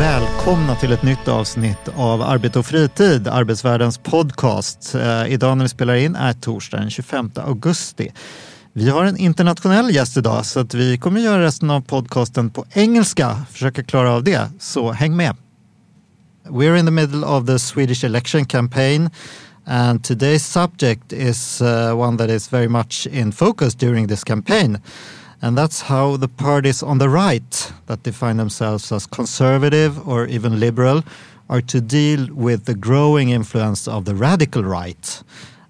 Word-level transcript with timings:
Välkomna 0.00 0.76
till 0.76 0.92
ett 0.92 1.02
nytt 1.02 1.28
avsnitt 1.28 1.88
av 1.96 2.22
Arbete 2.22 2.58
och 2.58 2.66
fritid, 2.66 3.28
Arbetsvärldens 3.28 3.98
podcast. 3.98 4.94
Eh, 4.94 5.32
idag 5.32 5.56
när 5.56 5.64
vi 5.64 5.68
spelar 5.68 5.94
in 5.94 6.16
är 6.16 6.32
torsdag 6.32 6.76
den 6.76 6.90
25 6.90 7.30
augusti. 7.34 8.12
Vi 8.72 8.90
har 8.90 9.04
en 9.04 9.16
internationell 9.16 9.94
gäst 9.94 10.16
idag 10.16 10.46
så 10.46 10.60
att 10.60 10.74
vi 10.74 10.98
kommer 10.98 11.20
göra 11.20 11.42
resten 11.42 11.70
av 11.70 11.80
podcasten 11.80 12.50
på 12.50 12.64
engelska. 12.72 13.36
Försöka 13.50 13.82
klara 13.82 14.12
av 14.12 14.24
det, 14.24 14.50
så 14.60 14.92
häng 14.92 15.16
med. 15.16 15.36
We're 16.48 16.78
in 16.78 16.86
the 16.86 16.92
middle 16.92 17.26
of 17.26 17.46
the 17.46 17.58
Swedish 17.58 18.04
election 18.04 18.44
campaign 18.44 19.10
and 19.66 20.00
today's 20.00 20.38
subject 20.38 21.12
is 21.12 21.62
uh, 21.62 22.00
one 22.00 22.18
that 22.18 22.30
is 22.30 22.52
very 22.52 22.68
much 22.68 23.06
in 23.06 23.32
focus 23.32 23.74
during 23.74 24.08
this 24.08 24.24
campaign. 24.24 24.78
And 25.42 25.56
that's 25.56 25.80
how 25.82 26.16
the 26.16 26.28
parties 26.28 26.82
on 26.82 26.98
the 26.98 27.08
right 27.08 27.72
that 27.86 28.02
define 28.02 28.36
themselves 28.36 28.92
as 28.92 29.06
conservative 29.06 30.06
or 30.06 30.26
even 30.26 30.60
liberal 30.60 31.02
are 31.48 31.62
to 31.62 31.80
deal 31.80 32.28
with 32.34 32.66
the 32.66 32.74
growing 32.74 33.30
influence 33.30 33.88
of 33.88 34.04
the 34.04 34.14
radical 34.14 34.62
right. 34.62 35.22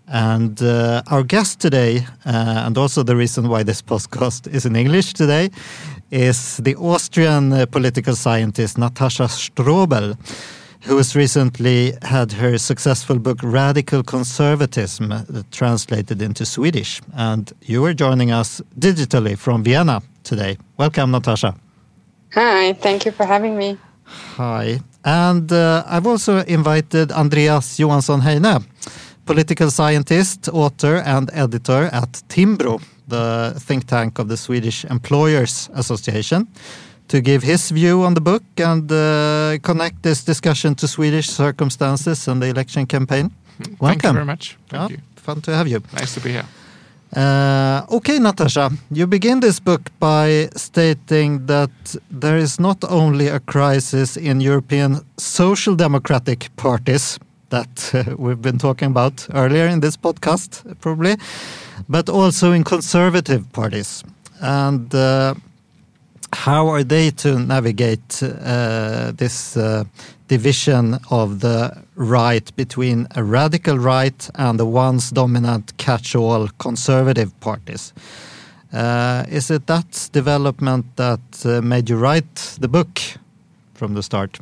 And 0.09 0.61
uh, 0.61 1.03
our 1.07 1.23
guest 1.23 1.61
today, 1.61 2.05
uh, 2.27 2.65
and 2.67 2.77
also 2.77 3.05
the 3.05 3.15
reason 3.15 3.49
why 3.49 3.63
this 3.63 3.81
podcast 3.93 4.53
is 4.53 4.67
in 4.67 4.75
English 4.75 5.15
today, 5.15 5.51
is 6.11 6.57
the 6.57 6.75
Austrian 6.75 7.53
uh, 7.53 7.67
political 7.67 8.17
scientist 8.17 8.77
Natascha 8.77 9.29
Strobl 9.29 10.17
who 10.83 10.97
has 10.97 11.15
recently 11.15 11.93
had 12.03 12.33
her 12.33 12.59
successful 12.59 13.19
book 13.19 13.39
Radical 13.43 14.03
Conservatism 14.03 15.13
translated 15.51 16.23
into 16.23 16.47
Swedish. 16.47 17.01
And 17.15 17.53
you 17.63 17.85
are 17.85 17.95
joining 17.95 18.31
us 18.31 18.63
digitally 18.79 19.37
from 19.37 19.63
Vienna 19.63 20.03
today. 20.23 20.57
Welcome, 20.79 21.13
Natascha. 21.13 21.55
Hi, 22.33 22.73
thank 22.75 23.05
you 23.05 23.13
for 23.13 23.27
having 23.27 23.57
me. 23.57 23.77
Hi. 24.37 24.81
And 25.05 25.53
uh, 25.53 25.85
I've 25.87 26.07
also 26.07 26.39
invited 26.45 27.13
Andreas 27.13 27.79
Johansson 27.79 28.21
Heinö, 28.21 28.65
political 29.27 29.71
scientist, 29.71 30.49
author, 30.49 30.97
and 31.05 31.31
editor 31.33 31.91
at 31.93 32.23
Timbro, 32.29 32.81
the 33.09 33.55
think 33.59 33.87
tank 33.87 34.19
of 34.19 34.29
the 34.29 34.37
Swedish 34.37 34.85
Employers 34.85 35.69
Association 35.75 36.47
to 37.11 37.21
give 37.21 37.43
his 37.43 37.71
view 37.71 38.05
on 38.05 38.15
the 38.15 38.21
book 38.21 38.43
and 38.57 38.91
uh, 38.91 39.59
connect 39.63 40.03
this 40.03 40.25
discussion 40.25 40.75
to 40.77 40.87
Swedish 40.87 41.29
circumstances 41.29 42.29
and 42.29 42.41
the 42.41 42.47
election 42.47 42.87
campaign. 42.87 43.31
Welcome. 43.59 43.79
Thank 43.81 44.03
you 44.05 44.13
very 44.13 44.25
much. 44.25 44.57
Thank 44.69 44.91
yeah, 44.91 44.97
you. 44.97 45.03
Fun 45.17 45.41
to 45.43 45.55
have 45.55 45.69
you. 45.69 45.83
Nice 45.93 46.15
to 46.15 46.21
be 46.21 46.31
here. 46.31 46.47
Uh, 47.17 47.97
okay, 47.97 48.19
Natascha, 48.19 48.71
you 48.93 49.07
begin 49.09 49.41
this 49.41 49.59
book 49.59 49.91
by 49.99 50.49
stating 50.55 51.47
that 51.47 51.97
there 52.09 52.37
is 52.37 52.61
not 52.61 52.85
only 52.85 53.27
a 53.27 53.41
crisis 53.41 54.17
in 54.17 54.41
European 54.41 55.01
social 55.19 55.75
democratic 55.75 56.49
parties 56.57 57.19
that 57.49 57.91
uh, 57.93 58.15
we've 58.17 58.41
been 58.41 58.59
talking 58.59 58.91
about 58.91 59.27
earlier 59.35 59.67
in 59.67 59.81
this 59.81 59.97
podcast, 59.97 60.63
probably, 60.81 61.17
but 61.89 62.09
also 62.09 62.53
in 62.53 62.63
conservative 62.63 63.53
parties. 63.53 64.05
And 64.41 64.95
uh, 64.95 65.35
how 66.33 66.69
are 66.69 66.85
they 66.85 67.11
to 67.11 67.39
navigate 67.39 68.23
uh, 68.23 69.13
this 69.17 69.57
uh, 69.57 69.85
division 70.29 70.99
of 71.11 71.41
the 71.41 71.83
right 71.97 72.55
between 72.57 73.07
a 73.17 73.23
radical 73.25 73.79
right 73.79 74.31
and 74.37 74.59
the 74.59 74.67
once 74.67 75.11
dominant 75.11 75.77
catch-all 75.77 76.49
conservative 76.59 77.39
parties? 77.41 77.93
Uh, 78.73 79.25
is 79.29 79.51
it 79.51 79.67
that 79.67 80.09
development 80.13 80.87
that 80.97 81.21
uh, 81.45 81.61
made 81.61 81.91
you 81.91 81.97
write 81.97 82.57
the 82.61 82.69
book 82.69 83.01
from 83.75 83.95
the 83.95 84.03
start? 84.03 84.39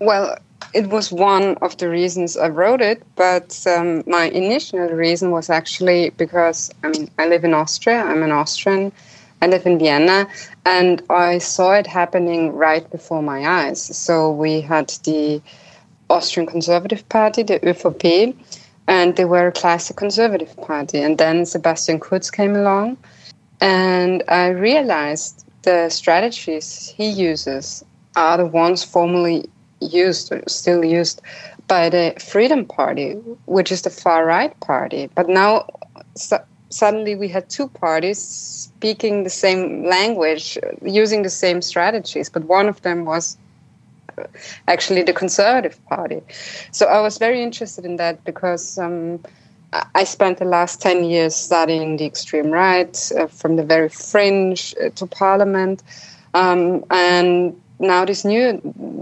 Well, 0.00 0.36
it 0.74 0.88
was 0.88 1.12
one 1.12 1.56
of 1.62 1.76
the 1.76 1.88
reasons 1.88 2.36
I 2.36 2.48
wrote 2.48 2.80
it, 2.80 3.02
but 3.16 3.64
um, 3.66 4.02
my 4.06 4.24
initial 4.24 4.88
reason 4.88 5.30
was 5.30 5.50
actually 5.50 6.10
because 6.10 6.70
I 6.82 6.88
mean 6.88 7.10
I 7.18 7.28
live 7.28 7.44
in 7.44 7.54
Austria. 7.54 8.02
I'm 8.02 8.22
an 8.22 8.32
Austrian 8.32 8.92
I 9.42 9.46
live 9.46 9.64
in 9.66 9.78
Vienna, 9.78 10.28
and 10.66 11.02
I 11.08 11.38
saw 11.38 11.72
it 11.72 11.86
happening 11.86 12.52
right 12.52 12.88
before 12.90 13.22
my 13.22 13.46
eyes. 13.46 13.80
So 13.82 14.30
we 14.30 14.60
had 14.60 14.90
the 15.04 15.40
Austrian 16.10 16.46
Conservative 16.46 17.08
Party, 17.08 17.42
the 17.42 17.58
ÖVP, 17.60 18.34
and 18.86 19.16
they 19.16 19.24
were 19.24 19.46
a 19.46 19.52
classic 19.52 19.96
conservative 19.96 20.54
party. 20.58 20.98
And 20.98 21.16
then 21.16 21.46
Sebastian 21.46 22.00
Kurz 22.00 22.30
came 22.30 22.54
along, 22.54 22.98
and 23.60 24.22
I 24.28 24.48
realized 24.48 25.46
the 25.62 25.88
strategies 25.88 26.92
he 26.96 27.08
uses 27.08 27.84
are 28.16 28.36
the 28.36 28.46
ones 28.46 28.84
formerly 28.84 29.48
used, 29.80 30.32
or 30.32 30.42
still 30.48 30.84
used, 30.84 31.22
by 31.66 31.88
the 31.88 32.12
Freedom 32.18 32.66
Party, 32.66 33.12
which 33.46 33.70
is 33.72 33.82
the 33.82 33.90
far 33.90 34.26
right 34.26 34.58
party. 34.60 35.08
But 35.14 35.28
now 35.28 35.66
suddenly 36.70 37.14
we 37.14 37.28
had 37.28 37.48
two 37.50 37.68
parties 37.68 38.18
speaking 38.18 39.24
the 39.24 39.30
same 39.30 39.84
language, 39.84 40.56
using 40.82 41.22
the 41.22 41.30
same 41.30 41.60
strategies, 41.60 42.30
but 42.30 42.44
one 42.44 42.68
of 42.68 42.80
them 42.82 43.04
was 43.04 43.36
uh, 44.16 44.24
actually 44.68 45.02
the 45.02 45.12
Conservative 45.12 45.78
Party. 45.86 46.22
So 46.70 46.86
I 46.86 47.00
was 47.00 47.18
very 47.18 47.42
interested 47.42 47.84
in 47.84 47.96
that 47.96 48.24
because 48.24 48.78
um, 48.78 49.20
I 49.94 50.04
spent 50.04 50.38
the 50.38 50.44
last 50.44 50.80
10 50.80 51.04
years 51.04 51.34
studying 51.34 51.96
the 51.96 52.06
extreme 52.06 52.50
right, 52.50 52.96
uh, 53.18 53.26
from 53.26 53.56
the 53.56 53.64
very 53.64 53.88
fringe 53.88 54.74
uh, 54.82 54.90
to 54.90 55.06
parliament. 55.06 55.82
Um, 56.34 56.84
and 56.90 57.60
now 57.78 58.04
this 58.04 58.24
new 58.24 58.60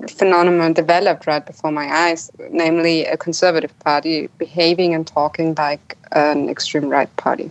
phenomenon 0.08 0.72
developed 0.72 1.26
right 1.26 1.44
before 1.44 1.72
my 1.72 1.88
eyes, 1.90 2.30
namely 2.50 3.04
a 3.06 3.16
conservative 3.16 3.76
party 3.80 4.28
behaving 4.38 4.94
and 4.94 5.06
talking 5.06 5.54
like 5.56 5.96
an 6.12 6.48
extreme 6.48 6.88
right 6.88 7.14
party. 7.16 7.50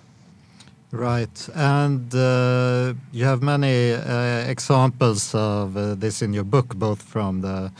Right, 0.97 1.49
and 1.53 2.13
uh, 2.15 2.95
you 3.11 3.23
have 3.23 3.43
many 3.43 3.93
uh, 3.93 4.49
examples 4.49 5.35
of 5.35 5.77
uh, 5.77 5.93
this 5.93 6.23
in 6.23 6.33
your 6.33 6.43
book, 6.43 6.75
both 6.75 7.03
from 7.03 7.41
the 7.41 7.71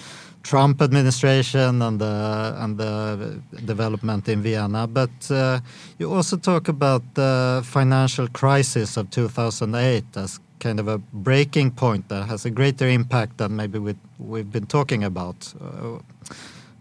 Trump 0.44 0.83
administration 0.83 1.81
and 1.81 2.00
the 2.00 2.55
and 2.59 2.78
the 2.78 3.41
development 3.66 4.29
in 4.29 4.44
Vienna. 4.44 4.85
But 4.85 5.31
uh, 5.31 5.61
you 5.97 6.13
also 6.13 6.38
talk 6.38 6.67
about 6.67 7.01
the 7.16 7.63
financial 7.66 8.28
crisis 8.28 8.97
of 8.97 9.09
2008 9.09 10.03
as 10.16 10.39
kind 10.59 10.79
of 10.79 10.88
a 10.88 10.99
breaking 11.11 11.72
point 11.72 12.09
that 12.09 12.28
has 12.28 12.45
a 12.45 12.51
greater 12.51 12.88
impact 12.88 13.39
than 13.39 13.55
maybe 13.55 13.79
we, 13.79 13.95
we've 14.19 14.51
been 14.51 14.67
talking 14.67 15.03
about. 15.03 15.55
Uh, 15.59 15.97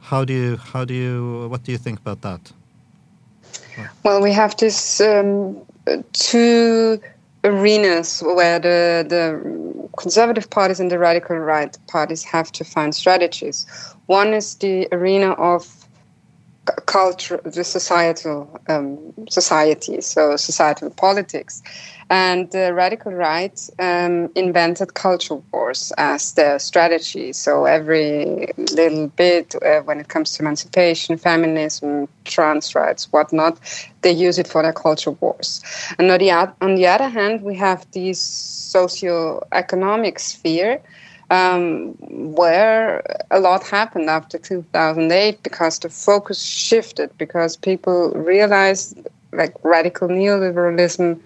how 0.01 0.23
do 0.23 0.35
you 0.35 0.59
how 0.59 0.85
do 0.85 0.93
you 0.93 1.49
what 1.49 1.63
do 1.63 1.73
you 1.73 1.79
think 1.79 1.99
about 1.99 2.21
that? 2.21 2.53
Well, 4.03 4.21
we 4.21 4.33
have 4.33 4.55
this. 4.59 5.01
Um 5.01 5.65
two 6.13 7.01
arenas 7.45 8.21
where 8.21 8.59
the, 8.59 9.07
the 9.09 9.89
conservative 9.97 10.51
parties 10.51 10.81
and 10.81 10.91
the 10.91 10.99
radical 10.99 11.37
right 11.37 11.77
parties 11.87 12.25
have 12.25 12.51
to 12.53 12.65
find 12.65 12.95
strategies. 12.95 13.67
One 14.07 14.35
is 14.35 14.57
the 14.57 14.89
arena 14.93 15.33
of 15.33 15.87
culture, 16.87 17.41
the 17.45 17.65
societal 17.65 18.61
um, 18.69 18.99
society, 19.31 20.01
so 20.01 20.37
societal 20.37 20.91
politics. 20.91 21.63
And 22.09 22.49
the 22.53 22.73
radical 22.73 23.13
right 23.13 23.61
um, 23.81 24.31
invented 24.37 24.95
culture 24.95 25.43
wars 25.53 25.93
as 25.99 26.35
their 26.35 26.61
strategy. 26.61 27.33
So 27.33 27.65
every 27.65 28.53
little 28.57 29.09
bit, 29.09 29.57
uh, 29.57 29.81
when 29.81 29.99
it 29.99 30.09
comes 30.09 30.33
to 30.35 30.43
emancipation, 30.43 31.17
feminism, 31.17 32.07
trans 32.25 32.77
rights, 32.77 33.13
whatnot, 33.13 33.59
they 34.03 34.13
use 34.13 34.39
it 34.39 34.47
for 34.47 34.63
their 34.63 34.73
culture 34.73 35.11
wars. 35.11 35.61
And 35.99 36.11
on 36.11 36.19
the, 36.19 36.31
on 36.31 36.77
the 36.77 36.87
other 36.87 37.09
hand, 37.09 37.43
we 37.43 37.57
have 37.57 37.85
this 37.91 38.21
socio-economic 38.21 40.21
sphere 40.21 40.81
um, 41.31 41.95
where 42.35 43.03
a 43.31 43.41
lot 43.41 43.65
happened 43.65 44.09
after 44.09 44.39
2008 44.39 45.43
because 45.43 45.79
the 45.81 45.89
focus 45.89 46.43
shifted 46.43 47.17
because 47.19 47.57
people 47.57 48.11
realized 48.11 48.97
like 49.33 49.55
radical 49.65 50.09
neoliberalism 50.09 51.21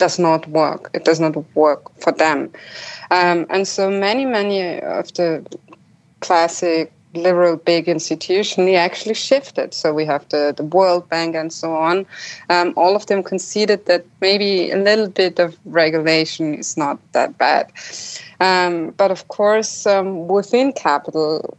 does 0.00 0.18
not 0.18 0.48
work. 0.48 0.90
It 0.94 1.04
does 1.04 1.20
not 1.20 1.36
work 1.54 1.82
for 2.00 2.10
them. 2.10 2.50
Um, 3.12 3.46
and 3.50 3.68
so 3.68 3.90
many, 3.90 4.24
many 4.26 4.80
of 4.80 5.12
the 5.14 5.46
classic 6.20 6.92
liberal 7.14 7.56
big 7.56 7.88
institution, 7.88 8.66
he 8.66 8.76
actually 8.76 9.14
shifted. 9.14 9.74
So 9.74 9.92
we 9.92 10.04
have 10.04 10.28
the, 10.28 10.54
the 10.56 10.64
World 10.64 11.08
Bank 11.08 11.34
and 11.34 11.52
so 11.52 11.74
on. 11.74 12.06
Um, 12.48 12.72
all 12.76 12.94
of 12.94 13.06
them 13.06 13.22
conceded 13.22 13.86
that 13.86 14.04
maybe 14.20 14.70
a 14.70 14.76
little 14.76 15.08
bit 15.08 15.38
of 15.38 15.58
regulation 15.64 16.54
is 16.54 16.76
not 16.76 16.98
that 17.12 17.36
bad. 17.38 17.72
Um, 18.40 18.90
but 18.96 19.10
of 19.10 19.28
course, 19.28 19.86
um, 19.86 20.26
within 20.26 20.72
capital, 20.72 21.58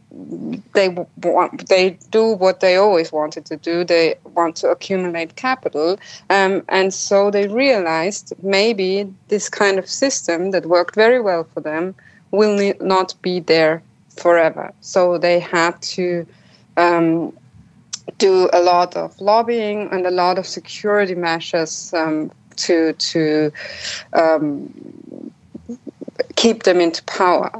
they 0.72 0.88
want 1.22 1.68
they 1.68 1.90
do 2.10 2.32
what 2.32 2.58
they 2.58 2.76
always 2.76 3.12
wanted 3.12 3.44
to 3.46 3.56
do. 3.56 3.84
They 3.84 4.16
want 4.34 4.56
to 4.56 4.68
accumulate 4.68 5.36
capital, 5.36 6.00
um, 6.28 6.62
and 6.68 6.92
so 6.92 7.30
they 7.30 7.46
realized 7.46 8.32
maybe 8.42 9.12
this 9.28 9.48
kind 9.48 9.78
of 9.78 9.88
system 9.88 10.50
that 10.50 10.66
worked 10.66 10.96
very 10.96 11.20
well 11.20 11.44
for 11.54 11.60
them 11.60 11.94
will 12.32 12.74
not 12.80 13.14
be 13.22 13.38
there 13.38 13.82
forever. 14.16 14.72
So 14.80 15.18
they 15.18 15.40
had 15.40 15.80
to 15.82 16.26
um, 16.76 17.32
do 18.18 18.48
a 18.52 18.60
lot 18.60 18.96
of 18.96 19.20
lobbying 19.20 19.88
and 19.90 20.06
a 20.06 20.10
lot 20.10 20.38
of 20.38 20.46
security 20.46 21.14
measures 21.14 21.92
um, 21.94 22.30
to 22.56 22.92
to 22.92 23.52
um, 24.12 25.32
keep 26.36 26.64
them 26.64 26.80
into 26.80 27.02
power. 27.04 27.50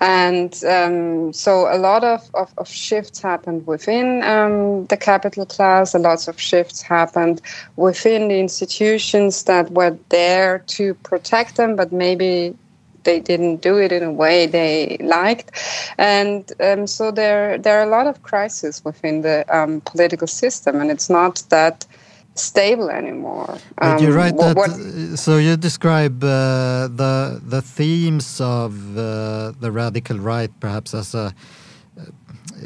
And 0.00 0.62
um, 0.64 1.32
so 1.32 1.72
a 1.72 1.78
lot 1.78 2.04
of, 2.04 2.28
of, 2.34 2.52
of, 2.58 2.68
shifts 2.68 3.20
happened 3.20 3.66
within 3.66 4.22
um, 4.22 4.86
the 4.86 4.96
capital 4.96 5.46
class, 5.46 5.94
a 5.94 5.98
lot 5.98 6.26
of 6.28 6.40
shifts 6.40 6.82
happened 6.82 7.40
within 7.76 8.28
the 8.28 8.38
institutions 8.38 9.44
that 9.44 9.70
were 9.70 9.96
there 10.08 10.60
to 10.66 10.94
protect 10.94 11.56
them, 11.56 11.76
but 11.76 11.92
maybe 11.92 12.56
they 13.04 13.20
didn't 13.20 13.62
do 13.62 13.76
it 13.78 13.92
in 13.92 14.02
a 14.02 14.12
way 14.12 14.46
they 14.46 14.96
liked, 15.00 15.50
and 15.98 16.52
um, 16.60 16.86
so 16.86 17.10
there 17.10 17.58
there 17.58 17.78
are 17.78 17.84
a 17.84 17.90
lot 17.90 18.06
of 18.06 18.22
crises 18.22 18.84
within 18.84 19.22
the 19.22 19.44
um, 19.48 19.80
political 19.82 20.26
system, 20.26 20.80
and 20.80 20.90
it's 20.90 21.08
not 21.08 21.42
that 21.50 21.86
stable 22.34 22.90
anymore. 22.90 23.58
Um, 23.78 23.98
you 23.98 24.12
write 24.12 24.36
that. 24.38 24.56
What, 24.56 24.70
so 25.18 25.38
you 25.38 25.56
describe 25.56 26.22
uh, 26.22 26.88
the 26.88 27.40
the 27.46 27.62
themes 27.62 28.40
of 28.40 28.72
uh, 28.96 29.52
the 29.60 29.70
radical 29.70 30.18
right, 30.18 30.50
perhaps 30.60 30.94
as 30.94 31.14
a. 31.14 31.18
Uh, 31.18 31.32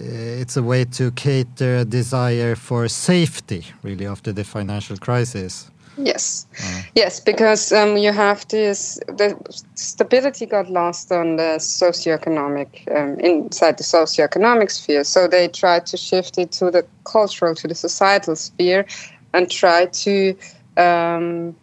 it's 0.01 0.57
a 0.57 0.63
way 0.63 0.85
to 0.85 1.11
cater 1.13 1.79
a 1.79 1.85
desire 1.85 2.55
for 2.55 2.89
safety, 2.89 3.65
really, 3.83 4.07
after 4.07 4.33
the 4.33 4.45
financial 4.45 4.97
crisis. 4.97 5.71
Yes, 5.99 6.47
uh. 6.63 6.83
yes, 6.95 7.19
because 7.19 7.73
um, 7.73 7.97
you 7.97 8.13
have 8.13 8.47
this. 8.49 9.01
The 9.09 9.37
stability 9.75 10.47
got 10.47 10.71
lost 10.71 11.11
on 11.11 11.37
the 11.37 11.59
socioeconomic 11.59 12.97
um, 12.97 13.19
inside 13.19 13.79
the 13.79 13.85
socioeconomic 13.85 14.71
sphere, 14.71 15.03
so 15.03 15.27
they 15.27 15.49
tried 15.49 15.87
to 15.87 15.97
shift 15.97 16.39
it 16.39 16.53
to 16.53 16.71
the 16.71 16.87
cultural, 17.05 17.55
to 17.57 17.67
the 17.67 17.75
societal 17.75 18.37
sphere, 18.37 18.87
and 19.35 19.51
try 19.51 19.87
to 19.87 20.37
um, 20.77 21.57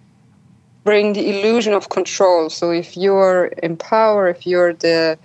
bring 0.84 1.14
the 1.14 1.30
illusion 1.30 1.74
of 1.74 1.90
control. 1.90 2.50
So 2.50 2.72
if 2.72 2.98
you're 2.98 3.46
in 3.64 3.78
power, 3.78 4.28
if 4.28 4.46
you're 4.46 4.74
the 4.74 5.18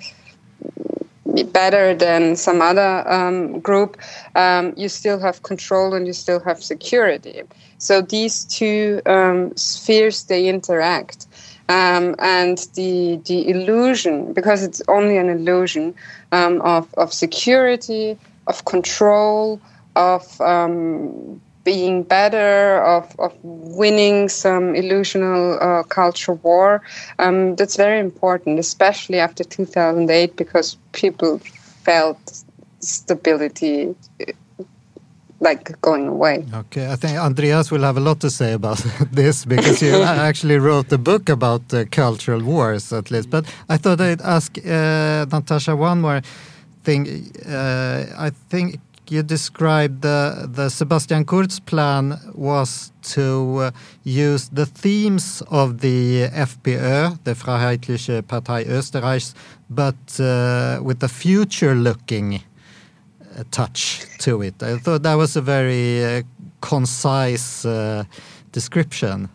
better 1.52 1.94
than 1.94 2.36
some 2.36 2.60
other 2.60 3.08
um, 3.10 3.60
group, 3.60 3.96
um, 4.34 4.72
you 4.76 4.88
still 4.88 5.18
have 5.18 5.42
control 5.42 5.94
and 5.94 6.06
you 6.06 6.12
still 6.12 6.40
have 6.40 6.62
security. 6.62 7.42
So 7.78 8.02
these 8.02 8.44
two 8.44 9.00
um, 9.06 9.56
spheres 9.56 10.24
they 10.24 10.48
interact, 10.48 11.26
um, 11.68 12.14
and 12.18 12.58
the 12.74 13.20
the 13.24 13.48
illusion 13.48 14.32
because 14.32 14.62
it's 14.62 14.82
only 14.88 15.16
an 15.16 15.28
illusion 15.28 15.94
um, 16.32 16.60
of 16.62 16.92
of 16.94 17.12
security, 17.12 18.18
of 18.46 18.64
control, 18.64 19.60
of 19.96 20.40
um, 20.40 21.40
being 21.64 22.02
better, 22.02 22.82
of, 22.82 23.14
of 23.18 23.32
winning 23.42 24.28
some 24.28 24.74
illusional 24.74 25.60
uh, 25.60 25.82
culture 25.84 26.34
war. 26.34 26.82
Um, 27.18 27.56
that's 27.56 27.76
very 27.76 28.00
important, 28.00 28.58
especially 28.58 29.18
after 29.18 29.44
2008, 29.44 30.36
because 30.36 30.76
people 30.92 31.38
felt 31.84 32.42
stability 32.80 33.94
like 35.40 35.80
going 35.80 36.06
away. 36.06 36.44
Okay, 36.54 36.90
I 36.92 36.96
think 36.96 37.18
Andreas 37.18 37.70
will 37.70 37.82
have 37.82 37.96
a 37.96 38.00
lot 38.00 38.20
to 38.20 38.30
say 38.30 38.52
about 38.52 38.78
this 39.12 39.44
because 39.44 39.82
you 39.82 40.02
actually 40.28 40.58
wrote 40.58 40.92
a 40.92 40.98
book 40.98 41.28
about 41.28 41.72
uh, 41.72 41.84
cultural 41.90 42.42
wars, 42.42 42.92
at 42.92 43.10
least. 43.10 43.30
But 43.30 43.46
I 43.68 43.76
thought 43.78 44.00
I'd 44.00 44.20
ask 44.20 44.58
uh, 44.58 45.26
Natascha 45.26 45.76
one 45.76 46.00
more 46.00 46.20
thing. 46.84 47.32
Uh, 47.46 48.04
I 48.18 48.30
think 48.50 48.80
you 49.10 49.22
described 49.22 50.02
the, 50.02 50.48
the 50.50 50.68
Sebastian 50.68 51.24
Kurz 51.24 51.58
plan 51.58 52.18
was 52.34 52.92
to 53.02 53.56
uh, 53.58 53.70
use 54.04 54.48
the 54.50 54.66
themes 54.66 55.42
of 55.50 55.80
the 55.80 56.28
FPÖ, 56.28 57.18
the 57.24 57.34
Freiheitliche 57.34 58.22
Partei 58.22 58.64
Österreichs, 58.66 59.34
but 59.68 60.20
uh, 60.20 60.80
with 60.82 61.02
a 61.02 61.08
future-looking 61.08 62.36
uh, 62.36 63.44
touch 63.50 64.04
to 64.18 64.42
it. 64.42 64.62
I 64.62 64.78
thought 64.78 65.02
that 65.02 65.14
was 65.14 65.36
a 65.36 65.40
very 65.40 66.04
uh, 66.04 66.22
concise 66.60 67.64
uh, 67.64 68.04
description. 68.52 69.28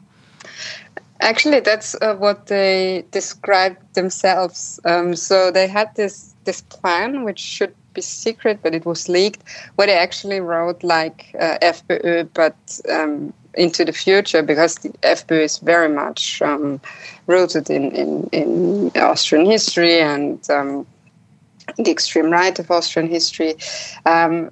Actually, 1.21 1.59
that's 1.59 1.95
uh, 2.01 2.15
what 2.15 2.47
they 2.47 3.05
described 3.11 3.77
themselves. 3.93 4.79
Um, 4.85 5.15
so 5.15 5.49
they 5.49 5.67
had 5.67 5.95
this 5.95 6.35
this 6.43 6.61
plan, 6.61 7.23
which 7.23 7.39
should 7.39 7.73
be 7.95 8.01
secret, 8.01 8.59
but 8.61 8.75
it 8.75 8.85
was 8.85 9.09
leaked, 9.09 9.41
where 9.75 9.87
they 9.87 9.97
actually 9.97 10.39
wrote 10.39 10.83
like 10.83 11.35
uh, 11.39 11.57
FPÖ, 11.61 12.27
but 12.33 12.55
um, 12.89 13.33
into 13.57 13.85
the 13.85 13.93
future 13.93 14.43
because 14.43 14.75
the 14.75 14.89
FPÖ 15.01 15.43
is 15.43 15.57
very 15.59 15.89
much 15.89 16.41
um, 16.41 16.79
rooted 17.27 17.69
in, 17.69 17.91
in, 17.91 18.29
in, 18.31 18.91
Austrian 18.95 19.45
history 19.45 19.99
and 19.99 20.49
um, 20.49 20.85
the 21.77 21.91
extreme 21.91 22.29
right 22.29 22.57
of 22.59 22.69
Austrian 22.69 23.09
history. 23.09 23.55
Um, 24.05 24.51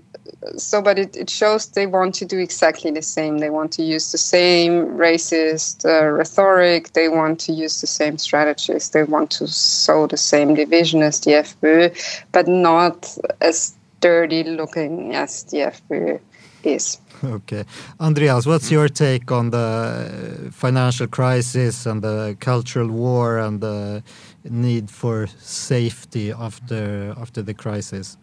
so, 0.58 0.82
but 0.82 1.00
it, 1.00 1.16
it 1.16 1.30
shows 1.30 1.68
they 1.68 1.86
want 1.86 2.16
to 2.16 2.26
do 2.26 2.38
exactly 2.38 2.92
the 2.92 3.02
same. 3.02 3.40
They 3.40 3.50
want 3.50 3.72
to 3.74 3.84
use 3.84 4.12
the 4.12 4.18
same 4.18 4.98
racist 4.98 5.86
uh, 5.86 6.06
rhetoric. 6.06 6.94
They 6.94 7.10
want 7.10 7.40
to 7.42 7.54
use 7.54 7.82
the 7.82 7.88
same 7.88 8.18
strategies. 8.18 8.90
They 8.90 9.04
want 9.04 9.32
to 9.32 9.48
sow 9.48 10.08
the 10.08 10.18
same 10.18 10.56
division 10.56 11.02
as 11.02 11.20
the 11.20 11.32
FPÖ, 11.32 12.24
but 12.32 12.48
not 12.48 13.18
as 13.42 13.74
dirty 14.00 14.44
looking 14.44 15.16
as 15.16 15.44
the 15.44 15.58
FPÖ 15.58 16.20
is. 16.64 17.00
Okay. 17.24 17.64
Andreas, 18.02 18.46
what's 18.46 18.70
your 18.70 18.90
take 18.90 19.32
on 19.32 19.52
the 19.52 20.50
financial 20.52 21.08
crisis 21.08 21.86
and 21.86 22.02
the 22.02 22.36
cultural 22.42 22.90
war 22.90 23.38
and 23.38 23.62
the 23.62 24.04
need 24.44 24.90
for 24.90 25.28
safety 25.40 26.34
after 26.34 27.14
after 27.18 27.42
the 27.42 27.54
crisis? 27.54 28.18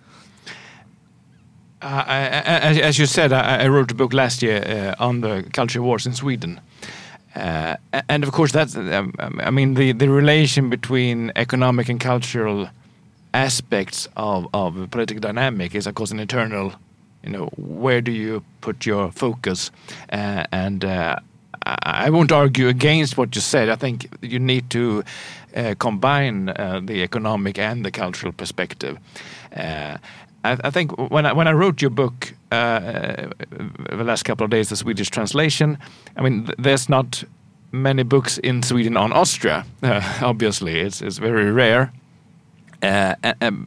Uh, 1.83 2.05
I, 2.07 2.79
as 2.81 2.99
you 2.99 3.07
said, 3.07 3.33
I, 3.33 3.65
I, 3.65 3.69
wrote 3.69 3.91
a 3.91 3.95
book 3.95 4.13
last 4.13 4.43
year 4.43 4.63
uh, 4.99 5.03
on 5.03 5.23
the 5.23 5.49
culture 5.55 5.81
wars 5.81 6.05
in 6.07 6.13
Sweden. 6.13 6.61
Uh, 7.35 7.77
and 8.09 8.23
of 8.23 8.33
course, 8.33 8.53
that's, 8.53 8.77
um, 8.77 9.15
I 9.19 9.51
mean, 9.51 9.75
the, 9.75 9.93
the 9.93 10.11
relation 10.11 10.69
between 10.69 11.33
economic 11.37 11.89
and 11.89 11.99
cultural 11.99 12.69
aspects 13.33 14.09
of, 14.17 14.47
of 14.53 14.91
political 14.91 15.21
dynamic 15.21 15.75
is, 15.75 15.87
of 15.87 15.95
course, 15.95 16.11
an 16.11 16.21
eternal, 16.21 16.75
you 17.23 17.31
know, 17.31 17.47
where 17.57 18.03
do 18.03 18.13
you 18.13 18.45
put 18.61 18.85
your 18.85 19.11
focus? 19.11 19.71
Uh, 20.13 20.45
and 20.53 20.85
uh, 20.85 21.17
I 21.65 22.11
won't 22.11 22.33
argue 22.33 22.69
against 22.69 23.17
what 23.17 23.35
you 23.35 23.41
said. 23.41 23.71
I 23.71 23.77
think 23.77 24.07
you 24.21 24.39
need 24.39 24.69
to 24.71 25.03
uh, 25.57 25.75
combine 25.79 26.47
the 26.47 27.03
economic 27.03 27.59
and 27.59 27.87
the 27.87 27.91
cultural 27.91 28.33
perspective. 28.33 28.99
I, 30.45 30.59
I, 30.65 30.71
think 30.71 30.97
when 31.11 31.27
I, 31.27 31.33
when 31.33 31.49
I 31.49 31.53
wrote 31.53 31.83
your 31.83 31.91
book 31.91 32.35
uh, 32.51 33.29
the 33.91 34.05
last 34.05 34.25
couple 34.25 34.45
of 34.45 34.51
days, 34.51 34.69
the 34.69 34.77
Swedish 34.77 35.11
translation. 35.11 35.79
I 36.17 36.23
mean, 36.23 36.47
th 36.47 36.57
there's 36.59 36.89
not 36.89 37.25
many 37.73 38.05
books 38.05 38.39
in 38.39 38.63
Sweden 38.63 38.97
on 38.97 39.13
Austria. 39.13 39.65
Uh, 39.83 40.01
obviously, 40.23 40.81
it's 40.81 41.03
it's 41.03 41.19
very 41.19 41.51
rare. 41.53 41.93
Uh, 42.83 43.15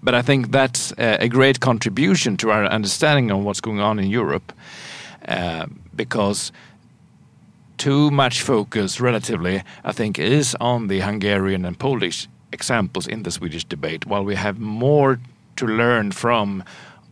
but 0.01 0.15
I 0.15 0.23
think 0.23 0.51
that's 0.51 0.93
a 0.97 1.29
great 1.29 1.59
contribution 1.59 2.37
to 2.37 2.49
our 2.49 2.65
understanding 2.65 3.31
of 3.31 3.43
what's 3.43 3.61
going 3.61 3.79
on 3.79 3.99
in 3.99 4.09
Europe, 4.09 4.51
uh, 5.27 5.67
because 5.95 6.51
too 7.77 8.09
much 8.09 8.41
focus, 8.41 8.99
relatively, 8.99 9.61
I 9.83 9.91
think, 9.91 10.17
is 10.17 10.55
on 10.59 10.87
the 10.87 11.01
Hungarian 11.01 11.65
and 11.65 11.77
Polish 11.77 12.27
examples 12.51 13.07
in 13.07 13.23
the 13.23 13.31
Swedish 13.31 13.65
debate, 13.65 14.05
while 14.07 14.25
we 14.25 14.35
have 14.35 14.59
more 14.59 15.19
to 15.55 15.65
learn 15.65 16.11
from 16.11 16.63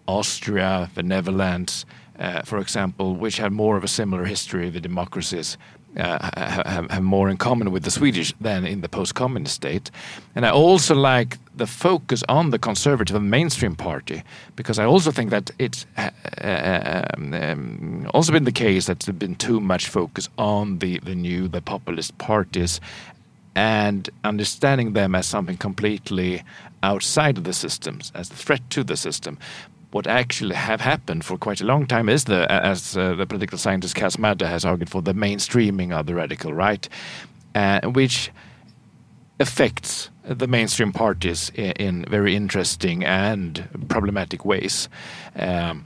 Austria, 0.08 0.90
the 0.96 1.04
Netherlands, 1.04 1.86
uh, 2.20 2.42
for 2.44 2.60
example, 2.60 3.16
which 3.16 3.38
have 3.38 3.52
more 3.52 3.78
of 3.78 3.84
a 3.84 3.88
similar 3.88 4.26
history, 4.26 4.70
the 4.70 4.82
democracies, 4.82 5.58
uh, 5.98 6.30
have, 6.38 6.90
have, 6.90 7.04
more 7.04 7.30
in 7.30 7.38
common 7.38 7.72
with 7.72 7.84
the 7.84 7.92
Swedish 7.92 8.34
than 8.40 8.66
in 8.66 8.82
the 8.82 8.88
post-communist 8.88 9.56
state. 9.56 9.92
And 10.36 10.46
I 10.46 10.52
also 10.52 10.96
like 10.96 11.38
the 11.56 11.68
focus 11.68 12.24
on 12.30 12.52
the 12.52 12.60
conservative 12.60 13.16
and 13.16 13.30
mainstream 13.30 13.76
party 13.76 14.24
because 14.56 14.80
I 14.80 14.86
also 14.86 15.12
think 15.12 15.32
that 15.32 15.52
it's 15.60 15.86
uh, 15.98 16.12
um, 17.18 17.34
um, 17.34 18.10
also 18.14 18.32
been 18.32 18.46
the 18.46 18.54
case 18.54 18.86
that 18.86 19.02
there's 19.02 19.18
been 19.18 19.36
too 19.36 19.60
much 19.60 19.90
focus 19.90 20.30
on 20.38 20.80
the, 20.80 21.00
the 21.00 21.16
new, 21.16 21.50
the 21.50 21.62
populist 21.62 22.18
parties 22.18 22.80
and 23.56 24.10
understanding 24.24 24.94
them 24.94 25.14
as 25.14 25.26
something 25.26 25.58
completely 25.58 26.44
outside 26.84 27.38
of 27.38 27.44
the 27.44 27.54
systems, 27.54 28.12
as 28.16 28.30
a 28.32 28.34
threat 28.34 28.62
to 28.72 28.84
the 28.84 28.98
system 28.98 29.38
what 29.92 30.08
actually 30.08 30.56
have 30.56 30.82
happened 30.82 31.24
for 31.24 31.38
quite 31.38 31.62
a 31.62 31.66
long 31.66 31.86
time 31.86 32.10
is 32.10 32.24
the, 32.26 32.50
as 32.52 32.96
uh, 32.98 33.14
the 33.14 33.26
political 33.26 33.58
scientist 33.58 33.96
Cas 33.96 34.16
Mudde 34.16 34.48
has 34.48 34.66
argued 34.66 34.90
for, 34.90 35.02
the 35.02 35.14
mainstreaming 35.14 35.92
of 35.92 36.06
the 36.06 36.16
radical 36.16 36.54
right, 36.54 36.88
uh, 37.56 37.82
which 37.82 38.32
affects 39.40 40.10
the 40.24 40.48
mainstream 40.48 40.94
parties 40.94 41.52
in, 41.56 41.72
in 41.72 42.06
very 42.06 42.36
interesting 42.36 43.04
and 43.04 43.68
problematic 43.90 44.46
ways. 44.46 44.88
Um, 45.36 45.86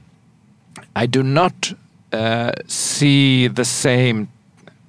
I 0.94 1.06
do 1.06 1.22
not 1.22 1.72
uh, 2.12 2.52
see 2.66 3.48
the 3.48 3.64
same 3.64 4.28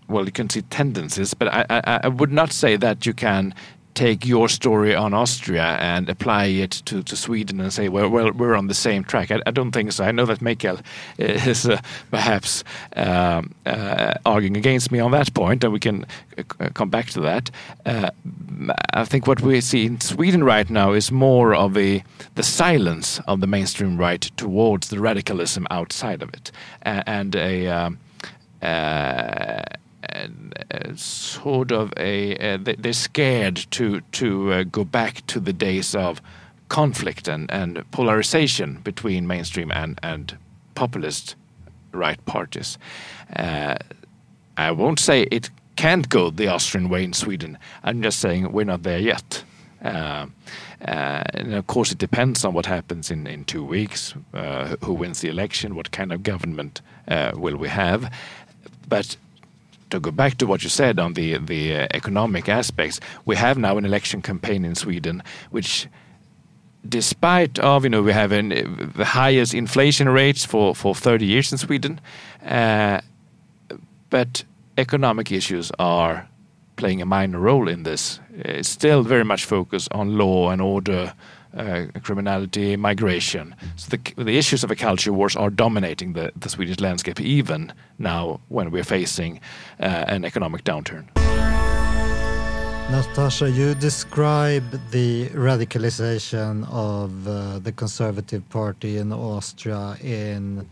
well, 0.09 0.23
you 0.23 0.31
can 0.31 0.49
see 0.49 0.61
tendencies, 0.61 1.33
but 1.33 1.49
I, 1.49 1.65
I, 1.69 1.99
I, 2.05 2.07
would 2.07 2.31
not 2.31 2.53
say 2.53 2.77
that 2.77 3.05
you 3.05 3.13
can 3.13 3.53
take 3.97 4.27
your 4.27 4.47
story 4.47 4.93
on 4.93 5.11
Austria 5.15 5.63
and 5.79 6.07
apply 6.07 6.45
it 6.45 6.83
to, 6.85 7.01
to 7.01 7.15
Sweden 7.15 7.59
and 7.59 7.73
say, 7.73 7.89
well, 7.89 8.07
well, 8.07 8.31
we're 8.31 8.53
on 8.53 8.67
the 8.67 8.75
same 8.75 9.03
track. 9.03 9.31
I, 9.31 9.41
I 9.47 9.51
don't 9.51 9.71
think 9.71 9.91
so. 9.91 10.03
I 10.03 10.11
know 10.11 10.25
that 10.27 10.39
Mikael 10.39 10.79
is 11.17 11.65
uh, 11.67 11.81
perhaps 12.11 12.63
um, 12.95 13.55
uh, 13.65 14.13
arguing 14.23 14.55
against 14.55 14.91
me 14.91 14.99
on 14.99 15.11
that 15.11 15.33
point, 15.33 15.63
and 15.63 15.73
we 15.73 15.79
can 15.79 16.05
uh, 16.37 16.69
come 16.75 16.91
back 16.91 17.07
to 17.07 17.21
that. 17.21 17.49
Uh, 17.87 18.11
I 18.93 19.03
think 19.03 19.25
what 19.25 19.41
we 19.41 19.61
see 19.61 19.87
in 19.87 19.99
Sweden 19.99 20.43
right 20.43 20.69
now 20.69 20.91
is 20.91 21.11
more 21.11 21.55
of 21.55 21.75
a 21.75 22.03
the 22.35 22.43
silence 22.43 23.19
of 23.27 23.39
the 23.41 23.47
mainstream 23.47 23.97
right 23.97 24.21
towards 24.37 24.89
the 24.89 24.99
radicalism 24.99 25.65
outside 25.71 26.21
of 26.21 26.29
it, 26.33 26.51
and 26.83 27.35
a 27.35 27.67
um, 27.67 27.97
uh, 28.61 28.65
uh, 28.65 29.63
sort 30.95 31.71
of 31.71 31.93
a 31.97 32.37
uh, 32.37 32.57
they're 32.61 32.93
scared 32.93 33.65
to 33.71 34.01
to 34.11 34.53
uh, 34.53 34.63
go 34.63 34.83
back 34.83 35.25
to 35.27 35.39
the 35.39 35.53
days 35.53 35.95
of 35.95 36.21
conflict 36.69 37.27
and, 37.27 37.49
and 37.51 37.83
polarization 37.91 38.79
between 38.83 39.27
mainstream 39.27 39.71
and 39.71 39.99
and 40.03 40.37
populist 40.75 41.35
right 41.91 42.23
parties. 42.25 42.77
Uh, 43.35 43.75
I 44.57 44.71
won't 44.71 44.99
say 44.99 45.23
it 45.31 45.49
can't 45.75 46.09
go 46.09 46.29
the 46.31 46.47
Austrian 46.47 46.89
way 46.89 47.03
in 47.03 47.13
Sweden. 47.13 47.57
I'm 47.83 48.01
just 48.01 48.19
saying 48.19 48.51
we're 48.51 48.65
not 48.65 48.83
there 48.83 48.99
yet. 48.99 49.43
Uh, 49.83 50.25
uh, 50.81 51.23
and 51.33 51.53
of 51.53 51.67
course, 51.67 51.91
it 51.91 51.97
depends 51.97 52.43
on 52.43 52.53
what 52.53 52.65
happens 52.65 53.11
in, 53.11 53.27
in 53.27 53.45
two 53.45 53.63
weeks, 53.63 54.13
uh, 54.33 54.75
who 54.83 54.93
wins 54.93 55.21
the 55.21 55.29
election, 55.29 55.75
what 55.75 55.91
kind 55.91 56.11
of 56.11 56.23
government 56.23 56.81
uh, 57.07 57.31
will 57.35 57.55
we 57.57 57.69
have. 57.69 58.11
But 58.87 59.17
to 59.89 59.99
go 59.99 60.11
back 60.11 60.37
to 60.37 60.45
what 60.45 60.63
you 60.63 60.69
said 60.69 60.99
on 60.99 61.13
the 61.13 61.37
the 61.37 61.75
uh, 61.75 61.87
economic 61.93 62.49
aspects, 62.49 62.99
we 63.25 63.35
have 63.35 63.57
now 63.57 63.77
an 63.77 63.85
election 63.85 64.21
campaign 64.21 64.65
in 64.65 64.75
Sweden, 64.75 65.23
which 65.51 65.87
despite 66.87 67.59
of 67.59 67.83
you 67.83 67.89
know 67.89 68.01
we 68.01 68.13
have 68.13 68.31
an, 68.31 68.49
the 68.95 69.05
highest 69.05 69.53
inflation 69.53 70.09
rates 70.09 70.45
for 70.45 70.75
for 70.75 70.95
30 70.95 71.25
years 71.25 71.51
in 71.51 71.57
Sweden, 71.57 71.99
uh, 72.45 73.01
but 74.09 74.43
economic 74.77 75.31
issues 75.31 75.71
are 75.79 76.27
playing 76.75 77.01
a 77.01 77.05
minor 77.05 77.39
role 77.39 77.67
in 77.67 77.83
this. 77.83 78.19
It's 78.33 78.69
still 78.69 79.03
very 79.03 79.25
much 79.25 79.45
focused 79.45 79.89
on 79.91 80.17
law 80.17 80.51
and 80.51 80.61
order 80.61 81.13
uh, 81.57 81.87
criminality, 82.03 82.75
migration. 82.75 83.55
So 83.75 83.97
the, 83.97 84.23
the 84.23 84.37
issues 84.37 84.63
of 84.63 84.71
a 84.71 84.75
culture 84.75 85.11
wars 85.11 85.35
are 85.35 85.49
dominating 85.49 86.13
the, 86.13 86.31
the 86.35 86.49
Swedish 86.49 86.79
landscape, 86.79 87.19
even 87.19 87.73
now 87.97 88.39
when 88.49 88.71
we're 88.71 88.83
facing 88.83 89.39
uh, 89.79 90.05
an 90.07 90.25
economic 90.25 90.63
downturn. 90.63 91.07
Natascha, 92.89 93.53
you 93.53 93.75
describe 93.75 94.63
the 94.91 95.27
radicalization 95.29 96.65
of 96.71 97.27
uh, 97.27 97.59
the 97.59 97.73
Conservative 97.73 98.47
Party 98.47 98.97
in 98.97 99.11
Austria 99.11 99.97
in 100.01 100.65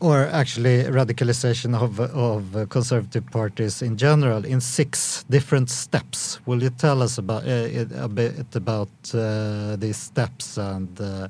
or 0.00 0.26
actually 0.28 0.84
radicalization 0.84 1.74
of, 1.74 2.00
of 2.00 2.68
conservative 2.70 3.26
parties 3.30 3.82
in 3.82 3.96
general 3.96 4.44
in 4.44 4.60
six 4.60 5.24
different 5.30 5.70
steps. 5.70 6.40
Will 6.46 6.62
you 6.62 6.70
tell 6.70 7.02
us 7.02 7.18
about 7.18 7.46
uh, 7.46 7.84
a 7.96 8.08
bit 8.08 8.56
about 8.56 8.88
uh, 9.14 9.76
these 9.76 9.96
steps 9.96 10.56
and 10.56 11.00
uh, 11.00 11.28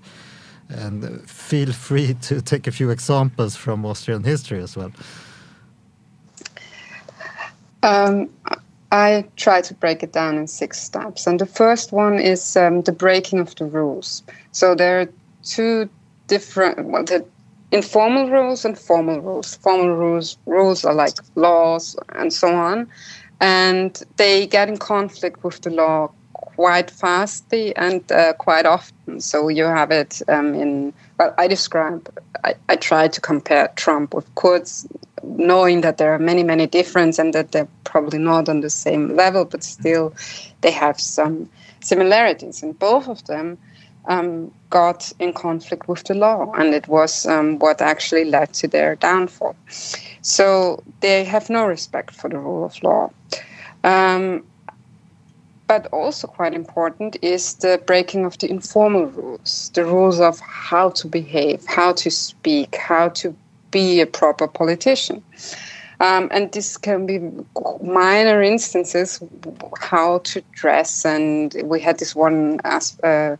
and 0.71 1.29
feel 1.29 1.73
free 1.73 2.15
to 2.23 2.41
take 2.41 2.67
a 2.67 2.71
few 2.71 2.91
examples 2.91 3.57
from 3.57 3.85
Austrian 3.85 4.25
history 4.25 4.63
as 4.63 4.77
well. 4.77 4.93
Um, 7.83 8.31
I 8.93 9.25
try 9.37 9.61
to 9.63 9.75
break 9.75 10.03
it 10.03 10.13
down 10.13 10.37
in 10.37 10.47
six 10.47 10.81
steps, 10.81 11.27
and 11.27 11.39
the 11.39 11.47
first 11.47 11.93
one 11.93 12.19
is 12.19 12.57
um, 12.57 12.83
the 12.83 12.93
breaking 12.93 13.39
of 13.39 13.55
the 13.55 13.65
rules. 13.65 14.23
So 14.53 14.75
there 14.75 15.01
are 15.01 15.09
two 15.45 15.89
different. 16.27 16.87
Well, 16.87 17.05
the 17.05 17.25
informal 17.73 18.29
rules 18.31 18.65
and 18.65 18.79
formal 18.79 19.21
rules. 19.21 19.57
Formal 19.57 19.95
rules 19.95 20.37
rules 20.47 20.85
are 20.85 20.95
like 20.95 21.15
laws 21.35 21.97
and 22.11 22.33
so 22.33 22.55
on, 22.55 22.89
and 23.41 24.03
they 24.17 24.47
get 24.47 24.69
in 24.69 24.77
conflict 24.77 25.45
with 25.45 25.61
the 25.63 25.71
law 25.71 26.11
quite 26.33 26.91
fastly 26.91 27.75
and 27.77 28.11
uh, 28.13 28.33
quite 28.35 28.67
often. 28.67 29.21
So 29.21 29.49
you 29.49 29.65
have 29.65 29.91
it 29.91 30.23
um, 30.29 30.55
in. 30.55 30.93
Well, 31.19 31.35
I 31.39 31.49
describe. 31.49 32.13
I, 32.45 32.55
I 32.69 32.77
try 32.77 33.09
to 33.09 33.21
compare 33.21 33.69
Trump 33.77 34.15
with 34.15 34.35
Kurz, 34.35 34.87
knowing 35.23 35.83
that 35.83 35.99
there 35.99 36.13
are 36.13 36.19
many 36.19 36.43
many 36.43 36.67
differences 36.67 37.19
and 37.19 37.35
that 37.35 37.53
they're 37.53 37.69
probably 37.85 38.19
not 38.19 38.49
on 38.49 38.61
the 38.61 38.71
same 38.71 39.17
level, 39.17 39.45
but 39.45 39.63
still 39.63 40.15
they 40.61 40.71
have 40.71 41.01
some 41.01 41.49
similarities. 41.81 42.63
And 42.63 42.79
both 42.79 43.09
of 43.09 43.25
them 43.27 43.59
um, 44.07 44.53
got 44.71 45.13
in 45.19 45.33
conflict 45.33 45.89
with 45.89 46.05
the 46.05 46.15
law, 46.15 46.53
and 46.53 46.75
it 46.75 46.89
was 46.89 47.27
um, 47.27 47.59
what 47.59 47.81
actually 47.81 48.25
led 48.25 48.53
to 48.55 48.69
their 48.69 48.97
downfall. 48.97 49.57
So 50.23 50.83
they 51.01 51.25
have 51.25 51.51
no 51.51 51.67
respect 51.67 52.15
for 52.15 52.29
the 52.29 52.39
rule 52.39 52.65
of 52.65 52.83
law. 52.83 53.11
Um, 53.85 54.45
but 55.67 55.87
also 55.93 56.27
quite 56.27 56.53
important 56.53 57.17
is 57.23 57.55
the 57.55 57.81
breaking 57.87 58.25
of 58.25 58.37
the 58.39 58.51
informal 58.51 59.07
rules, 59.07 59.71
the 59.75 59.85
rules 59.85 60.19
of 60.19 60.41
how 60.41 60.91
to 60.91 61.07
behave, 61.07 61.65
how 61.69 61.93
to 61.93 62.11
speak, 62.11 62.75
how 62.75 63.09
to 63.11 63.33
be 63.71 64.01
a 64.01 64.07
proper 64.07 64.49
politician. 64.49 65.23
Um, 66.01 66.29
and 66.33 66.51
this 66.51 66.77
can 66.77 67.07
be 67.07 67.21
minor 67.83 68.43
instances 68.43 69.23
how 69.79 70.19
to 70.19 70.43
dress. 70.53 71.05
And 71.05 71.55
we 71.65 71.79
had 71.79 71.99
this 72.01 72.17
one 72.17 72.59
uh, 72.65 73.37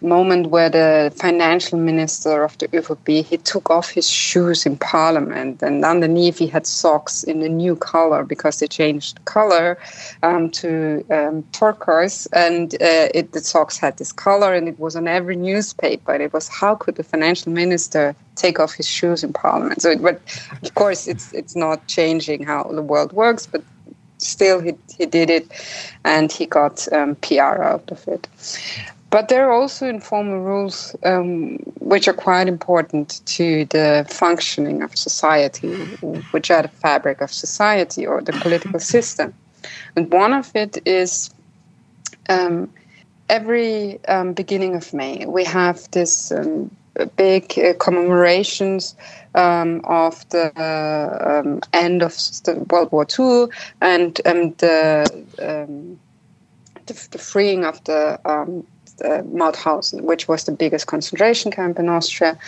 moment 0.00 0.48
where 0.48 0.70
the 0.70 1.12
financial 1.16 1.78
minister 1.78 2.44
of 2.44 2.56
the 2.58 2.68
ÖVP 2.68 3.24
he 3.24 3.36
took 3.36 3.68
off 3.70 3.90
his 3.90 4.08
shoes 4.08 4.64
in 4.64 4.76
parliament 4.76 5.62
and 5.62 5.84
underneath 5.84 6.38
he 6.38 6.46
had 6.46 6.66
socks 6.66 7.24
in 7.24 7.42
a 7.42 7.48
new 7.48 7.74
color 7.74 8.24
because 8.24 8.60
they 8.60 8.68
changed 8.68 9.22
color 9.24 9.76
um, 10.22 10.50
to 10.50 11.04
um, 11.10 11.42
turquoise 11.52 12.26
and 12.32 12.74
uh, 12.74 13.08
it, 13.14 13.32
the 13.32 13.40
socks 13.40 13.76
had 13.76 13.96
this 13.96 14.12
color 14.12 14.54
and 14.54 14.68
it 14.68 14.78
was 14.78 14.94
on 14.94 15.08
every 15.08 15.36
newspaper 15.36 16.12
and 16.12 16.22
it 16.22 16.32
was 16.32 16.48
how 16.48 16.74
could 16.74 16.94
the 16.94 17.02
financial 17.02 17.50
minister 17.50 18.14
take 18.36 18.60
off 18.60 18.72
his 18.74 18.86
shoes 18.86 19.24
in 19.24 19.32
parliament 19.32 19.82
so 19.82 19.90
it, 19.90 20.00
but 20.00 20.20
of 20.62 20.74
course 20.74 21.08
it's 21.08 21.32
it's 21.32 21.56
not 21.56 21.84
changing 21.88 22.44
how 22.44 22.62
the 22.62 22.82
world 22.82 23.12
works 23.12 23.46
but 23.46 23.62
still 24.18 24.60
he, 24.60 24.74
he 24.96 25.06
did 25.06 25.30
it 25.30 25.46
and 26.04 26.30
he 26.30 26.46
got 26.46 26.92
um, 26.92 27.14
PR 27.16 27.62
out 27.62 27.90
of 27.90 28.06
it. 28.08 28.28
But 29.10 29.28
there 29.28 29.48
are 29.48 29.52
also 29.52 29.88
informal 29.88 30.40
rules 30.40 30.94
um, 31.02 31.56
which 31.80 32.08
are 32.08 32.12
quite 32.12 32.46
important 32.46 33.22
to 33.24 33.64
the 33.66 34.06
functioning 34.08 34.82
of 34.82 34.96
society, 34.96 35.74
which 36.32 36.50
are 36.50 36.62
the 36.62 36.68
fabric 36.68 37.22
of 37.22 37.32
society 37.32 38.06
or 38.06 38.20
the 38.20 38.32
political 38.32 38.78
system. 38.80 39.32
And 39.96 40.12
one 40.12 40.34
of 40.34 40.54
it 40.54 40.86
is 40.86 41.30
um, 42.28 42.70
every 43.30 44.04
um, 44.06 44.34
beginning 44.34 44.76
of 44.76 44.92
May, 44.92 45.24
we 45.26 45.44
have 45.44 45.90
this 45.92 46.30
um, 46.30 46.70
big 47.16 47.58
uh, 47.58 47.74
commemorations 47.74 48.94
um, 49.34 49.80
of 49.84 50.28
the 50.28 50.52
uh, 50.60 51.60
end 51.72 52.02
of 52.02 52.12
the 52.44 52.64
World 52.68 52.92
War 52.92 53.06
II 53.18 53.46
and 53.80 54.16
the, 54.16 55.24
the, 56.86 57.08
the 57.10 57.18
freeing 57.18 57.64
of 57.64 57.82
the 57.84 58.20
um, 58.24 58.66
uh, 59.04 59.22
Mauthausen, 59.22 60.02
which 60.02 60.28
was 60.28 60.44
the 60.44 60.52
biggest 60.52 60.86
concentration 60.86 61.50
camp 61.50 61.78
in 61.78 61.88
Austria. 61.88 62.38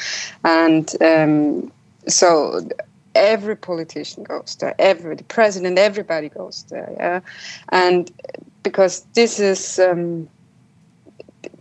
And 0.45 0.91
um, 1.03 1.73
so 2.07 2.61
every 3.15 3.57
politician 3.57 4.25
goes 4.25 4.57
there, 4.61 4.75
every 4.79 5.17
the 5.17 5.25
president, 5.25 5.79
everybody 5.79 6.29
goes 6.29 6.65
there, 6.69 6.93
yeah, 6.97 7.21
and 7.71 8.11
because 8.63 9.05
this 9.15 9.41
is 9.41 9.79
um, 9.79 10.29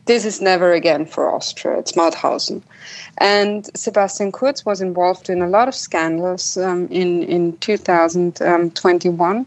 this 0.06 0.26
is 0.26 0.42
never 0.42 0.72
again 0.74 1.06
for 1.06 1.34
Austria. 1.34 1.78
It's 1.80 1.94
Mauthausen, 1.94 2.62
and 3.18 3.70
Sebastian 3.76 4.32
Kurz 4.32 4.66
was 4.66 4.82
involved 4.82 5.30
in 5.30 5.42
a 5.42 5.48
lot 5.48 5.68
of 5.68 5.76
scandals 5.76 6.58
um, 6.58 6.88
in 6.88 7.24
in 7.24 7.58
2021. 7.58 9.46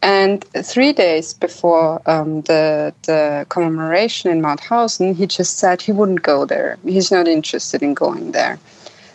And 0.00 0.44
three 0.64 0.92
days 0.92 1.34
before 1.34 2.00
um, 2.06 2.42
the 2.42 2.94
the 3.02 3.46
commemoration 3.48 4.30
in 4.30 4.40
Mauthausen, 4.40 5.14
he 5.14 5.26
just 5.26 5.58
said 5.58 5.82
he 5.82 5.92
wouldn't 5.92 6.22
go 6.22 6.44
there. 6.46 6.78
He's 6.84 7.10
not 7.10 7.26
interested 7.26 7.82
in 7.82 7.94
going 7.94 8.32
there. 8.32 8.58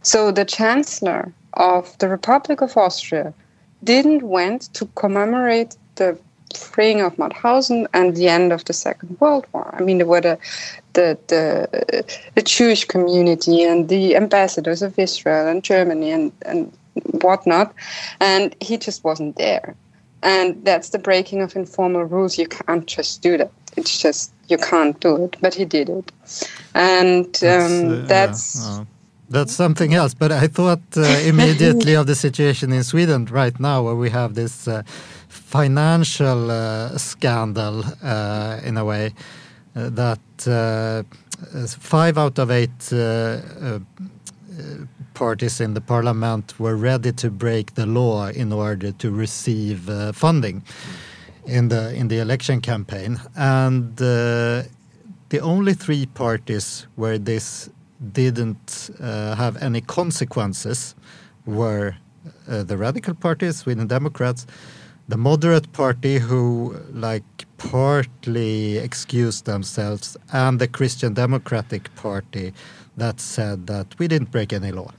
So 0.01 0.31
the 0.31 0.45
chancellor 0.45 1.31
of 1.53 1.97
the 1.99 2.09
Republic 2.09 2.61
of 2.61 2.75
Austria 2.75 3.33
didn't 3.83 4.23
went 4.23 4.73
to 4.73 4.85
commemorate 4.95 5.77
the 5.95 6.17
freeing 6.55 7.01
of 7.01 7.15
Mauthausen 7.17 7.87
and 7.93 8.15
the 8.15 8.27
end 8.27 8.51
of 8.51 8.65
the 8.65 8.73
Second 8.73 9.17
World 9.19 9.45
War. 9.53 9.73
I 9.77 9.81
mean, 9.81 9.97
there 9.97 10.07
were 10.07 10.21
the, 10.21 10.37
the, 10.93 11.17
the, 11.27 12.19
the 12.35 12.41
Jewish 12.41 12.85
community 12.85 13.63
and 13.63 13.89
the 13.89 14.15
ambassadors 14.15 14.81
of 14.81 14.97
Israel 14.99 15.47
and 15.47 15.63
Germany 15.63 16.11
and, 16.11 16.31
and 16.43 16.71
whatnot, 17.21 17.73
and 18.19 18.55
he 18.61 18.77
just 18.77 19.03
wasn't 19.03 19.35
there. 19.35 19.75
And 20.23 20.63
that's 20.65 20.89
the 20.89 20.99
breaking 20.99 21.41
of 21.41 21.55
informal 21.55 22.05
rules. 22.05 22.37
You 22.37 22.47
can't 22.47 22.85
just 22.85 23.21
do 23.21 23.37
that. 23.37 23.51
It's 23.75 23.97
just, 23.99 24.33
you 24.47 24.57
can't 24.57 24.99
do 24.99 25.25
it. 25.25 25.35
But 25.41 25.53
he 25.53 25.65
did 25.65 25.89
it. 25.89 26.11
And 26.73 27.25
um, 27.25 27.31
that's. 27.43 27.43
Uh, 27.43 28.05
that's 28.07 28.67
yeah. 28.67 28.81
uh. 28.81 28.85
That's 29.29 29.53
something 29.53 29.95
else, 29.95 30.13
but 30.13 30.31
I 30.31 30.47
thought 30.47 30.81
uh, 30.95 31.01
immediately 31.25 31.95
of 31.95 32.05
the 32.05 32.13
situation 32.13 32.71
in 32.71 32.83
Sweden 32.83 33.25
right 33.25 33.59
now, 33.59 33.81
where 33.81 33.95
we 33.95 34.11
have 34.11 34.35
this 34.35 34.67
uh, 34.67 34.83
financial 35.27 36.51
uh, 36.51 36.97
scandal 36.97 37.83
uh, 38.03 38.59
in 38.63 38.77
a 38.77 38.85
way 38.85 39.13
uh, 39.75 39.89
that 39.89 40.19
uh, 40.45 41.03
five 41.67 42.17
out 42.17 42.37
of 42.37 42.51
eight 42.51 42.79
parties 45.13 45.61
in 45.61 45.73
the 45.73 45.81
parliament 45.81 46.59
were 46.59 46.75
ready 46.75 47.11
to 47.11 47.29
break 47.29 47.75
the 47.75 47.85
law 47.85 48.27
in 48.27 48.51
order 48.51 48.91
to 48.91 49.11
receive 49.11 49.89
funding 50.13 50.63
in 51.45 51.69
the 51.69 51.93
in 51.93 52.07
the 52.07 52.19
election 52.19 52.61
campaign, 52.61 53.19
and 53.35 53.95
the 53.97 55.39
only 55.41 55.73
three 55.73 56.05
parties 56.05 56.87
where 56.95 57.17
this 57.17 57.69
didn't 58.11 58.89
uh, 58.99 59.35
have 59.35 59.57
any 59.63 59.81
consequences 59.81 60.95
were 61.45 61.95
uh, 62.47 62.63
the 62.63 62.77
radical 62.77 63.15
parties, 63.15 63.57
Sweden 63.57 63.87
Democrats, 63.87 64.45
the 65.07 65.17
moderate 65.17 65.71
party 65.73 66.19
who 66.19 66.75
like 66.91 67.23
partly 67.57 68.77
excused 68.77 69.45
themselves 69.45 70.17
and 70.31 70.59
the 70.59 70.67
Christian 70.67 71.13
Democratic 71.13 71.93
Party 71.95 72.53
that 72.97 73.19
said 73.19 73.67
that 73.67 73.87
we 73.97 74.07
didn't 74.07 74.31
break 74.31 74.53
any 74.53 74.71
law. 74.71 74.91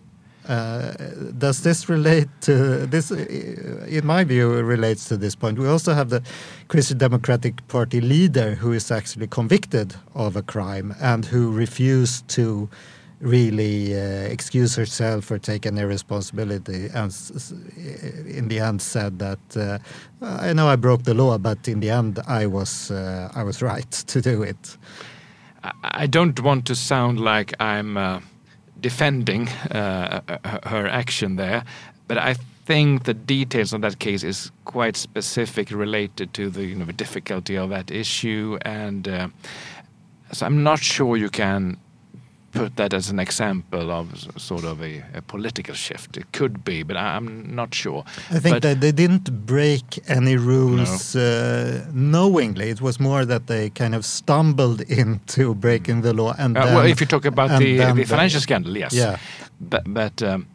Uh, 0.48 0.92
does 1.38 1.62
this 1.62 1.88
relate 1.88 2.28
to 2.42 2.86
this? 2.86 3.10
Uh, 3.10 3.86
in 3.88 4.04
my 4.06 4.24
view, 4.24 4.52
relates 4.52 5.08
to 5.08 5.16
this 5.16 5.34
point. 5.34 5.58
We 5.58 5.68
also 5.68 5.94
have 5.94 6.10
the 6.10 6.22
Christian 6.68 6.98
Democratic 6.98 7.66
Party 7.68 8.00
leader 8.00 8.54
who 8.54 8.72
is 8.72 8.90
actually 8.90 9.26
convicted 9.26 9.94
of 10.14 10.36
a 10.36 10.42
crime 10.42 10.94
and 11.00 11.24
who 11.24 11.50
refused 11.50 12.28
to 12.28 12.68
really 13.20 13.94
uh, 13.94 14.28
excuse 14.28 14.76
herself 14.76 15.24
for 15.24 15.38
taking 15.38 15.78
any 15.78 15.86
responsibility 15.86 16.90
and 16.94 17.14
in 18.26 18.48
the 18.48 18.58
end 18.60 18.82
said 18.82 19.18
that 19.18 19.38
uh, 19.56 19.78
I 20.20 20.52
know 20.52 20.68
I 20.68 20.76
broke 20.76 21.04
the 21.04 21.14
law 21.14 21.38
but 21.38 21.66
in 21.66 21.80
the 21.80 21.88
end 21.88 22.18
I 22.26 22.46
was 22.46 22.90
uh, 22.90 23.30
I 23.34 23.42
was 23.42 23.62
right 23.62 23.90
to 24.08 24.20
do 24.20 24.42
it 24.42 24.76
I 25.82 26.06
don't 26.06 26.38
want 26.40 26.66
to 26.66 26.74
sound 26.74 27.18
like 27.18 27.54
I'm 27.58 27.96
uh, 27.96 28.20
defending 28.84 29.48
uh, 29.70 30.20
her 30.64 30.86
action 30.86 31.36
there. 31.36 31.64
But 32.06 32.18
I 32.18 32.34
think 32.66 33.04
the 33.04 33.14
details 33.14 33.72
of 33.72 33.80
that 33.80 33.98
case 33.98 34.22
is 34.22 34.50
quite 34.66 34.94
specific 34.94 35.70
related 35.70 36.34
to 36.34 36.50
the 36.50 36.64
you 36.66 36.74
know 36.74 36.84
difficulty 37.04 37.56
of 37.56 37.70
that 37.70 37.90
issue. 37.90 38.58
And 38.62 39.08
uh, 39.08 39.28
so 40.32 40.44
I'm 40.44 40.62
not 40.62 40.80
sure 40.80 41.16
you 41.16 41.30
can 41.30 41.78
put 42.54 42.76
that 42.76 42.94
as 42.94 43.10
an 43.10 43.18
example 43.18 43.90
of 43.90 44.06
sort 44.40 44.64
of 44.64 44.80
a, 44.80 45.02
a, 45.14 45.22
political 45.22 45.74
shift. 45.74 46.16
It 46.16 46.32
could 46.32 46.64
be, 46.64 46.82
but 46.82 46.96
I'm 46.96 47.54
not 47.54 47.74
sure. 47.74 48.04
I 48.30 48.38
think 48.38 48.56
but 48.56 48.62
that 48.62 48.80
they 48.80 48.92
didn't 48.92 49.46
break 49.46 49.98
any 50.08 50.36
rules 50.36 51.14
no. 51.14 51.22
uh, 51.22 51.90
knowingly. 51.92 52.70
It 52.70 52.80
was 52.80 53.00
more 53.00 53.24
that 53.24 53.46
they 53.46 53.70
kind 53.70 53.94
of 53.94 54.04
stumbled 54.04 54.80
into 54.82 55.54
breaking 55.54 56.02
the 56.02 56.12
law. 56.12 56.34
And 56.38 56.56
uh, 56.56 56.64
then, 56.64 56.74
well, 56.74 56.86
if 56.86 57.00
you 57.00 57.06
talk 57.06 57.24
about 57.24 57.58
the, 57.58 57.76
the 57.92 58.04
financial 58.04 58.40
scandal, 58.40 58.76
yes. 58.76 58.94
Yeah. 58.94 59.18
But, 59.60 59.82
but 59.86 60.22
um, 60.22 60.46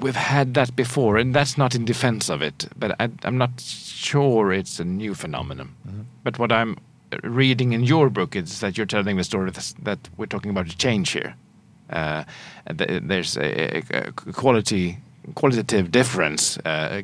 we've 0.00 0.16
had 0.16 0.54
that 0.54 0.74
before, 0.74 1.18
and 1.18 1.34
that's 1.34 1.58
not 1.58 1.74
in 1.74 1.84
defense 1.84 2.28
of 2.28 2.42
it. 2.42 2.68
But 2.76 2.96
I, 2.98 3.10
am 3.24 3.38
not 3.38 3.60
sure 3.60 4.52
it's 4.52 4.80
a 4.80 4.84
new 4.84 5.14
phenomenon. 5.14 5.74
Mm 5.86 5.92
-hmm. 5.92 6.04
But 6.24 6.38
what 6.38 6.50
I'm 6.50 6.76
reading 7.22 7.72
in 7.72 7.84
your 7.84 8.10
book 8.10 8.36
is 8.36 8.60
that 8.60 8.76
you're 8.76 8.86
telling 8.86 9.16
the 9.16 9.24
story 9.24 9.50
that 9.82 9.98
we're 10.16 10.26
talking 10.26 10.50
about 10.50 10.68
a 10.68 10.76
change 10.76 11.10
here. 11.10 11.34
Uh, 11.90 12.24
there's 12.70 13.36
a, 13.36 13.78
a, 13.78 14.12
quality 14.12 14.98
qualitative 15.34 15.90
difference 15.90 16.58
uh, 16.58 17.02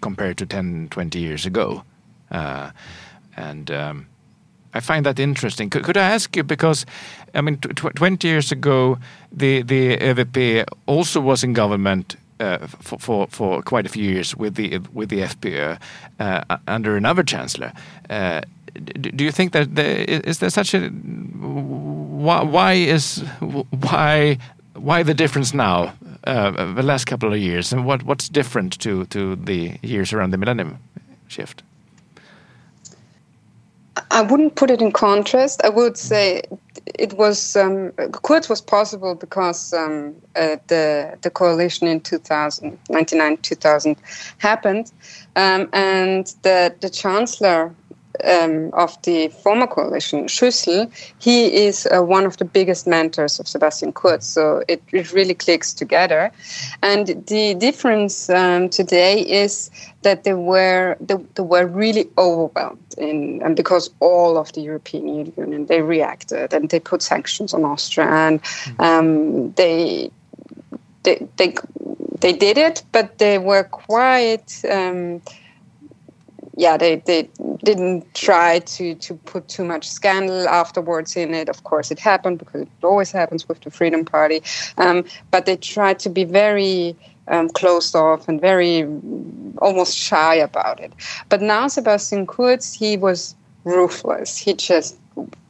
compared 0.00 0.36
to 0.38 0.46
10, 0.46 0.88
20 0.90 1.18
years 1.18 1.46
ago. 1.46 1.82
Uh, 2.30 2.70
and 3.36 3.70
um, 3.70 4.06
I 4.74 4.80
find 4.80 5.04
that 5.06 5.18
interesting. 5.18 5.70
Could, 5.70 5.84
could, 5.84 5.96
I 5.96 6.02
ask 6.02 6.36
you 6.36 6.42
because, 6.42 6.86
I 7.34 7.40
mean, 7.40 7.58
tw 7.58 7.94
20 7.94 8.26
years 8.28 8.52
ago, 8.52 8.98
the 9.32 9.62
the 9.62 9.96
ÖVP 9.96 10.64
also 10.86 11.20
was 11.20 11.42
in 11.42 11.52
government 11.52 12.16
uh, 12.38 12.66
for, 12.66 12.98
for, 12.98 13.26
for 13.28 13.62
quite 13.62 13.86
a 13.86 13.88
few 13.88 14.04
years 14.04 14.36
with 14.36 14.54
the 14.54 14.78
with 14.92 15.08
the 15.08 15.20
FPÖ 15.20 15.78
uh, 16.20 16.56
under 16.66 16.96
another 16.96 17.22
chancellor. 17.22 17.72
Uh, 18.08 18.42
do 18.74 19.24
you 19.24 19.32
think 19.32 19.52
that 19.52 19.74
there, 19.74 20.04
is 20.04 20.38
there 20.38 20.50
such 20.50 20.74
a 20.74 20.88
why, 20.88 22.42
why 22.42 22.72
is 22.74 23.24
why 23.70 24.38
why 24.74 25.02
the 25.02 25.14
difference 25.14 25.54
now 25.54 25.92
uh, 26.24 26.50
the 26.74 26.82
last 26.82 27.06
couple 27.06 27.32
of 27.32 27.38
years? 27.38 27.72
And 27.72 27.84
what 27.86 28.02
what's 28.02 28.28
different 28.28 28.78
to 28.80 29.04
to 29.06 29.36
the 29.36 29.78
years 29.82 30.12
around 30.12 30.30
the 30.30 30.38
millennium 30.38 30.78
shift? 31.28 31.62
I 34.10 34.22
wouldn't 34.22 34.56
put 34.56 34.70
it 34.70 34.80
in 34.80 34.92
contrast. 34.92 35.60
I 35.64 35.68
would 35.68 35.96
say 35.96 36.42
it 36.86 37.12
was 37.14 37.56
um, 37.56 37.92
was 38.48 38.60
possible 38.60 39.14
because 39.14 39.72
um, 39.72 40.14
uh, 40.36 40.56
the 40.66 41.18
the 41.22 41.30
coalition 41.30 41.86
in 41.86 42.00
2000, 42.00 42.78
99, 42.88 43.36
2000 43.38 43.96
happened, 44.38 44.92
um, 45.36 45.68
and 45.72 46.34
the 46.42 46.74
the 46.80 46.90
chancellor 46.90 47.74
um, 48.24 48.70
of 48.72 49.00
the 49.02 49.28
former 49.28 49.66
coalition, 49.66 50.26
Schüssel, 50.26 50.90
he 51.18 51.66
is 51.66 51.86
uh, 51.86 52.02
one 52.02 52.24
of 52.24 52.36
the 52.36 52.44
biggest 52.44 52.86
mentors 52.86 53.40
of 53.40 53.48
Sebastian 53.48 53.92
Kurz. 53.92 54.26
So 54.26 54.62
it, 54.68 54.82
it 54.92 55.12
really 55.12 55.34
clicks 55.34 55.72
together. 55.72 56.30
And 56.82 57.06
the 57.26 57.54
difference 57.54 58.30
um, 58.30 58.68
today 58.68 59.20
is 59.20 59.70
that 60.02 60.24
they 60.24 60.34
were 60.34 60.96
they, 61.00 61.16
they 61.34 61.42
were 61.42 61.66
really 61.66 62.08
overwhelmed 62.16 62.94
in 62.96 63.42
and 63.42 63.54
because 63.54 63.90
all 64.00 64.38
of 64.38 64.52
the 64.52 64.62
European 64.62 65.32
Union 65.36 65.66
they 65.66 65.82
reacted 65.82 66.54
and 66.54 66.70
they 66.70 66.80
put 66.80 67.02
sanctions 67.02 67.52
on 67.52 67.64
Austria 67.64 68.08
and 68.08 68.40
um, 68.78 69.52
they 69.52 70.10
they 71.02 71.26
they 71.36 71.54
they 72.20 72.32
did 72.32 72.58
it, 72.58 72.82
but 72.92 73.18
they 73.18 73.38
were 73.38 73.64
quite. 73.64 74.62
Um, 74.70 75.22
yeah, 76.56 76.76
they, 76.76 76.96
they 76.96 77.30
didn't 77.64 78.12
try 78.14 78.60
to, 78.60 78.94
to 78.94 79.14
put 79.14 79.48
too 79.48 79.64
much 79.64 79.88
scandal 79.88 80.48
afterwards 80.48 81.16
in 81.16 81.34
it. 81.34 81.48
Of 81.48 81.64
course, 81.64 81.90
it 81.90 81.98
happened 81.98 82.38
because 82.38 82.62
it 82.62 82.68
always 82.82 83.10
happens 83.10 83.48
with 83.48 83.60
the 83.60 83.70
Freedom 83.70 84.04
Party. 84.04 84.42
Um, 84.78 85.04
but 85.30 85.46
they 85.46 85.56
tried 85.56 85.98
to 86.00 86.08
be 86.08 86.24
very 86.24 86.96
um, 87.28 87.48
closed 87.50 87.94
off 87.94 88.28
and 88.28 88.40
very 88.40 88.82
almost 89.58 89.96
shy 89.96 90.34
about 90.34 90.80
it. 90.80 90.92
But 91.28 91.42
now 91.42 91.68
Sebastian 91.68 92.26
Kurz, 92.26 92.72
he 92.72 92.96
was 92.96 93.34
ruthless. 93.64 94.36
He 94.36 94.54
just 94.54 94.96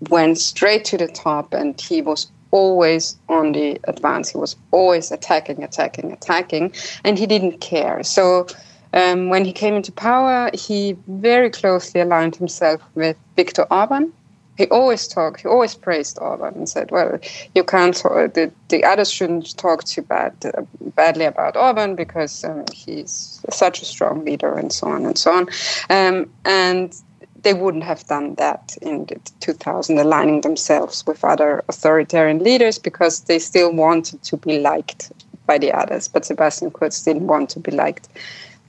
went 0.09 0.39
straight 0.39 0.85
to 0.87 0.97
the 0.97 1.09
top 1.09 1.55
and 1.55 1.81
he 1.81 2.03
was 2.03 2.31
always 2.51 3.17
on 3.29 3.53
the 3.53 3.79
advance. 3.85 4.31
He 4.31 4.39
was 4.39 4.57
always 4.73 5.11
attacking, 5.11 5.63
attacking, 5.63 6.13
attacking, 6.13 6.73
and 7.05 7.19
he 7.19 7.27
didn't 7.27 7.61
care. 7.61 8.03
So 8.03 8.47
um, 8.93 9.29
when 9.29 9.45
he 9.45 9.53
came 9.53 9.75
into 9.75 9.93
power, 9.93 10.51
he 10.55 10.97
very 11.07 11.51
closely 11.51 12.01
aligned 12.01 12.37
himself 12.37 12.83
with 12.95 13.17
Viktor 13.37 13.67
Orban. 13.71 14.13
he 14.57 14.67
always 14.67 15.07
talked, 15.07 15.41
he 15.41 15.49
always 15.49 15.75
praised 15.75 16.19
Orban 16.21 16.55
and 16.55 16.69
said, 16.69 16.91
well, 16.91 17.19
you 17.55 17.65
can't, 17.65 17.95
the, 17.95 18.51
the 18.69 18.85
others 18.85 19.11
shouldn't 19.11 19.57
talk 19.57 19.85
too 19.85 20.03
bad, 20.03 20.35
uh, 20.45 20.63
badly 20.97 21.25
about 21.25 21.57
Orban 21.57 21.95
because 21.95 22.45
um, 22.45 22.65
he's 22.75 23.41
such 23.51 23.81
a 23.81 23.85
strong 23.85 24.25
leader 24.25 24.53
and 24.59 24.73
so 24.73 24.89
on 24.89 25.07
and 25.07 25.17
so 25.17 25.33
on. 25.33 25.49
Um, 25.89 26.31
and 26.45 26.95
they 27.43 27.55
wouldn't 27.55 27.85
have 27.85 28.07
done 28.07 28.35
that 28.35 28.77
in 28.83 29.07
2000, 29.41 29.99
aligning 29.99 30.43
themselves 30.43 31.07
with 31.07 31.25
other 31.25 31.65
authoritarian 31.69 32.41
leaders 32.41 32.79
because 32.79 33.21
they 33.23 33.39
still 33.39 33.73
wanted 33.73 34.23
to 34.25 34.37
be 34.37 34.59
liked 34.59 35.11
by 35.47 35.59
the 35.59 35.73
others. 35.73 36.07
But 36.07 36.25
Sebastian 36.25 36.71
Kurz 36.71 37.03
didn't 37.03 37.27
want 37.27 37.51
to 37.51 37.61
be 37.61 37.71
liked 37.71 38.09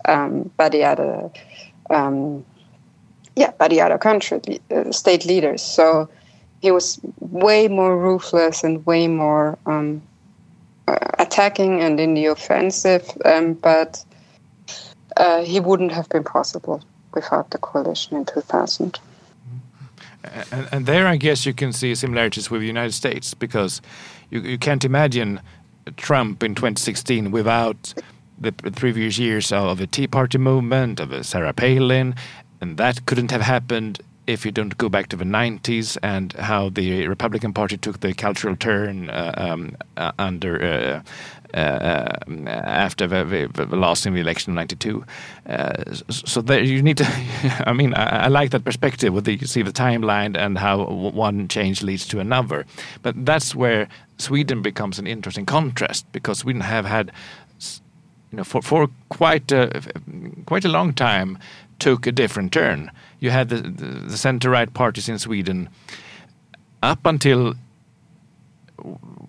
um, 0.05 0.51
by 0.57 0.69
the 0.69 0.83
other 0.83 1.31
um, 1.89 2.45
yeah, 3.35 3.51
by 3.51 3.67
the 3.67 3.81
other 3.81 3.97
country 3.97 4.41
uh, 4.71 4.91
state 4.91 5.25
leaders. 5.25 5.61
So 5.61 6.09
he 6.61 6.71
was 6.71 6.99
way 7.19 7.67
more 7.67 7.97
ruthless 7.97 8.63
and 8.63 8.85
way 8.85 9.07
more 9.07 9.57
um, 9.65 10.01
uh, 10.87 10.97
attacking 11.19 11.81
and 11.81 11.99
in 11.99 12.13
the 12.13 12.25
offensive. 12.25 13.09
Um, 13.25 13.53
but 13.53 14.03
uh, 15.17 15.43
he 15.43 15.59
wouldn't 15.59 15.91
have 15.91 16.09
been 16.09 16.23
possible 16.23 16.83
without 17.13 17.51
the 17.51 17.57
coalition 17.57 18.17
in 18.17 18.25
2000. 18.25 18.99
And, 20.51 20.69
and, 20.71 20.85
there, 20.85 21.07
I 21.07 21.15
guess 21.15 21.47
you 21.47 21.53
can 21.53 21.73
see 21.73 21.95
similarities 21.95 22.51
with 22.51 22.61
the 22.61 22.67
United 22.67 22.93
States 22.93 23.33
because 23.33 23.81
you, 24.29 24.39
you 24.41 24.57
can't 24.59 24.85
imagine 24.85 25.41
Trump 25.97 26.43
in 26.43 26.53
2016 26.53 27.31
without 27.31 27.93
the 28.41 28.71
previous 28.71 29.17
years 29.17 29.51
of 29.51 29.77
the 29.77 29.87
Tea 29.87 30.07
Party 30.07 30.37
movement, 30.37 30.99
of 30.99 31.25
Sarah 31.25 31.53
Palin, 31.53 32.15
and 32.59 32.77
that 32.77 33.05
couldn't 33.05 33.31
have 33.31 33.41
happened 33.41 34.01
if 34.27 34.45
you 34.45 34.51
don't 34.51 34.77
go 34.77 34.89
back 34.89 35.07
to 35.07 35.15
the 35.15 35.25
90s 35.25 35.97
and 36.03 36.33
how 36.33 36.69
the 36.69 37.07
Republican 37.07 37.53
Party 37.53 37.77
took 37.77 37.99
the 37.99 38.13
cultural 38.13 38.55
turn 38.55 39.09
uh, 39.09 39.33
um, 39.35 39.75
uh, 39.97 40.11
under 40.19 40.61
uh, 40.63 41.01
uh 41.57 42.17
after 42.47 43.07
the, 43.07 43.49
the, 43.53 43.65
the, 43.65 43.75
loss 43.75 44.05
in 44.05 44.13
the 44.13 44.21
election 44.21 44.51
of 44.51 44.55
92. 44.55 45.03
Uh, 45.49 45.93
so 46.09 46.41
there 46.41 46.63
you 46.63 46.81
need 46.81 46.97
to, 46.97 47.05
I 47.67 47.73
mean, 47.73 47.93
I, 47.93 48.25
I, 48.25 48.27
like 48.29 48.51
that 48.51 48.63
perspective 48.63 49.13
with 49.13 49.25
the, 49.25 49.35
you 49.35 49.47
see 49.47 49.61
the 49.61 49.73
timeline 49.73 50.37
and 50.37 50.57
how 50.57 50.85
one 50.85 51.49
change 51.49 51.83
leads 51.83 52.07
to 52.07 52.19
another. 52.19 52.65
But 53.01 53.25
that's 53.25 53.53
where 53.53 53.89
Sweden 54.17 54.61
becomes 54.61 54.97
an 54.97 55.07
interesting 55.07 55.45
contrast 55.45 56.09
because 56.13 56.39
Sweden 56.39 56.61
have 56.61 56.85
had, 56.85 57.11
you 58.31 58.37
know, 58.37 58.43
for, 58.43 58.61
for 58.61 58.89
quite 59.09 59.51
a, 59.51 59.81
quite 60.45 60.65
a 60.65 60.69
long 60.69 60.93
time, 60.93 61.37
took 61.79 62.07
a 62.07 62.11
different 62.11 62.53
turn. 62.53 62.91
You 63.19 63.31
had 63.31 63.49
the, 63.49 63.57
the, 63.57 63.85
the 64.09 64.17
center 64.17 64.49
right 64.49 64.73
parties 64.73 65.09
in 65.09 65.19
Sweden 65.19 65.69
up 66.81 67.05
until 67.05 67.55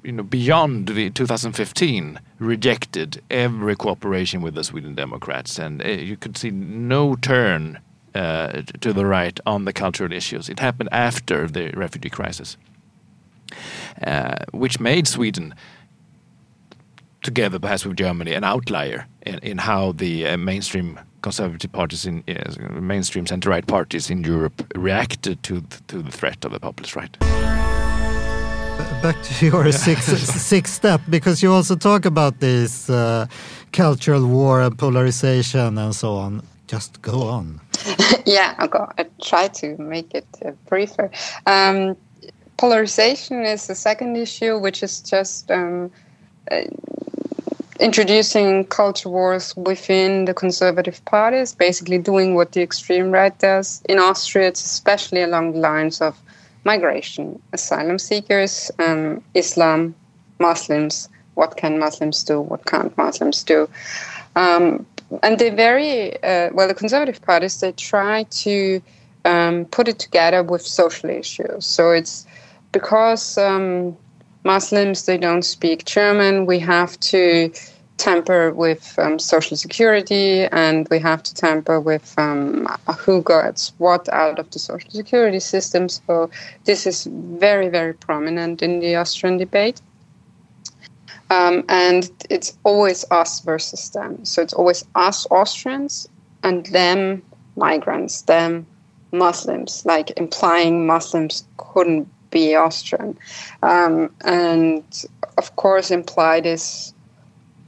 you 0.02 0.12
know 0.12 0.22
beyond 0.22 0.88
the 0.88 1.10
2015 1.10 2.18
rejected 2.38 3.22
every 3.30 3.76
cooperation 3.76 4.40
with 4.40 4.54
the 4.54 4.64
Sweden 4.64 4.94
Democrats, 4.94 5.58
and 5.58 5.84
uh, 5.84 5.88
you 5.88 6.16
could 6.16 6.36
see 6.36 6.50
no 6.50 7.16
turn 7.16 7.78
uh, 8.14 8.62
to 8.80 8.92
the 8.92 9.06
right 9.06 9.38
on 9.46 9.64
the 9.64 9.72
cultural 9.72 10.12
issues. 10.12 10.48
It 10.48 10.60
happened 10.60 10.88
after 10.92 11.46
the 11.48 11.70
refugee 11.70 12.10
crisis, 12.10 12.56
uh, 14.06 14.36
which 14.52 14.80
made 14.80 15.06
Sweden, 15.06 15.54
together 17.22 17.58
perhaps 17.58 17.86
with 17.86 17.96
Germany, 17.96 18.32
an 18.34 18.44
outlier 18.44 19.06
in, 19.26 19.38
in 19.38 19.58
how 19.58 19.92
the 19.92 20.26
uh, 20.26 20.36
mainstream 20.36 20.98
conservative 21.22 21.72
parties 21.72 22.04
in 22.04 22.22
uh, 22.28 22.80
mainstream 22.80 23.26
center 23.26 23.50
right 23.50 23.66
parties 23.66 24.10
in 24.10 24.24
Europe 24.24 24.62
reacted 24.74 25.42
to 25.42 25.62
to 25.86 26.02
the 26.02 26.10
threat 26.10 26.44
of 26.44 26.52
the 26.52 26.60
populist 26.60 26.96
right. 26.96 27.18
Back 29.02 29.22
to 29.22 29.46
your 29.46 29.72
sixth 29.72 30.16
sixth 30.40 30.74
step, 30.74 31.00
because 31.08 31.42
you 31.42 31.52
also 31.52 31.76
talk 31.76 32.04
about 32.04 32.40
this 32.40 32.90
uh, 32.90 33.26
cultural 33.72 34.26
war 34.26 34.60
and 34.60 34.76
polarization 34.76 35.78
and 35.78 35.94
so 35.94 36.14
on. 36.14 36.42
Just 36.66 37.02
go 37.02 37.22
on. 37.22 37.60
yeah, 38.26 38.54
I'll 38.58 38.68
go. 38.68 38.88
I 38.98 39.06
try 39.22 39.48
to 39.48 39.76
make 39.78 40.14
it 40.14 40.26
uh, 40.44 40.52
briefer. 40.68 41.10
Um, 41.46 41.96
polarization 42.56 43.44
is 43.44 43.66
the 43.66 43.74
second 43.74 44.16
issue, 44.16 44.58
which 44.58 44.82
is 44.82 45.00
just 45.00 45.50
um, 45.50 45.90
uh, 46.50 46.62
introducing 47.82 48.64
culture 48.66 49.08
wars 49.08 49.56
within 49.56 50.24
the 50.24 50.32
conservative 50.32 51.04
parties, 51.04 51.52
basically 51.52 51.98
doing 51.98 52.36
what 52.36 52.52
the 52.52 52.62
extreme 52.62 53.10
right 53.10 53.36
does. 53.40 53.82
In 53.88 53.98
Austria, 53.98 54.48
it's 54.48 54.64
especially 54.64 55.20
along 55.20 55.52
the 55.52 55.58
lines 55.58 56.00
of 56.00 56.16
migration, 56.64 57.42
asylum 57.52 57.98
seekers, 57.98 58.70
um, 58.78 59.20
Islam, 59.34 59.96
Muslims. 60.38 61.08
What 61.34 61.56
can 61.56 61.80
Muslims 61.80 62.22
do? 62.22 62.40
What 62.40 62.66
can't 62.66 62.96
Muslims 62.96 63.42
do? 63.42 63.68
Um, 64.36 64.86
and 65.24 65.38
they 65.40 65.50
very 65.50 66.22
uh, 66.22 66.50
well. 66.52 66.68
The 66.68 66.74
conservative 66.74 67.20
parties 67.20 67.60
they 67.60 67.72
try 67.72 68.22
to 68.44 68.80
um, 69.24 69.64
put 69.66 69.88
it 69.88 69.98
together 69.98 70.42
with 70.44 70.62
social 70.62 71.10
issues. 71.10 71.66
So 71.66 71.90
it's 71.90 72.26
because 72.70 73.36
um, 73.38 73.96
Muslims 74.44 75.06
they 75.06 75.18
don't 75.18 75.42
speak 75.42 75.84
German. 75.84 76.46
We 76.46 76.60
have 76.60 76.98
to 77.00 77.52
tamper 77.96 78.52
with 78.52 78.98
um, 78.98 79.18
social 79.18 79.56
security 79.56 80.44
and 80.46 80.88
we 80.90 80.98
have 80.98 81.22
to 81.22 81.34
tamper 81.34 81.78
with 81.80 82.14
um, 82.18 82.66
who 82.98 83.22
gets 83.22 83.72
what 83.78 84.08
out 84.12 84.38
of 84.38 84.50
the 84.50 84.58
social 84.58 84.90
security 84.90 85.40
system. 85.40 85.88
So 85.88 86.30
this 86.64 86.86
is 86.86 87.08
very, 87.10 87.68
very 87.68 87.94
prominent 87.94 88.62
in 88.62 88.80
the 88.80 88.96
Austrian 88.96 89.38
debate. 89.38 89.80
Um, 91.30 91.64
and 91.68 92.10
it's 92.28 92.58
always 92.64 93.04
us 93.10 93.40
versus 93.40 93.88
them. 93.90 94.24
So 94.24 94.42
it's 94.42 94.52
always 94.52 94.84
us 94.94 95.26
Austrians 95.30 96.08
and 96.42 96.66
them 96.66 97.22
migrants, 97.56 98.22
them 98.22 98.66
Muslims, 99.12 99.84
like 99.86 100.12
implying 100.18 100.86
Muslims 100.86 101.44
couldn't 101.56 102.08
be 102.30 102.54
Austrian. 102.54 103.16
Um, 103.62 104.12
and 104.24 104.82
of 105.38 105.54
course, 105.56 105.90
implied 105.90 106.46
is 106.46 106.92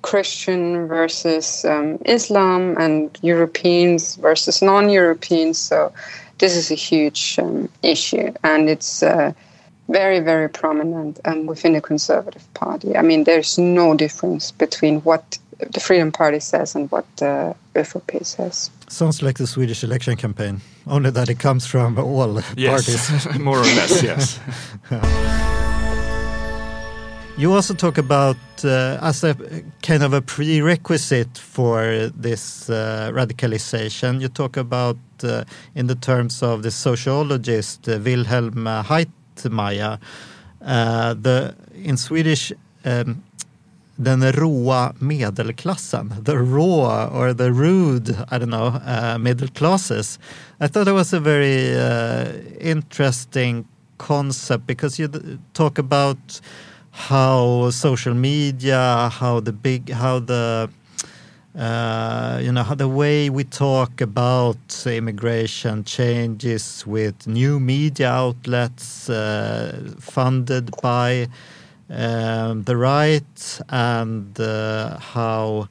Christian 0.05 0.87
versus 0.87 1.65
um, 1.65 1.99
Islam 2.05 2.77
and 2.79 3.19
Europeans 3.23 4.17
versus 4.17 4.61
non 4.61 4.91
Europeans. 4.91 5.59
So, 5.59 5.93
this 6.39 6.55
is 6.57 6.71
a 6.71 6.75
huge 6.75 7.39
um, 7.39 7.69
issue, 7.83 8.33
and 8.43 8.69
it's 8.69 9.03
uh, 9.03 9.33
very, 9.89 10.21
very 10.21 10.49
prominent 10.49 11.21
um, 11.25 11.47
within 11.47 11.73
the 11.73 11.81
Conservative 11.81 12.47
Party. 12.53 12.97
I 12.97 13.03
mean, 13.03 13.25
there's 13.25 13.57
no 13.59 13.95
difference 13.95 14.53
between 14.53 15.01
what 15.01 15.39
the 15.73 15.81
Freedom 15.81 16.13
Party 16.13 16.41
says 16.41 16.75
and 16.75 16.91
what 16.91 17.07
the 17.17 17.55
ÖVP 17.75 18.27
says. 18.27 18.71
Sounds 18.89 19.23
like 19.23 19.39
the 19.39 19.47
Swedish 19.47 19.83
election 19.85 20.17
campaign, 20.17 20.61
only 20.87 21.11
that 21.11 21.29
it 21.31 21.39
comes 21.39 21.67
from 21.67 21.99
all 21.99 22.43
yes, 22.57 22.71
parties. 22.71 23.39
more 23.41 23.59
or 23.59 23.71
less, 23.79 24.03
yes. 24.03 24.39
You 27.37 27.53
also 27.53 27.75
talk 27.75 27.99
about 27.99 28.37
uh, 28.63 28.99
as 29.03 29.25
a 29.25 29.35
kind 29.83 30.05
of 30.05 30.13
a 30.13 30.23
prerequisite 30.23 31.37
for 31.37 32.09
this 32.15 32.71
uh, 32.71 33.11
radicalization. 33.13 34.21
You 34.21 34.29
talk 34.29 34.57
about 34.57 34.99
uh, 35.25 35.43
in 35.75 35.89
the 35.89 35.97
terms 35.97 36.45
of 36.45 36.63
the 36.63 36.71
sociologist 36.71 37.89
uh, 37.89 37.99
Wilhelm 37.99 38.67
Heitmeyer, 38.67 39.99
uh, 40.65 41.15
the 41.15 41.57
in 41.75 41.97
Swedish 41.97 42.53
um, 42.85 43.25
den 44.01 44.21
råa 44.21 44.95
medelklassen, 45.01 46.25
the 46.25 46.39
raw 46.39 47.09
or 47.09 47.35
the 47.35 47.53
rude, 47.53 48.17
I 48.31 48.39
don't 48.39 48.51
know, 48.51 48.81
uh, 48.87 49.19
middle 49.19 49.49
classes. 49.49 50.21
I 50.61 50.69
thought 50.69 50.87
it 50.87 50.93
was 50.93 51.13
a 51.13 51.19
very 51.19 51.75
interesting 52.61 53.67
concept 53.99 54.69
because 54.69 55.01
you 55.01 55.09
talk 55.53 55.79
about 55.79 56.41
how 56.95 57.71
social 57.71 58.15
media, 58.15 59.11
how 59.13 59.41
the 59.41 59.53
big, 59.53 59.91
how 59.91 60.21
the 60.21 60.71
uh, 61.59 62.41
you 62.43 62.53
know 62.53 62.63
how 62.63 62.75
the 62.75 62.89
way 62.89 63.29
we 63.31 63.45
talk 63.45 64.01
about 64.01 64.87
immigration 64.87 65.85
changes 65.85 66.85
with 66.87 67.27
new 67.27 67.61
media 67.61 68.11
outlets 68.11 69.09
uh, 69.11 69.93
funded 69.99 70.71
by 70.83 71.29
um, 71.91 72.63
the 72.63 72.77
right, 72.77 73.61
and 73.69 74.39
uh, 74.41 74.97
how 74.99 75.69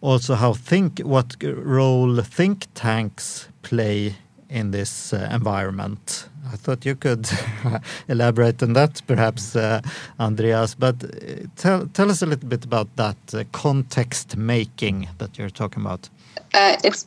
also 0.00 0.34
how 0.34 0.52
think 0.52 0.98
what 1.00 1.36
role 1.42 2.20
think 2.20 2.66
tanks 2.74 3.48
play 3.62 4.16
in 4.50 4.72
this 4.72 5.12
uh, 5.12 5.28
environment. 5.32 6.28
I 6.52 6.56
thought 6.56 6.86
you 6.86 6.94
could 6.94 7.28
elaborate 8.08 8.62
on 8.62 8.72
that, 8.74 9.02
perhaps, 9.06 9.54
uh, 9.56 9.80
Andreas. 10.18 10.74
But 10.74 11.04
uh, 11.04 11.46
tell 11.56 11.86
tell 11.88 12.10
us 12.10 12.22
a 12.22 12.26
little 12.26 12.48
bit 12.48 12.64
about 12.64 12.88
that 12.96 13.16
uh, 13.34 13.44
context 13.52 14.36
making 14.36 15.08
that 15.18 15.38
you're 15.38 15.50
talking 15.50 15.82
about. 15.84 16.08
Uh, 16.54 16.76
it's 16.84 17.06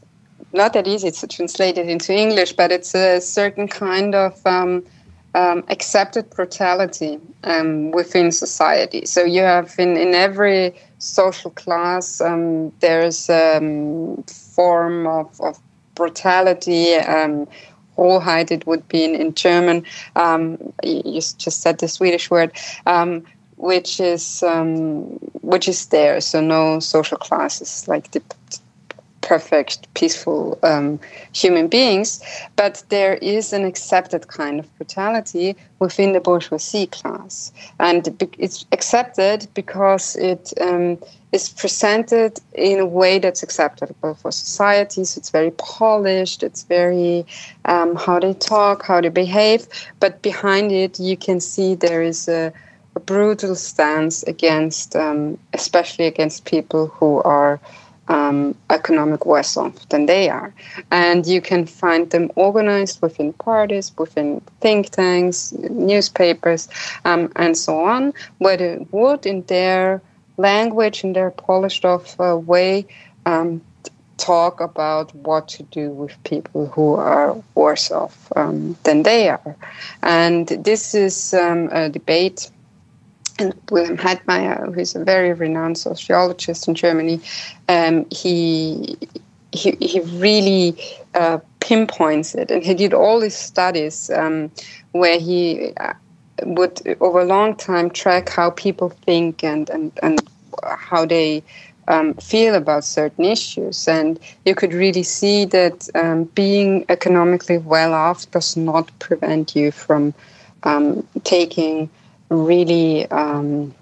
not 0.54 0.74
that 0.74 0.88
easy 0.88 1.12
to 1.12 1.28
translate 1.28 1.78
it 1.78 1.90
into 1.90 2.14
English, 2.14 2.54
but 2.54 2.72
it's 2.72 2.94
a 2.94 3.20
certain 3.20 3.68
kind 3.68 4.16
of 4.16 4.46
um, 4.46 4.84
um, 5.34 5.64
accepted 5.70 6.30
brutality 6.30 7.20
um, 7.44 7.92
within 7.92 8.32
society. 8.32 9.06
So 9.06 9.24
you 9.24 9.42
have 9.42 9.74
in, 9.78 9.98
in 9.98 10.14
every 10.14 10.76
social 11.00 11.52
class, 11.52 12.22
um, 12.22 12.72
there's 12.80 13.30
a 13.30 13.58
um, 13.58 14.24
form 14.24 15.08
of, 15.08 15.40
of 15.42 15.60
brutality. 15.96 16.96
Rohheit, 18.02 18.52
it 18.52 18.66
would 18.66 18.88
be 18.88 19.04
in, 19.04 19.16
in 19.16 19.34
German. 19.34 19.86
Um, 20.16 20.58
you 20.84 21.22
just 21.22 21.62
said 21.62 21.78
the 21.78 21.88
Swedish 21.88 22.30
word. 22.32 22.52
Um, 22.86 23.24
which 23.62 24.00
is 24.00 24.42
um, 24.42 25.04
which 25.42 25.68
is 25.68 25.86
there. 25.88 26.20
So 26.20 26.42
no 26.42 26.80
social 26.80 27.18
classes 27.18 27.88
like 27.88 28.10
the 28.12 28.22
perfect, 29.32 29.88
peaceful 29.94 30.60
um, 30.62 31.00
human 31.34 31.70
beings, 31.70 32.22
but 32.58 32.84
there 32.90 33.16
is 33.36 33.54
an 33.54 33.64
accepted 33.64 34.28
kind 34.28 34.60
of 34.60 34.66
brutality 34.76 35.56
within 35.80 36.12
the 36.12 36.20
bourgeoisie 36.20 36.88
class, 36.88 37.54
and 37.80 38.02
it's 38.38 38.66
accepted 38.74 39.48
because 39.54 40.18
it 40.18 40.52
um, 40.60 40.98
is 41.32 41.48
presented 41.48 42.42
in 42.56 42.78
a 42.80 42.86
way 42.86 43.20
that's 43.20 43.42
acceptable 43.42 44.14
for 44.16 44.32
society. 44.34 45.06
So 45.06 45.20
it's 45.20 45.30
very 45.30 45.52
polished. 45.52 46.44
It's 46.44 46.64
very 46.64 47.26
um, 47.64 47.96
how 47.96 48.20
they 48.20 48.34
talk, 48.34 48.86
how 48.86 49.00
they 49.00 49.14
behave, 49.26 49.66
but 50.02 50.22
behind 50.22 50.74
it, 50.74 51.00
you 51.00 51.16
can 51.16 51.40
see 51.40 51.76
there 51.76 52.04
is 52.04 52.28
a 52.28 52.52
a 52.96 53.00
brutal 53.00 53.56
stance 53.56 54.24
against, 54.24 54.96
um, 54.96 55.38
especially 55.54 56.06
against 56.08 56.44
people 56.44 56.88
who 56.88 57.22
are 57.24 57.58
um, 58.12 58.54
economic 58.70 59.26
worse 59.26 59.56
off 59.56 59.88
than 59.90 60.06
they 60.06 60.30
are. 60.30 60.54
And 60.92 61.26
you 61.26 61.42
can 61.42 61.66
find 61.66 62.10
them 62.10 62.30
organized 62.36 63.02
within 63.02 63.32
parties, 63.34 63.92
within 63.98 64.42
think 64.60 64.90
tanks, 64.90 65.54
newspapers, 65.54 66.68
um, 67.06 67.32
and 67.38 67.58
so 67.58 67.80
on, 67.86 68.14
where 68.40 68.58
they 68.58 68.86
would, 68.92 69.26
in 69.26 69.44
their 69.44 70.02
language, 70.38 71.04
in 71.06 71.14
their 71.14 71.32
polished 71.32 71.86
off 71.86 72.20
uh, 72.20 72.38
way, 72.38 72.86
um, 73.26 73.62
talk 74.18 74.60
about 74.60 75.16
what 75.16 75.48
to 75.48 75.64
do 75.64 75.90
with 75.90 76.14
people 76.24 76.68
who 76.68 76.96
are 76.96 77.36
worse 77.56 77.90
off 77.92 78.32
um, 78.36 78.76
than 78.84 79.04
they 79.04 79.30
are. 79.30 79.56
And 80.04 80.48
this 80.48 80.94
is 80.94 81.34
um, 81.34 81.70
a 81.72 81.90
debate 81.90 82.52
and 83.42 83.54
Wilhelm 83.70 83.98
who's 84.74 84.96
a 84.96 85.04
very 85.04 85.34
renowned 85.34 85.78
sociologist 85.78 86.68
in 86.68 86.76
Germany, 86.76 87.20
um, 87.68 88.06
he, 88.12 88.98
he, 89.52 89.72
he 89.82 90.00
really 90.00 90.78
uh, 91.16 91.40
pinpoints 91.60 92.36
it, 92.36 92.52
and 92.52 92.64
he 92.64 92.74
did 92.74 92.94
all 92.94 93.20
these 93.20 93.36
studies 93.36 94.10
um, 94.12 94.52
where 94.92 95.20
he 95.20 95.74
uh, 95.78 95.94
would, 96.44 96.82
over 97.02 97.20
a 97.22 97.26
long 97.26 97.56
time, 97.56 97.90
track 97.90 98.30
how 98.30 98.52
people 98.52 98.90
think 98.90 99.44
and 99.44 99.70
and 99.70 99.92
and 100.02 100.30
how 100.64 101.06
they. 101.06 101.44
Um, 101.88 102.14
feel 102.14 102.56
about 102.56 102.86
certain 102.86 103.26
issues, 103.26 103.88
and 103.88 104.18
you 104.46 104.54
could 104.56 104.72
really 104.72 105.02
see 105.04 105.46
that 105.46 105.90
um, 105.96 106.26
being 106.36 106.86
economically 106.88 107.58
well 107.58 107.94
off 107.94 108.30
does 108.32 108.56
not 108.56 108.88
prevent 109.00 109.56
you 109.56 109.72
from 109.72 110.14
um, 110.64 111.06
taking 111.24 111.90
really 112.32 113.06
um, 113.12 113.74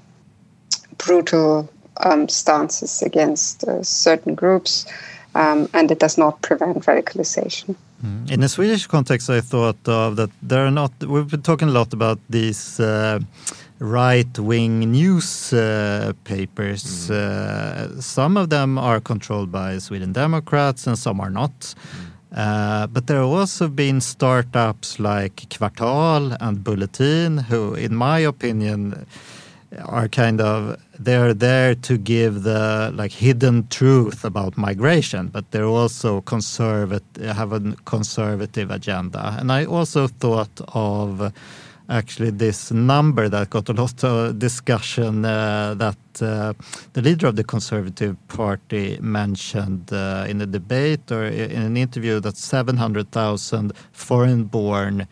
brutal 0.98 1.70
um, 1.98 2.28
stances 2.28 3.02
against 3.02 3.64
uh, 3.64 3.84
certain 3.84 4.36
groups, 4.36 4.86
um, 5.36 5.70
and 5.74 5.92
it 5.92 6.00
does 6.00 6.18
not 6.18 6.42
prevent 6.42 6.86
radicalization. 6.86 7.76
Mm. 8.04 8.32
In 8.32 8.40
the 8.42 8.50
Swedish 8.50 8.88
context, 8.88 9.30
I 9.30 9.42
thought 9.42 9.88
of 9.88 10.16
that 10.16 10.30
there 10.42 10.66
are 10.66 10.72
not. 10.72 10.92
We've 11.02 11.30
been 11.30 11.42
talking 11.42 11.70
a 11.70 11.72
lot 11.72 11.94
about 11.94 12.20
these. 12.30 12.80
Uh, 12.80 13.20
right-wing 13.82 14.92
news 14.92 15.54
uh, 15.54 16.12
papers. 16.26 17.10
Mm. 17.10 17.16
Uh, 17.16 18.02
some 18.02 18.36
of 18.36 18.50
them 18.50 18.78
are 18.78 19.00
controlled 19.00 19.54
by 19.54 19.78
Sweden 19.78 20.12
Democrats, 20.12 20.86
and 20.86 20.98
some 20.98 21.22
are 21.22 21.30
not. 21.30 21.58
Mm. 21.62 22.09
Uh, 22.36 22.86
but 22.88 23.08
there 23.08 23.20
have 23.20 23.30
also 23.30 23.68
been 23.68 24.02
startups 24.02 25.00
like 25.00 25.36
Kvartal 25.50 26.38
and 26.40 26.64
Bulletin, 26.64 27.38
who, 27.38 27.74
in 27.74 27.96
my 27.96 28.20
opinion, 28.20 29.06
are 29.86 30.08
kind 30.08 30.42
of 30.42 30.78
they're 30.98 31.34
there 31.34 31.76
to 31.76 31.98
give 31.98 32.44
the 32.44 32.92
like 32.94 33.12
hidden 33.12 33.68
truth 33.68 34.26
about 34.26 34.58
migration, 34.58 35.28
but 35.28 35.52
they're 35.52 35.66
also 35.66 36.22
conservative 36.22 37.36
have 37.36 37.54
a 37.54 37.60
conservative 37.86 38.72
agenda. 38.72 39.36
And 39.40 39.52
I 39.52 39.66
also 39.66 40.08
thought 40.08 40.62
of 40.74 41.32
actually 41.90 42.30
this 42.30 42.72
number 42.72 43.28
that 43.30 43.50
got 43.50 43.68
a 43.70 43.74
lot 43.74 44.04
of 44.04 44.38
discussion 44.38 45.26
uh, 45.26 45.74
that 45.74 46.22
uh, 46.22 46.54
the 46.94 47.02
leader 47.02 47.28
of 47.28 47.36
the 47.36 47.44
Conservative 47.44 48.16
Party 48.28 48.98
mentioned 49.02 49.92
uh, 49.92 50.26
in 50.30 50.42
a 50.42 50.46
debate 50.46 51.12
or 51.12 51.26
in 51.26 51.62
an 51.62 51.78
interview 51.78 52.20
that 52.20 52.38
700,000 52.38 53.74
foreign 53.92 54.44
born 54.44 55.08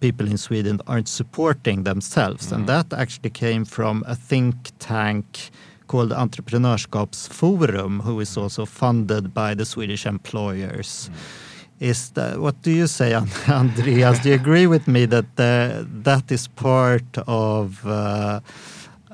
people 0.00 0.26
in 0.26 0.38
Sweden 0.38 0.80
aren't 0.86 1.08
supporting 1.08 1.84
themselves. 1.84 2.48
Mm. 2.48 2.52
And 2.52 2.68
that 2.68 2.92
actually 2.92 3.30
came 3.30 3.64
from 3.64 4.02
a 4.06 4.16
think 4.16 4.56
tank 4.78 5.50
called 5.86 6.10
Entreprenörskapsforum, 6.10 8.02
who 8.02 8.18
is 8.20 8.36
also 8.36 8.64
funded 8.64 9.34
by 9.34 9.54
the 9.54 9.64
Swedish 9.64 10.06
employers. 10.06 11.10
Mm 11.12 11.41
is 11.82 12.10
that 12.10 12.38
what 12.38 12.62
do 12.62 12.70
you 12.70 12.86
say 12.86 13.12
andreas? 13.48 14.20
Do 14.20 14.28
you 14.28 14.34
agree 14.36 14.66
with 14.66 14.86
me 14.86 15.06
that 15.06 15.24
uh, 15.38 15.84
that 16.04 16.30
is 16.30 16.46
part 16.48 17.18
of 17.26 17.84
uh, 17.84 18.40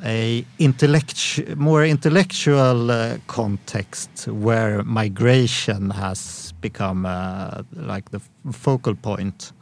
a 0.05 0.45
intellect 0.59 1.41
more 1.57 1.85
intellectual 1.85 2.91
uh, 2.91 3.17
context 3.27 4.29
where 4.29 4.83
migration 4.85 5.91
has 5.91 6.53
become 6.61 7.07
uh, 7.07 7.63
like 7.73 8.11
the 8.11 8.21
focal 8.53 8.95
point? 8.95 9.53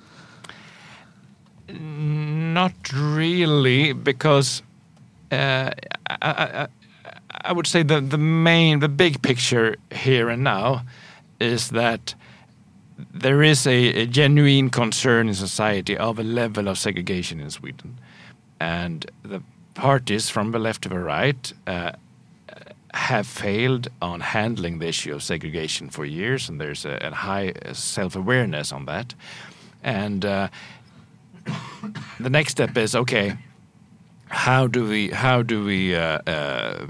Not 1.69 2.75
really 2.93 3.93
because 3.93 4.63
uh, 5.31 5.71
I, 6.11 6.17
I, 6.23 6.67
I 7.45 7.53
would 7.53 7.69
say 7.69 7.85
the 7.85 8.01
the 8.01 8.19
main 8.19 8.81
the 8.81 8.89
big 8.89 9.23
picture 9.23 9.77
here 9.93 10.29
and 10.29 10.43
now 10.43 10.83
is 11.39 11.69
that 11.71 12.17
there 13.21 13.43
is 13.43 13.67
a, 13.67 14.03
a, 14.03 14.07
genuine 14.07 14.71
concern 14.71 15.29
in 15.29 15.35
society 15.35 15.97
of 15.97 16.19
a 16.19 16.23
level 16.23 16.69
of 16.69 16.79
segregation 16.79 17.41
in 17.41 17.51
Sweden, 17.51 17.99
and 18.61 19.11
the 19.23 19.43
parties 19.75 20.31
from 20.31 20.53
the 20.53 20.59
left 20.59 20.83
to 20.83 20.89
the 20.89 20.99
right 20.99 21.53
uh, 21.67 21.93
have 22.95 23.27
failed 23.27 23.89
on 24.01 24.21
handling 24.21 24.79
the 24.79 24.87
issue 24.89 25.15
of 25.15 25.23
segregation 25.23 25.91
for 25.91 26.05
years, 26.05 26.49
and 26.49 26.61
there's 26.61 26.85
a, 26.85 26.99
a 27.03 27.15
high 27.15 27.53
self-awareness 27.73 28.73
on 28.73 28.87
that. 28.87 29.15
And 29.83 30.25
uh, 30.25 30.49
the 32.21 32.31
next 32.31 32.53
step 32.53 32.77
is 32.77 32.95
okay. 32.95 33.37
How 34.29 34.67
do 34.67 34.89
we 34.89 35.11
how 35.11 35.43
do 35.43 35.65
we 35.65 35.95
uh, 35.95 36.19
uh 36.27 36.87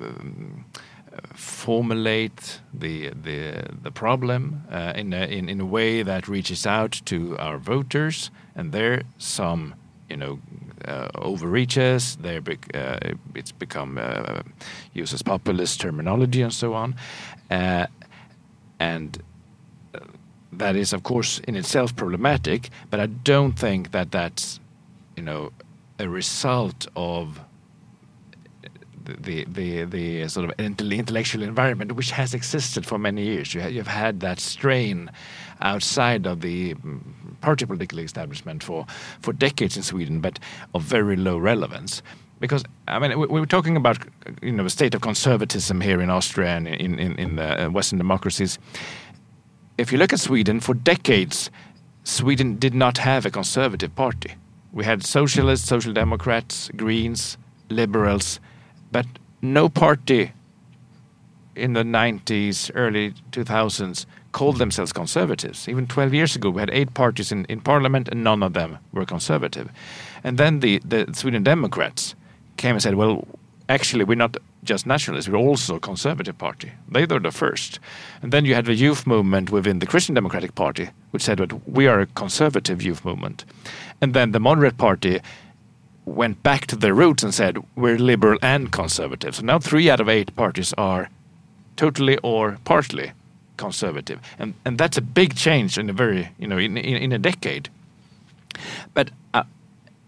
formulate 1.67 2.61
the 2.81 3.11
the 3.25 3.41
the 3.83 3.91
problem 3.91 4.63
uh, 4.71 4.93
in, 5.01 5.13
a, 5.13 5.27
in 5.39 5.49
in 5.49 5.61
a 5.61 5.65
way 5.65 6.05
that 6.05 6.29
reaches 6.29 6.67
out 6.67 7.03
to 7.05 7.37
our 7.39 7.59
voters, 7.59 8.31
and 8.55 8.73
there 8.73 9.03
some 9.19 9.75
you 10.09 10.17
know 10.17 10.39
uh, 10.85 11.09
overreaches. 11.15 12.17
There 12.23 12.41
uh, 12.75 12.99
it's 13.35 13.53
become 13.53 13.99
uh, 13.99 14.43
uses 14.95 15.23
populist 15.23 15.81
terminology 15.81 16.43
and 16.43 16.53
so 16.53 16.75
on, 16.75 16.95
uh, 17.51 17.87
and 18.79 19.19
that 20.59 20.77
is 20.77 20.93
of 20.93 21.03
course 21.03 21.41
in 21.49 21.57
itself 21.57 21.97
problematic. 21.97 22.71
But 22.91 23.01
I 23.01 23.07
don't 23.07 23.59
think 23.59 23.91
that 23.91 24.11
that's 24.13 24.61
you 25.17 25.25
know 25.25 25.51
a 25.99 26.09
result 26.09 26.87
of 26.95 27.41
the 29.07 29.45
the 29.45 29.85
the 29.85 30.29
sort 30.29 30.51
of 30.51 30.53
intellectual 30.59 31.43
environment 31.43 31.93
which 31.93 32.11
has 32.11 32.35
existed 32.35 32.87
for 32.87 32.99
many 32.99 33.23
years. 33.23 33.55
You 33.55 33.61
have 33.61 33.87
had 33.87 34.21
that 34.21 34.41
strain 34.41 35.11
outside 35.61 36.27
of 36.27 36.41
the 36.41 36.75
mm, 36.75 37.01
party 37.41 37.67
political 37.67 37.99
establishment 37.99 38.63
for 38.63 38.87
for 39.21 39.33
decades 39.33 39.77
in 39.77 39.83
Sweden, 39.83 40.21
but 40.21 40.39
of 40.75 40.83
very 40.83 41.17
low 41.17 41.39
relevance. 41.39 42.03
Because 42.39 42.65
I 42.87 42.99
mean, 42.99 43.19
we, 43.19 43.41
are 43.41 43.47
talking 43.47 43.77
about 43.77 43.99
you 44.43 44.53
know 44.53 44.67
a 44.67 44.71
state 44.71 44.95
of 44.95 45.01
conservatism 45.01 45.81
here 45.81 46.03
in 46.03 46.11
Austria 46.11 46.57
and 46.57 46.69
in 46.69 46.99
in, 46.99 47.19
in 47.19 47.37
the 47.37 47.67
uh, 47.67 47.71
Western 47.71 47.99
democracies. 47.99 48.59
If 49.79 49.93
you 49.93 49.99
look 49.99 50.13
at 50.13 50.21
Sweden, 50.21 50.61
for 50.61 50.75
decades, 50.75 51.51
Sweden 52.05 52.59
did 52.59 52.75
not 52.75 52.99
have 52.99 53.27
a 53.27 53.31
conservative 53.31 53.95
party. 53.95 54.35
We 54.73 54.85
had 54.85 55.05
socialists, 55.05 55.69
social 55.69 55.93
democrats, 55.93 56.71
Greens, 56.77 57.37
liberals, 57.71 58.41
but 58.93 59.07
no 59.43 59.69
party 59.69 60.33
in 61.55 61.73
the 61.73 61.83
90s, 61.83 62.71
early 62.75 63.15
2000s 63.33 64.07
called 64.33 64.59
themselves 64.59 64.93
conservatives. 64.93 65.69
Even 65.69 65.87
12 65.87 66.13
years 66.13 66.37
ago, 66.37 66.51
we 66.51 66.61
had 66.61 66.71
eight 66.71 66.93
parties 66.93 67.33
in, 67.33 67.47
in 67.47 67.61
parliament 67.61 68.09
and 68.09 68.23
none 68.23 68.43
of 68.43 68.53
them 68.53 68.79
were 68.93 69.07
conservative. 69.07 69.71
And 70.23 70.37
then 70.37 70.61
the, 70.61 70.79
the 70.85 71.07
Sweden 71.15 71.43
Democrats 71.43 72.15
came 72.59 72.73
and 72.73 72.83
said, 72.83 72.97
well, 72.97 73.27
actually, 73.69 74.05
we're 74.05 74.15
not 74.15 74.37
just 74.63 74.87
nationalists, 74.87 75.29
we're 75.29 75.39
also 75.39 75.77
a 75.77 75.81
conservative 75.81 76.37
party. 76.37 76.73
They 76.91 77.07
were 77.07 77.21
the 77.21 77.31
first. 77.31 77.79
And 78.21 78.33
then 78.33 78.45
you 78.45 78.55
had 78.55 78.67
the 78.67 78.75
youth 78.75 79.07
movement 79.07 79.51
within 79.51 79.79
the 79.79 79.87
Christian 79.87 80.15
Democratic 80.15 80.55
Party, 80.55 80.91
which 81.13 81.23
said 81.23 81.39
that 81.39 81.69
we 81.69 81.87
are 81.87 82.01
a 82.01 82.07
conservative 82.07 82.83
youth 82.83 83.05
movement. 83.05 83.45
And 84.03 84.13
then 84.13 84.33
the 84.33 84.41
moderate 84.41 84.77
party 84.77 85.21
went 86.07 86.43
back 86.43 86.67
to 86.69 86.77
their 86.77 86.95
roots 86.95 87.23
and 87.23 87.35
said 87.35 87.59
we're 87.75 87.99
liberal 87.99 88.39
and 88.41 88.73
conservative. 88.73 89.35
So 89.35 89.43
now 89.43 89.59
three 89.59 89.91
out 89.91 90.01
of 90.01 90.09
eight 90.09 90.35
parties 90.35 90.73
are 90.79 91.11
totally 91.77 92.17
or 92.23 92.59
partly 92.65 93.13
conservative, 93.57 94.21
and 94.39 94.55
and 94.65 94.79
that's 94.79 94.97
a 94.97 95.03
big 95.03 95.35
change 95.35 95.77
in 95.77 95.91
a 95.91 95.93
very 95.93 96.31
you 96.39 96.47
know 96.47 96.59
in 96.59 96.77
in, 96.79 96.97
in 96.97 97.13
a 97.13 97.19
decade. 97.19 97.69
But 98.95 99.11
uh, 99.35 99.43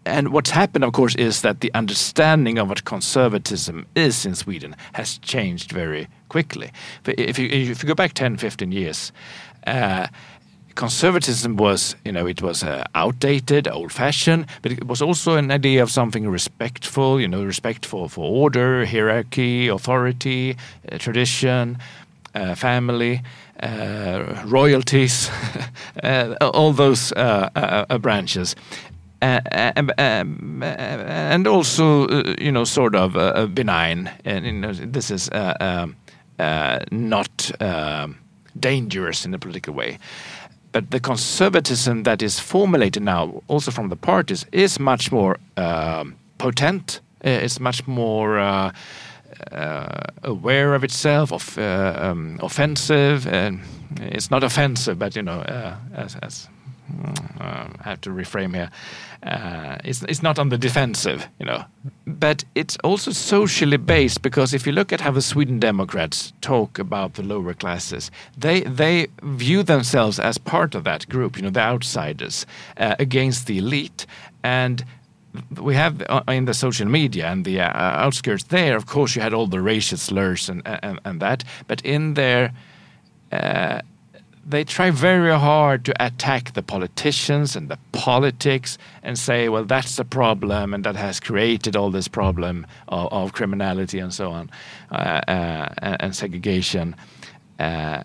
and 0.06 0.32
what's 0.32 0.50
happened, 0.50 0.84
of 0.84 0.92
course, 0.92 1.14
is 1.16 1.42
that 1.42 1.60
the 1.60 1.72
understanding 1.74 2.58
of 2.58 2.68
what 2.68 2.84
conservatism 2.84 3.86
is 3.94 4.24
in 4.24 4.34
Sweden 4.34 4.74
has 4.92 5.18
changed 5.18 5.72
very 5.72 6.08
quickly. 6.28 6.70
If 7.04 7.38
you 7.38 7.48
if 7.48 7.82
you 7.82 7.88
go 7.88 7.94
back 7.94 8.14
10, 8.14 8.38
15 8.38 8.72
years. 8.72 9.12
Uh, 9.66 10.06
conservatism 10.78 11.56
was, 11.56 11.96
you 12.04 12.12
know, 12.12 12.24
it 12.24 12.40
was 12.40 12.62
uh, 12.62 12.84
outdated, 12.94 13.66
old-fashioned, 13.66 14.46
but 14.62 14.70
it 14.70 14.86
was 14.86 15.02
also 15.02 15.34
an 15.34 15.50
idea 15.50 15.82
of 15.82 15.90
something 15.90 16.28
respectful, 16.28 17.20
you 17.20 17.26
know, 17.26 17.44
respectful 17.44 18.08
for 18.08 18.24
order, 18.24 18.86
hierarchy, 18.86 19.66
authority, 19.66 20.56
uh, 20.92 20.96
tradition, 20.98 21.78
uh, 22.36 22.54
family, 22.54 23.22
uh, 23.60 24.40
royalties, 24.46 25.28
uh, 26.04 26.36
all 26.40 26.72
those 26.72 27.12
uh, 27.16 27.98
branches. 28.00 28.54
Um, 29.20 30.62
and 30.62 31.46
also, 31.48 32.06
you 32.40 32.52
know, 32.52 32.62
sort 32.62 32.94
of 32.94 33.52
benign. 33.52 34.12
And 34.24 34.46
you 34.46 34.52
know, 34.52 34.72
this 34.72 35.10
is 35.10 35.28
um, 35.32 35.96
not 36.92 37.50
um, 37.60 38.18
dangerous 38.60 39.26
in 39.26 39.34
a 39.34 39.38
political 39.40 39.74
way 39.74 39.98
but 40.78 40.92
the 40.92 41.00
conservatism 41.00 42.04
that 42.04 42.22
is 42.22 42.38
formulated 42.38 43.02
now, 43.02 43.42
also 43.48 43.72
from 43.72 43.88
the 43.88 43.96
parties, 43.96 44.46
is 44.52 44.78
much 44.78 45.10
more 45.10 45.36
um, 45.56 46.14
potent. 46.38 47.00
Uh, 47.24 47.30
it's 47.30 47.58
much 47.58 47.84
more 47.88 48.38
uh, 48.38 48.70
uh, 49.50 50.02
aware 50.22 50.74
of 50.74 50.84
itself, 50.84 51.32
of 51.32 51.58
uh, 51.58 51.98
um, 51.98 52.38
offensive. 52.40 53.26
And 53.26 53.60
it's 53.96 54.30
not 54.30 54.44
offensive, 54.44 55.00
but 55.00 55.16
you 55.16 55.22
know, 55.22 55.40
uh, 55.40 55.74
as, 55.94 56.14
as 56.22 56.48
uh, 57.40 57.68
I 57.80 57.82
have 57.82 58.00
to 58.02 58.10
reframe 58.10 58.54
here. 58.54 58.70
Uh, 59.22 59.76
it's 59.84 60.02
it's 60.04 60.22
not 60.22 60.38
on 60.38 60.48
the 60.48 60.58
defensive, 60.58 61.28
you 61.38 61.46
know, 61.46 61.64
but 62.06 62.44
it's 62.54 62.76
also 62.84 63.10
socially 63.10 63.76
based 63.76 64.22
because 64.22 64.54
if 64.54 64.66
you 64.66 64.72
look 64.72 64.92
at 64.92 65.00
how 65.00 65.10
the 65.10 65.22
Sweden 65.22 65.58
Democrats 65.58 66.32
talk 66.40 66.78
about 66.78 67.14
the 67.14 67.22
lower 67.22 67.54
classes, 67.54 68.10
they 68.36 68.60
they 68.60 69.08
view 69.22 69.62
themselves 69.62 70.18
as 70.18 70.38
part 70.38 70.74
of 70.74 70.84
that 70.84 71.08
group, 71.08 71.36
you 71.36 71.42
know, 71.42 71.50
the 71.50 71.60
outsiders 71.60 72.46
uh, 72.76 72.94
against 72.98 73.46
the 73.46 73.58
elite, 73.58 74.06
and 74.42 74.84
we 75.60 75.74
have 75.74 76.02
uh, 76.08 76.22
in 76.28 76.44
the 76.44 76.54
social 76.54 76.86
media 76.86 77.26
and 77.26 77.44
the 77.44 77.60
uh, 77.60 78.04
outskirts 78.04 78.44
there. 78.44 78.76
Of 78.76 78.86
course, 78.86 79.16
you 79.16 79.22
had 79.22 79.34
all 79.34 79.46
the 79.46 79.60
racial 79.60 79.98
slurs 79.98 80.48
and 80.48 80.62
and, 80.64 81.00
and 81.04 81.20
that, 81.20 81.44
but 81.66 81.80
in 81.82 82.14
there. 82.14 82.52
They 84.48 84.64
try 84.64 84.90
very 84.90 85.38
hard 85.38 85.84
to 85.84 85.92
attack 86.02 86.54
the 86.54 86.62
politicians 86.62 87.54
and 87.54 87.68
the 87.68 87.78
politics 87.92 88.78
and 89.02 89.18
say, 89.18 89.50
well, 89.50 89.64
that's 89.64 89.96
the 89.96 90.06
problem 90.06 90.72
and 90.72 90.84
that 90.84 90.96
has 90.96 91.20
created 91.20 91.76
all 91.76 91.90
this 91.90 92.08
problem 92.08 92.66
of, 92.88 93.12
of 93.12 93.32
criminality 93.34 93.98
and 93.98 94.12
so 94.12 94.30
on 94.30 94.50
uh, 94.90 94.94
uh, 95.28 95.96
and 96.00 96.16
segregation. 96.16 96.96
Uh, 97.58 98.02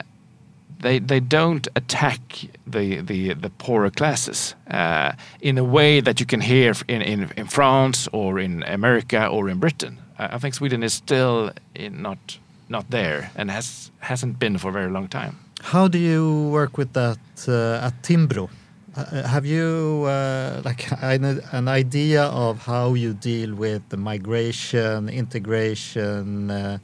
they, 0.82 0.99
they 0.99 1.21
don't 1.21 1.65
attack 1.77 2.19
the, 2.67 2.99
the, 2.99 3.34
the 3.36 3.49
poorer 3.49 3.89
classes 3.89 4.53
uh, 4.69 5.13
in 5.39 5.58
a 5.58 5.63
way 5.63 6.01
that 6.01 6.19
you 6.19 6.25
can 6.25 6.41
hear 6.41 6.73
in, 6.89 7.01
in, 7.01 7.32
in 7.38 7.47
France 7.47 8.10
or 8.12 8.38
in 8.38 8.63
America 8.63 9.27
or 9.27 9.47
in 9.47 9.60
Britain. 9.60 9.97
I 10.19 10.39
think 10.39 10.56
Sweden 10.56 10.84
is 10.84 10.93
still 10.93 11.51
not, 11.79 12.38
not 12.67 12.89
there 12.89 13.32
and 13.38 13.49
has, 13.49 13.91
hasn't 13.99 14.39
been 14.39 14.58
for 14.58 14.67
a 14.67 14.73
very 14.73 14.91
long 14.91 15.08
time. 15.08 15.42
How 15.63 15.88
do 15.88 15.97
you 15.97 16.49
work 16.49 16.78
with 16.78 16.91
that 16.93 17.17
uh, 17.47 17.88
at 17.88 18.04
Timbro? 18.04 18.49
Uh, 18.95 19.26
have 19.26 19.45
you 19.45 20.04
uh, 20.06 20.62
like 20.65 20.91
an, 21.02 21.67
idea 21.67 22.26
of 22.26 22.60
how 22.60 22.93
you 22.93 23.13
deal 23.13 23.56
with 23.56 23.82
the 23.88 23.95
migration 23.97 25.08
integration 25.08 26.52
uh, 26.52 26.78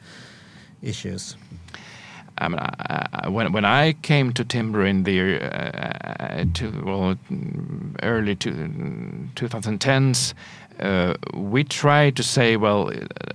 issues? 0.82 1.36
I 2.38 2.48
mean, 2.48 2.60
I, 2.60 3.28
when 3.28 3.52
when 3.52 3.66
I 3.66 3.94
came 4.02 4.32
to 4.34 4.46
Timbro 4.46 4.90
in 4.90 5.04
the 5.04 5.40
uh, 5.44 6.46
to, 6.54 6.82
well 6.84 7.18
early 8.02 8.36
to, 8.38 8.50
2010s, 9.36 10.34
uh, 10.80 11.14
we 11.34 11.66
tried 11.66 12.16
to 12.16 12.24
say, 12.24 12.56
well, 12.56 12.92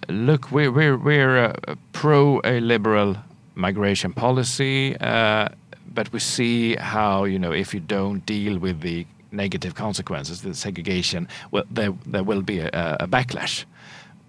look, 0.08 0.50
we're 0.50 0.72
we're 0.72 0.96
we're 0.96 1.54
pro 1.92 2.40
a 2.44 2.60
liberal 2.60 3.18
migration 3.54 4.12
policy, 4.12 4.96
uh, 5.00 5.48
but 5.94 6.12
we 6.12 6.18
see 6.18 6.76
how 6.76 7.24
you 7.24 7.38
know 7.38 7.52
if 7.52 7.74
you 7.74 7.80
don't 7.80 8.24
deal 8.26 8.58
with 8.58 8.80
the 8.80 9.06
negative 9.32 9.74
consequences, 9.74 10.42
the 10.42 10.54
segregation, 10.54 11.28
well, 11.50 11.64
there 11.70 11.92
there 12.06 12.24
will 12.24 12.42
be 12.42 12.60
a, 12.60 12.96
a 13.00 13.06
backlash, 13.06 13.64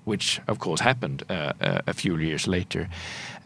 which 0.06 0.42
of 0.48 0.60
course 0.60 0.82
happened 0.82 1.24
uh, 1.30 1.54
a 1.88 1.94
few 1.94 2.18
years 2.18 2.48
later. 2.48 2.88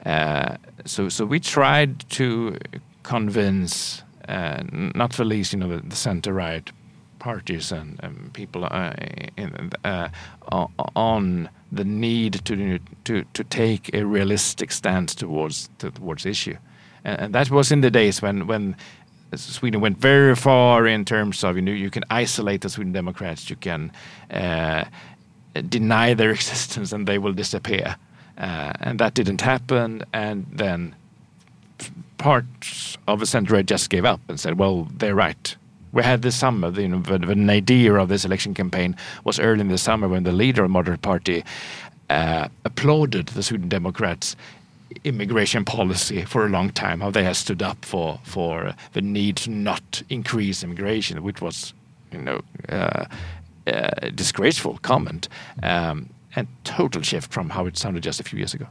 Uh, 0.06 0.56
so 0.86 1.10
so 1.10 1.26
we 1.26 1.40
tried 1.40 2.10
to 2.10 2.58
convince, 3.04 4.04
uh, 4.28 4.64
not 4.72 5.12
the 5.14 5.26
least, 5.26 5.54
you 5.54 5.60
know, 5.60 5.68
the, 5.68 5.82
the 5.90 5.96
center 5.96 6.34
right 6.34 6.72
parties 7.20 7.72
and, 7.72 8.00
and 8.02 8.34
people 8.34 8.66
uh, 8.66 8.94
in, 9.38 9.72
uh, 9.84 10.10
on 10.96 11.50
the 11.72 11.84
need 11.84 12.46
to 12.46 12.80
to 13.04 13.24
to 13.34 13.44
take 13.44 13.94
a 13.94 14.04
realistic 14.04 14.72
stance 14.72 15.14
towards 15.14 15.70
towards 15.78 16.26
issue, 16.26 16.58
and, 17.04 17.22
and, 17.22 17.36
that 17.36 17.52
was 17.52 17.72
in 17.72 17.82
the 17.82 17.92
days 17.92 18.22
when 18.22 18.48
when 18.48 18.76
Sweden 19.36 19.82
went 19.82 19.98
very 19.98 20.36
far 20.36 20.88
in 20.88 21.06
terms 21.06 21.44
of 21.44 21.56
you 21.56 21.62
know 21.62 21.72
you 21.72 21.92
can 21.92 22.04
isolate 22.10 22.62
the 22.62 22.70
Sweden 22.70 22.94
Democrats, 22.94 23.50
you 23.50 23.56
can 23.56 23.92
uh, 24.32 24.86
deny 25.68 26.14
their 26.14 26.32
existence, 26.40 26.92
and 26.92 27.08
they 27.08 27.20
will 27.20 27.34
disappear, 27.34 27.96
uh, 28.38 28.74
and 28.80 29.00
that 29.00 29.14
didn't 29.14 29.42
happen, 29.42 30.04
and 30.14 30.46
then 30.52 30.96
parts 32.18 32.98
of 33.08 33.20
the 33.20 33.26
center 33.26 33.64
just 33.64 33.90
gave 33.90 34.04
up 34.04 34.20
and 34.28 34.40
said, 34.40 34.60
well, 34.60 34.88
they're 34.98 35.16
right 35.16 35.56
we 35.92 36.04
had 36.04 36.22
this 36.22 36.36
summer, 36.36 36.70
the, 36.70 36.84
you 36.84 36.88
know, 36.88 37.02
the 37.02 37.36
nadir 37.36 37.98
of 37.98 38.10
this 38.10 38.26
election 38.26 38.54
campaign 38.54 38.96
was 39.24 39.40
early 39.40 39.62
in 39.62 39.70
the 39.70 39.78
summer 39.78 40.08
when 40.08 40.24
the 40.24 40.32
leader 40.32 40.64
of 40.64 40.72
Moderate 40.72 41.02
Party 41.02 41.44
uh, 42.10 42.48
applauded 42.66 43.28
the 43.28 43.44
Sweden 43.44 43.70
Democrats' 43.70 44.36
immigration 45.04 45.66
policy 45.66 46.26
for 46.26 46.46
a 46.46 46.50
long 46.50 46.72
time, 46.72 47.02
how 47.02 47.12
they 47.12 47.24
have 47.24 47.38
stood 47.38 47.62
up 47.62 47.86
for 47.86 48.20
for 48.24 48.74
the 48.94 49.02
need 49.02 49.38
to 49.38 49.52
not 49.52 50.02
increase 50.10 50.64
immigration, 50.64 51.22
which 51.24 51.42
was, 51.42 51.74
you 52.12 52.22
know, 52.22 52.42
uh, 52.70 53.06
uh, 53.68 54.10
disgraceful 54.16 54.80
comment, 54.82 55.30
um, 55.64 56.10
and 56.36 56.48
total 56.64 57.02
shift 57.02 57.32
from 57.32 57.50
how 57.50 57.66
it 57.66 57.78
sounded 57.78 58.04
just 58.04 58.20
a 58.20 58.24
few 58.24 58.38
years 58.38 58.54
ago. 58.54 58.68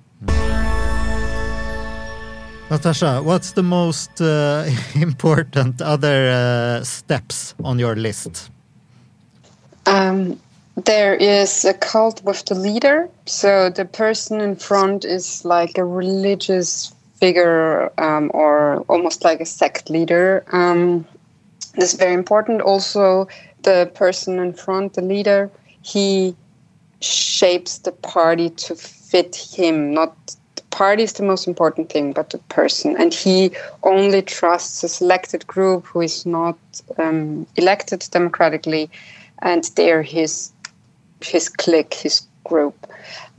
Natascha, 2.70 3.24
what's 3.24 3.52
the 3.52 3.62
most 3.62 4.20
uh, 4.20 4.68
important 4.94 5.81
other 5.81 6.28
uh, 6.28 6.85
steps 6.85 7.54
on 7.64 7.78
your 7.78 7.96
list? 7.96 8.50
Um, 9.87 10.38
there 10.85 11.14
is 11.14 11.64
a 11.64 11.72
cult 11.72 12.22
with 12.24 12.44
the 12.44 12.54
leader. 12.54 13.09
So 13.24 13.70
the 13.70 13.87
person 13.87 14.42
in 14.42 14.54
front 14.57 15.07
is 15.07 15.46
like 15.46 15.78
a 15.78 15.85
religious 15.85 16.94
figure 17.14 17.90
um, 17.98 18.31
or 18.35 18.81
almost 18.88 19.24
like 19.24 19.40
a 19.40 19.46
sect 19.46 19.88
leader. 19.88 20.44
Um, 20.52 21.07
this 21.76 21.94
is 21.94 21.98
very 21.98 22.12
important. 22.12 22.61
Also, 22.61 23.28
the 23.62 23.90
person 23.94 24.38
in 24.38 24.52
front, 24.52 24.92
the 24.92 25.00
leader, 25.02 25.50
he 25.81 26.37
shapes 27.01 27.78
the 27.78 27.92
party 27.92 28.51
to 28.51 28.74
fit 28.74 29.34
him, 29.36 29.95
not 29.95 30.36
party 30.79 31.03
is 31.03 31.14
the 31.14 31.24
most 31.24 31.49
important 31.49 31.91
thing, 31.93 32.12
but 32.12 32.31
the 32.31 32.39
person. 32.57 32.97
And 32.97 33.12
he 33.12 33.51
only 33.83 34.22
trusts 34.22 34.85
a 34.85 34.89
selected 34.89 35.45
group 35.47 35.87
who 35.87 36.01
is 36.03 36.24
not 36.24 36.57
um, 36.99 37.47
elected 37.57 38.01
democratically, 38.12 38.89
and 39.43 39.64
they're 39.74 40.03
his 40.03 40.53
his 41.20 41.49
clique, 41.49 41.95
his 41.95 42.22
group. 42.45 42.76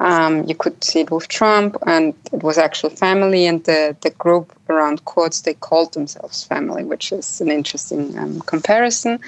Um, 0.01 0.33
you 0.49 0.55
could 0.55 0.83
see 0.83 1.01
it 1.01 1.11
with 1.11 1.27
Trump, 1.29 1.77
and 1.85 2.13
it 2.33 2.43
was 2.43 2.57
actual 2.57 2.89
family, 2.89 3.47
and 3.47 3.63
the, 3.63 3.95
the 4.01 4.09
group 4.09 4.51
around 4.69 5.03
Kurz, 5.05 5.41
they 5.41 5.53
called 5.53 5.93
themselves 5.93 6.43
family, 6.43 6.83
which 6.83 7.11
is 7.11 7.41
an 7.41 7.49
interesting 7.49 8.17
um, 8.17 8.41
comparison. 8.41 9.19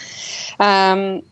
Um, 0.60 1.24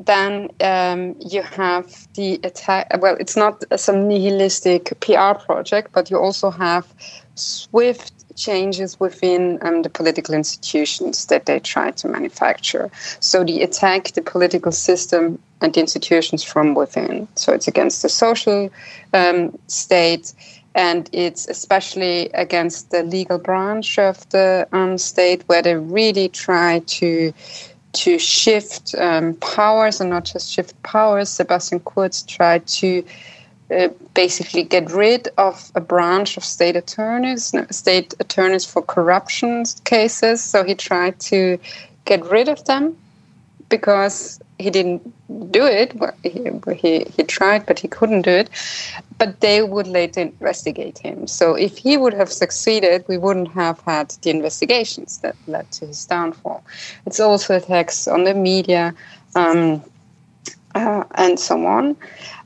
then 0.00 0.48
um, 0.62 1.14
you 1.20 1.42
have 1.42 2.08
the 2.14 2.40
attack. 2.42 2.88
Well, 3.00 3.16
it's 3.20 3.36
not 3.36 3.62
some 3.78 4.08
nihilistic 4.08 4.98
PR 5.00 5.34
project, 5.34 5.92
but 5.92 6.10
you 6.10 6.18
also 6.18 6.50
have 6.50 6.86
swift 7.34 8.12
changes 8.34 8.98
within 8.98 9.58
um, 9.62 9.82
the 9.82 9.90
political 9.90 10.34
institutions 10.34 11.26
that 11.26 11.44
they 11.44 11.60
try 11.60 11.90
to 11.90 12.08
manufacture. 12.08 12.90
So 13.20 13.44
they 13.44 13.60
attack 13.60 14.12
the 14.12 14.22
political 14.22 14.72
system 14.72 15.38
and 15.60 15.74
the 15.74 15.80
institutions 15.80 16.42
from 16.42 16.74
within. 16.74 17.28
So 17.34 17.52
it's 17.52 17.68
against 17.68 18.00
the 18.00 18.08
social 18.08 18.70
um, 19.12 19.58
state. 19.66 20.32
And 20.74 21.10
it's 21.12 21.48
especially 21.48 22.30
against 22.32 22.90
the 22.90 23.02
legal 23.02 23.38
branch 23.38 23.98
of 23.98 24.26
the 24.30 24.68
um, 24.72 24.98
state, 24.98 25.42
where 25.48 25.62
they 25.62 25.74
really 25.74 26.28
try 26.28 26.78
to 26.86 27.34
to 27.92 28.18
shift 28.18 28.94
um, 28.96 29.34
powers 29.34 30.00
and 30.00 30.10
not 30.10 30.24
just 30.24 30.52
shift 30.52 30.80
powers. 30.82 31.28
Sebastian 31.28 31.80
Kurz 31.80 32.22
tried 32.22 32.66
to 32.66 33.04
uh, 33.70 33.88
basically 34.14 34.62
get 34.62 34.90
rid 34.90 35.28
of 35.38 35.70
a 35.74 35.80
branch 35.80 36.36
of 36.36 36.44
state 36.44 36.76
attorneys, 36.76 37.52
state 37.70 38.14
attorneys 38.20 38.64
for 38.64 38.82
corruption 38.82 39.64
cases. 39.84 40.42
So 40.42 40.64
he 40.64 40.74
tried 40.74 41.18
to 41.20 41.58
get 42.04 42.24
rid 42.30 42.48
of 42.48 42.64
them 42.64 42.96
because 43.70 44.40
he 44.58 44.68
didn't 44.68 45.02
do 45.50 45.64
it. 45.64 45.94
He, 46.22 46.50
he, 46.74 47.06
he 47.16 47.22
tried, 47.22 47.64
but 47.64 47.78
he 47.78 47.88
couldn't 47.88 48.22
do 48.22 48.30
it. 48.30 48.50
But 49.18 49.40
they 49.40 49.62
would 49.62 49.86
later 49.86 50.20
investigate 50.20 50.98
him. 50.98 51.26
So 51.26 51.54
if 51.54 51.78
he 51.78 51.96
would 51.96 52.12
have 52.12 52.30
succeeded, 52.30 53.04
we 53.08 53.16
wouldn't 53.16 53.48
have 53.52 53.80
had 53.80 54.10
the 54.22 54.30
investigations 54.30 55.18
that 55.18 55.36
led 55.46 55.70
to 55.72 55.86
his 55.86 56.04
downfall. 56.04 56.62
It's 57.06 57.20
also 57.20 57.56
attacks 57.56 58.06
on 58.06 58.24
the 58.24 58.34
media 58.34 58.94
um, 59.34 59.82
uh, 60.74 61.04
and 61.14 61.38
so 61.38 61.64
on. 61.64 61.96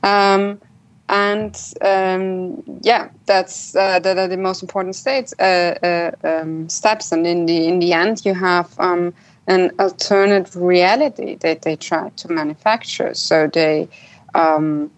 Um, 0.03 0.61
and 1.07 1.55
um, 1.81 2.63
yeah, 2.81 3.09
that's 3.25 3.75
uh, 3.75 3.99
that 3.99 4.17
are 4.17 4.27
the 4.27 4.37
most 4.37 4.63
important 4.63 4.95
states 4.95 5.33
uh, 5.39 5.75
uh, 6.23 6.27
um, 6.27 6.67
steps. 6.67 7.11
And 7.11 7.27
in 7.27 7.45
the 7.45 7.67
in 7.67 7.79
the 7.79 7.93
end, 7.93 8.25
you 8.25 8.33
have 8.33 8.73
um, 8.79 9.13
an 9.47 9.71
alternate 9.79 10.55
reality 10.55 11.35
that 11.35 11.61
they 11.61 11.75
try 11.75 12.09
to 12.09 12.31
manufacture. 12.31 13.13
So 13.13 13.47
they, 13.47 13.87
um, 14.33 14.91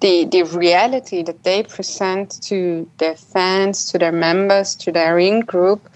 the 0.00 0.24
the 0.26 0.42
reality 0.42 1.22
that 1.22 1.42
they 1.44 1.62
present 1.62 2.40
to 2.42 2.88
their 2.98 3.16
fans, 3.16 3.90
to 3.92 3.98
their 3.98 4.12
members, 4.12 4.74
to 4.76 4.92
their 4.92 5.18
in 5.18 5.40
group, 5.40 5.88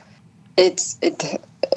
it's 0.57 0.99
it 1.03 1.23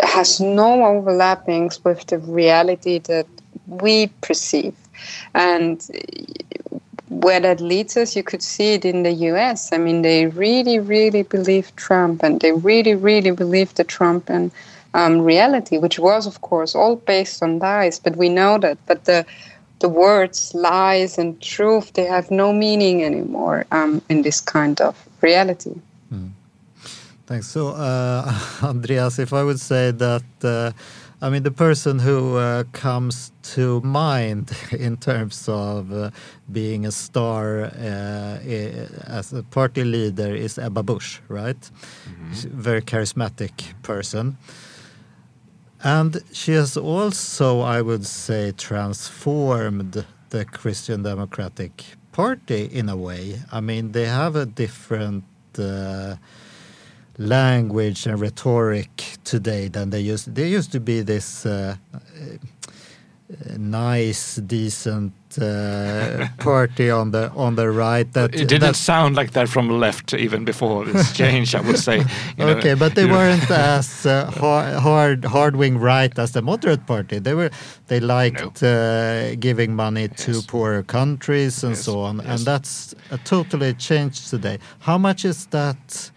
has 0.02 0.40
no 0.40 0.80
overlappings 0.80 1.84
with 1.84 2.06
the 2.08 2.18
reality 2.18 3.00
that 3.00 3.28
we 3.68 4.08
perceive, 4.22 4.76
and 5.34 5.88
where 7.12 7.42
that 7.42 7.60
leads 7.60 7.98
us, 7.98 8.16
you 8.16 8.24
could 8.24 8.42
see 8.42 8.74
it 8.74 8.86
in 8.86 9.04
the 9.04 9.12
US. 9.12 9.74
I 9.74 9.78
mean, 9.78 10.02
they 10.02 10.28
really, 10.28 10.80
really 10.80 11.24
believe 11.24 11.76
Trump, 11.76 12.24
and 12.24 12.40
they 12.40 12.54
really, 12.54 12.96
really 12.96 13.32
believe 13.32 13.74
the 13.76 13.84
Trump 13.84 14.30
and 14.30 14.50
um, 14.94 15.22
reality, 15.22 15.78
which 15.78 16.00
was, 16.00 16.28
of 16.28 16.42
course, 16.42 16.76
all 16.76 16.96
based 16.96 17.44
on 17.44 17.60
lies. 17.60 18.00
But 18.00 18.16
we 18.16 18.30
know 18.30 18.58
that. 18.60 18.78
But 18.86 19.06
the 19.06 19.26
the 19.80 19.90
words 19.90 20.54
lies 20.54 21.18
and 21.18 21.42
truth 21.42 21.94
they 21.94 22.06
have 22.06 22.30
no 22.30 22.54
meaning 22.54 23.04
anymore 23.04 23.66
um, 23.72 24.02
in 24.10 24.22
this 24.22 24.40
kind 24.40 24.80
of 24.80 24.96
reality. 25.22 25.74
Mm. 26.14 26.30
Thanks. 27.26 27.48
So, 27.48 27.70
uh, 27.70 28.32
Andreas, 28.64 29.20
if 29.20 29.34
I 29.34 29.44
would 29.44 29.60
say 29.60 29.92
that. 29.92 30.24
Uh, 30.44 30.72
I 31.24 31.30
mean, 31.30 31.44
the 31.44 31.52
person 31.52 32.00
who 32.00 32.38
uh, 32.38 32.64
comes 32.72 33.32
to 33.54 33.80
mind 33.82 34.58
in 34.72 34.98
terms 34.98 35.48
of 35.48 35.94
uh, 35.94 36.10
being 36.52 36.84
a 36.88 36.92
star 36.92 37.66
uh, 37.66 38.40
as 39.06 39.32
a 39.32 39.44
party 39.44 39.84
leader 39.84 40.36
is 40.36 40.58
Ebba 40.58 40.82
Busch, 40.82 41.20
right? 41.30 41.72
Mm 42.08 42.34
-hmm. 42.34 42.50
Very 42.62 42.82
charismatic 42.82 43.54
person. 43.82 44.38
And 45.84 46.22
she 46.32 46.52
has 46.54 46.78
also, 46.78 47.62
I 47.62 47.82
would 47.82 48.06
say, 48.06 48.52
transformed 48.52 50.06
the 50.30 50.46
Christian 50.46 51.04
Democratic 51.04 51.84
Party 52.12 52.66
in 52.66 52.88
a 52.88 52.96
way. 52.96 53.42
I 53.52 53.62
mean, 53.62 53.92
they 53.92 54.06
have 54.06 54.36
a 54.36 54.46
different 54.46 55.24
uh, 55.58 56.18
language 57.18 58.06
and 58.06 58.20
rhetoric 58.20 59.18
today 59.24 59.70
than 59.70 59.90
they 59.90 60.02
used. 60.02 60.36
There 60.36 60.46
used 60.46 60.72
to 60.74 60.80
be 60.80 61.02
this 61.02 61.46
uh, 61.46 61.78
nice, 63.58 64.36
decent 64.36 65.14
uh, 65.40 66.28
party 66.40 66.90
on 66.90 67.12
the 67.12 67.32
on 67.32 67.56
the 67.56 67.70
right. 67.70 68.12
That 68.14 68.34
it 68.34 68.48
didn't 68.48 68.62
that, 68.62 68.76
sound 68.76 69.16
like 69.16 69.32
that 69.32 69.50
from 69.50 69.70
left 69.70 70.14
even 70.14 70.46
before 70.46 70.86
this 70.86 71.14
change. 71.22 71.56
I 71.56 71.62
would 71.62 71.80
say. 71.80 72.00
You 72.38 72.46
know, 72.46 72.58
okay, 72.58 72.74
but 72.74 72.96
they 72.96 73.06
weren't 73.06 73.50
as 73.50 74.06
uh, 74.06 74.30
hard 74.32 75.26
hard 75.26 75.56
wing 75.56 75.78
right 75.78 76.18
as 76.18 76.32
the 76.32 76.42
moderate 76.42 76.86
party. 76.86 77.20
They 77.20 77.34
were 77.34 77.52
they 77.88 78.00
liked 78.00 78.62
no. 78.62 78.70
uh, 78.70 79.36
giving 79.40 79.76
money 79.76 80.08
to 80.08 80.42
poorer 80.44 80.84
countries 80.84 81.64
and 81.64 81.76
yes. 81.76 81.84
so 81.84 82.02
on, 82.02 82.18
yes. 82.18 82.26
and 82.28 82.40
that's 82.46 82.96
a 83.12 83.18
totally 83.20 83.74
changed 83.74 84.30
today. 84.30 84.60
How 84.80 84.98
much 84.98 85.26
is 85.26 85.46
that? 85.48 86.12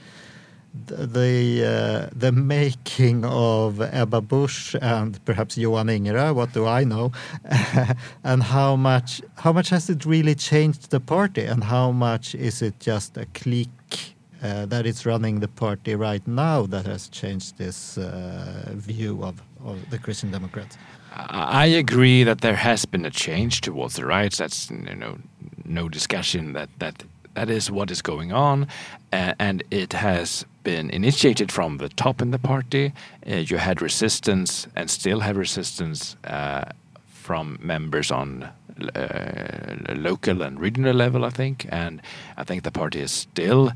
The 0.75 2.11
uh, 2.11 2.11
the 2.13 2.33
making 2.33 3.25
of 3.25 3.81
Ebba 3.81 4.21
Busch 4.21 4.75
and 4.83 5.25
perhaps 5.25 5.57
Johan 5.57 5.87
Ingerö, 5.87 6.35
what 6.35 6.53
do 6.53 6.67
I 6.67 6.83
know? 6.83 7.13
and 8.25 8.43
how 8.43 8.75
much 8.75 9.23
how 9.37 9.53
much 9.53 9.69
has 9.69 9.89
it 9.89 10.05
really 10.05 10.35
changed 10.35 10.91
the 10.91 10.99
party, 10.99 11.45
and 11.45 11.63
how 11.63 11.93
much 11.93 12.35
is 12.35 12.61
it 12.61 12.81
just 12.81 13.17
a 13.17 13.27
clique 13.27 14.17
uh, 14.43 14.67
that 14.67 14.85
is 14.85 15.07
running 15.07 15.41
the 15.41 15.49
party 15.49 15.95
right 15.95 16.27
now 16.27 16.67
that 16.67 16.87
has 16.87 17.09
changed 17.09 17.57
this 17.57 17.97
uh, 17.97 18.73
view 18.75 19.23
of, 19.23 19.41
of 19.65 19.79
the 19.91 19.99
Christian 19.99 20.31
Democrats? 20.33 20.77
I 21.17 21.67
agree 21.67 22.25
that 22.25 22.41
there 22.41 22.57
has 22.57 22.85
been 22.85 23.05
a 23.05 23.11
change 23.11 23.61
towards 23.61 23.95
the 23.95 24.05
right. 24.05 24.33
That's 24.33 24.71
you 24.71 24.97
know 24.97 25.19
no 25.65 25.89
discussion 25.89 26.53
that 26.55 26.69
that 26.81 27.05
that 27.35 27.51
is 27.51 27.71
what 27.71 27.91
is 27.91 28.03
going 28.03 28.33
on, 28.33 28.69
uh, 29.13 29.35
and 29.39 29.63
it 29.71 29.93
has 29.93 30.45
been 30.63 30.91
initiated 30.91 31.53
from 31.53 31.79
the 31.79 31.89
top 31.89 32.23
in 32.23 32.31
the 32.31 32.39
party. 32.39 32.93
Uh, 33.29 33.37
you 33.37 33.59
had 33.59 33.83
resistance 33.83 34.67
and 34.75 34.91
still 34.91 35.21
have 35.21 35.37
resistance 35.37 36.17
uh, 36.25 36.65
from 37.09 37.59
members 37.63 38.11
on 38.11 38.49
uh, 38.95 39.77
local 39.95 40.43
and 40.43 40.61
regional 40.61 40.95
level, 40.95 41.25
I 41.25 41.31
think. 41.31 41.67
And 41.71 42.01
I 42.37 42.45
think 42.45 42.63
the 42.63 42.71
party 42.71 43.01
is 43.01 43.13
still 43.13 43.73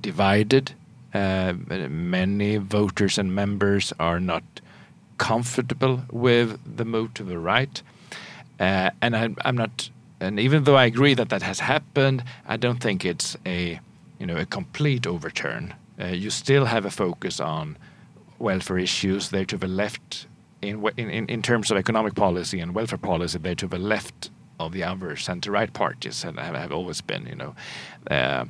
divided. 0.00 0.72
Uh, 1.12 1.54
many 1.88 2.56
voters 2.58 3.18
and 3.18 3.34
members 3.34 3.92
are 3.98 4.20
not 4.20 4.42
comfortable 5.18 6.02
with 6.10 6.58
the 6.76 6.84
move 6.84 7.14
to 7.14 7.24
the 7.24 7.38
right. 7.38 7.82
Uh, 8.60 8.90
and 9.00 9.16
I, 9.16 9.30
I'm 9.44 9.56
not 9.56 9.90
and 10.20 10.40
even 10.40 10.64
though 10.64 10.76
I 10.76 10.84
agree 10.86 11.14
that 11.14 11.28
that 11.28 11.42
has 11.42 11.60
happened, 11.60 12.24
I 12.46 12.56
don't 12.56 12.80
think 12.80 13.04
it's 13.04 13.36
a 13.44 13.80
you 14.18 14.26
know 14.26 14.36
a 14.36 14.46
complete 14.46 15.06
overturn 15.06 15.74
uh, 16.00 16.06
you 16.06 16.30
still 16.30 16.66
have 16.66 16.84
a 16.84 16.90
focus 16.90 17.40
on 17.40 17.76
welfare 18.38 18.78
issues. 18.78 19.30
They're 19.30 19.46
to 19.46 19.56
the 19.56 19.66
left 19.66 20.26
in, 20.60 20.86
in, 20.96 21.26
in 21.26 21.42
terms 21.42 21.70
of 21.70 21.76
economic 21.76 22.14
policy 22.14 22.60
and 22.60 22.74
welfare 22.74 22.98
policy. 22.98 23.38
They're 23.38 23.54
to 23.56 23.66
the 23.66 23.78
left 23.78 24.30
of 24.60 24.72
the 24.72 24.84
other 24.84 25.16
center-right 25.16 25.72
parties, 25.72 26.24
and 26.24 26.38
have, 26.38 26.54
have 26.54 26.72
always 26.72 27.00
been. 27.00 27.26
You 27.26 27.36
know, 27.36 27.54
uh, 28.10 28.44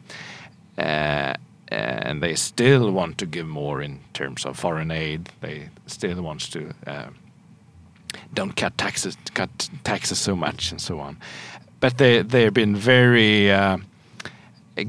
uh, 0.79 1.35
and 1.69 2.23
they 2.23 2.35
still 2.35 2.91
want 2.91 3.19
to 3.19 3.27
give 3.27 3.47
more 3.47 3.81
in 3.83 4.01
terms 4.13 4.45
of 4.45 4.59
foreign 4.59 4.91
aid. 4.91 5.31
They 5.41 5.69
still 5.87 6.23
want 6.23 6.53
to 6.53 6.75
uh, 6.87 7.11
don't 8.35 8.57
cut 8.57 8.77
taxes, 8.79 9.17
cut 9.35 9.69
taxes 9.85 10.19
so 10.19 10.35
much, 10.35 10.71
and 10.71 10.81
so 10.81 10.99
on. 11.01 11.19
But 11.81 11.99
they 11.99 12.23
they've 12.23 12.55
been 12.55 12.77
very 12.77 13.51
uh, 13.51 13.79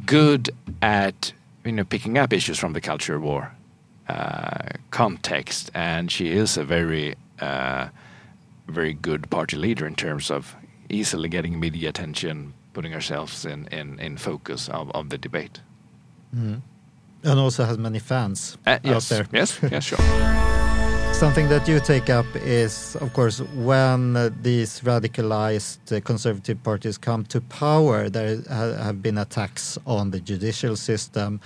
good 0.05 0.49
at 0.81 1.33
you 1.63 1.71
know 1.71 1.83
picking 1.83 2.17
up 2.17 2.33
issues 2.33 2.59
from 2.59 2.73
the 2.73 2.81
culture 2.81 3.19
war 3.19 3.51
uh, 4.09 4.69
context, 4.91 5.71
and 5.73 6.11
she 6.11 6.31
is 6.31 6.57
a 6.57 6.63
very 6.63 7.15
uh, 7.39 7.89
very 8.67 8.93
good 8.93 9.29
party 9.29 9.57
leader 9.57 9.85
in 9.85 9.95
terms 9.95 10.31
of 10.31 10.55
easily 10.89 11.29
getting 11.29 11.59
media 11.59 11.89
attention, 11.89 12.53
putting 12.73 12.93
ourselves 12.93 13.45
in 13.45 13.67
in, 13.67 13.99
in 13.99 14.17
focus 14.17 14.69
of, 14.69 14.91
of 14.91 15.09
the 15.09 15.17
debate. 15.17 15.61
Mm. 16.35 16.61
And 17.23 17.39
also 17.39 17.65
has 17.65 17.77
many 17.77 17.99
fans 17.99 18.57
uh, 18.65 18.79
yes, 18.83 19.11
out 19.11 19.15
there. 19.15 19.27
Yes, 19.33 19.59
yes, 19.71 19.83
sure. 19.83 20.53
something 21.20 21.49
that 21.49 21.68
you 21.68 21.80
take 21.80 22.11
up 22.11 22.28
is, 22.36 22.95
of 22.97 23.11
course, 23.13 23.41
when 23.55 24.13
these 24.43 24.82
radicalized 24.82 26.03
conservative 26.03 26.61
parties 26.61 26.95
come 26.95 27.26
to 27.26 27.41
power, 27.41 28.07
there 28.07 28.38
have 28.49 29.01
been 29.01 29.18
attacks 29.18 29.80
on 29.88 30.11
the 30.11 30.20
judicial 30.20 30.76
system. 30.76 31.41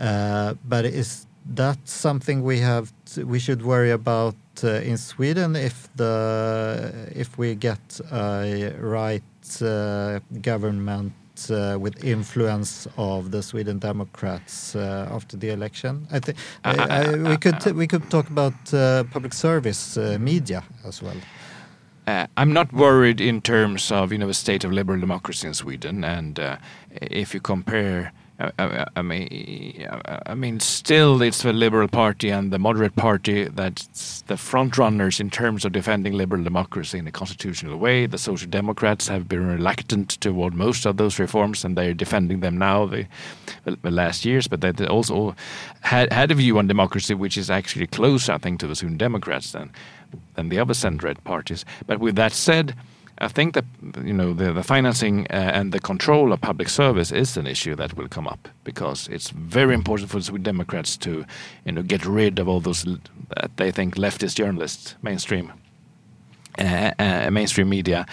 Uh, 0.00 0.54
but 0.66 0.86
is 0.86 1.26
that 1.54 1.78
something 1.86 2.42
we 2.42 2.58
have 2.58 2.90
we 3.22 3.38
should 3.38 3.62
worry 3.62 3.90
about 3.90 4.34
uh, 4.64 4.90
in 4.90 4.96
Sweden 4.96 5.56
if 5.56 5.88
the 5.96 6.90
if 7.14 7.36
we 7.36 7.54
get 7.54 8.00
a 8.10 8.72
right 8.80 9.62
uh, 9.62 10.20
government 10.40 11.12
uh, 11.50 11.76
with 11.78 12.04
influence 12.04 12.88
of 12.96 13.30
the 13.30 13.42
Sweden 13.42 13.78
Democrats 13.78 14.74
uh, 14.74 15.08
after 15.10 15.36
the 15.36 15.50
election. 15.50 16.06
I 16.10 16.20
think 16.20 16.38
we 17.28 17.36
could 17.36 17.76
we 17.76 17.86
could 17.86 18.10
talk 18.10 18.28
about 18.28 18.54
uh, 18.72 19.04
public 19.04 19.34
service 19.34 19.96
uh, 19.96 20.18
media 20.20 20.62
as 20.84 21.02
well. 21.02 21.16
Uh, 22.06 22.26
I'm 22.36 22.52
not 22.52 22.72
worried 22.72 23.20
in 23.20 23.40
terms 23.40 23.90
of 23.90 24.12
you 24.12 24.18
know 24.18 24.28
the 24.28 24.34
state 24.34 24.64
of 24.64 24.72
liberal 24.72 25.00
democracy 25.00 25.48
in 25.48 25.54
Sweden, 25.54 26.04
and 26.04 26.38
uh, 26.38 26.56
if 26.90 27.34
you 27.34 27.40
compare 27.40 28.12
I, 28.38 28.86
I, 28.94 29.02
mean, 29.02 29.88
I 30.26 30.34
mean, 30.34 30.60
still, 30.60 31.22
it's 31.22 31.42
the 31.42 31.54
Liberal 31.54 31.88
Party 31.88 32.28
and 32.28 32.52
the 32.52 32.58
Moderate 32.58 32.94
Party 32.94 33.44
that's 33.44 34.22
the 34.22 34.36
front 34.36 34.76
runners 34.76 35.20
in 35.20 35.30
terms 35.30 35.64
of 35.64 35.72
defending 35.72 36.12
liberal 36.12 36.44
democracy 36.44 36.98
in 36.98 37.06
a 37.06 37.12
constitutional 37.12 37.78
way. 37.78 38.04
The 38.04 38.18
Social 38.18 38.48
Democrats 38.48 39.08
have 39.08 39.26
been 39.26 39.46
reluctant 39.46 40.20
toward 40.20 40.52
most 40.52 40.84
of 40.84 40.98
those 40.98 41.18
reforms, 41.18 41.64
and 41.64 41.76
they're 41.76 41.94
defending 41.94 42.40
them 42.40 42.58
now 42.58 42.84
the, 42.84 43.06
the 43.64 43.90
last 43.90 44.26
years. 44.26 44.48
But 44.48 44.60
they 44.60 44.86
also 44.86 45.34
had, 45.80 46.12
had 46.12 46.30
a 46.30 46.34
view 46.34 46.58
on 46.58 46.66
democracy 46.66 47.14
which 47.14 47.38
is 47.38 47.50
actually 47.50 47.86
closer, 47.86 48.32
I 48.32 48.38
think, 48.38 48.60
to 48.60 48.66
the 48.66 48.76
Sweden 48.76 48.98
Democrats 48.98 49.52
than 49.52 49.72
than 50.34 50.50
the 50.50 50.58
other 50.58 50.74
centre-right 50.74 51.22
parties. 51.24 51.64
But 51.86 51.98
with 51.98 52.14
that 52.16 52.32
said 52.32 52.76
I 53.18 53.28
think 53.28 53.54
that 53.54 53.64
you 54.04 54.12
know 54.12 54.34
the, 54.34 54.52
the 54.52 54.62
financing 54.62 55.26
uh, 55.30 55.50
and 55.54 55.72
the 55.72 55.80
control 55.80 56.32
of 56.32 56.40
public 56.40 56.68
service 56.68 57.10
is 57.12 57.36
an 57.36 57.46
issue 57.46 57.74
that 57.76 57.96
will 57.96 58.08
come 58.08 58.28
up 58.28 58.48
because 58.64 59.08
it's 59.08 59.30
very 59.30 59.74
important 59.74 60.10
for 60.10 60.20
the 60.20 60.38
Democrats 60.38 60.96
to 60.98 61.24
you 61.64 61.72
know 61.72 61.82
get 61.82 62.04
rid 62.04 62.38
of 62.38 62.48
all 62.48 62.60
those 62.60 62.84
that 62.84 63.56
they 63.56 63.70
think 63.70 63.96
leftist 63.96 64.36
journalists, 64.36 64.96
mainstream. 65.02 65.52
Uh, 66.58 66.90
uh, 66.98 67.30
mainstream 67.30 67.68
media, 67.68 68.06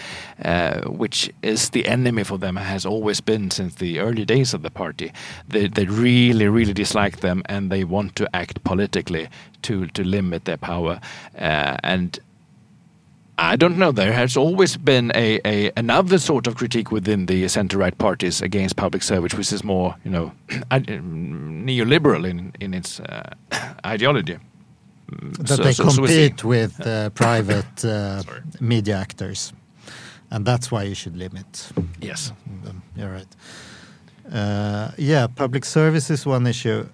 uh, 0.44 0.82
which 0.82 1.30
is 1.42 1.70
the 1.70 1.86
enemy 1.86 2.22
for 2.22 2.36
them, 2.36 2.56
has 2.56 2.84
always 2.84 3.18
been 3.22 3.50
since 3.50 3.76
the 3.76 3.98
early 3.98 4.26
days 4.26 4.52
of 4.52 4.60
the 4.60 4.70
party. 4.70 5.10
They, 5.48 5.66
they 5.66 5.86
really, 5.86 6.46
really 6.48 6.74
dislike 6.74 7.20
them, 7.20 7.42
and 7.46 7.72
they 7.72 7.84
want 7.84 8.16
to 8.16 8.28
act 8.36 8.62
politically 8.62 9.30
to 9.62 9.86
to 9.86 10.04
limit 10.04 10.44
their 10.44 10.58
power. 10.58 11.00
Uh, 11.38 11.78
and 11.82 12.18
I 13.38 13.56
don't 13.56 13.78
know. 13.78 13.92
There 13.92 14.12
has 14.12 14.36
always 14.36 14.76
been 14.76 15.10
a, 15.14 15.40
a 15.44 15.72
another 15.76 16.18
sort 16.18 16.46
of 16.46 16.54
critique 16.54 16.92
within 16.92 17.26
the 17.26 17.48
centre-right 17.48 17.98
parties 17.98 18.42
against 18.42 18.76
public 18.76 19.02
service, 19.02 19.34
which 19.34 19.52
is 19.52 19.64
more, 19.64 19.96
you 20.04 20.10
know, 20.10 20.32
neoliberal 20.70 22.24
in 22.28 22.52
in 22.60 22.74
its 22.74 23.00
uh, 23.00 23.34
ideology. 23.84 24.38
That 25.38 25.48
so, 25.48 25.62
they 25.62 25.72
so, 25.72 25.84
compete 25.84 26.40
so 26.40 26.48
with 26.48 26.80
uh, 26.86 27.10
private 27.10 27.84
uh, 27.84 28.22
media 28.60 28.96
actors, 28.96 29.52
and 30.30 30.46
that's 30.46 30.70
why 30.70 30.84
you 30.84 30.94
should 30.94 31.16
limit. 31.16 31.72
Yes, 32.00 32.32
them. 32.64 32.82
You're 32.96 33.12
right. 33.12 33.36
Uh, 34.32 34.90
yeah, 34.96 35.26
public 35.26 35.64
service 35.64 36.08
is 36.10 36.24
one 36.26 36.46
issue. 36.46 36.86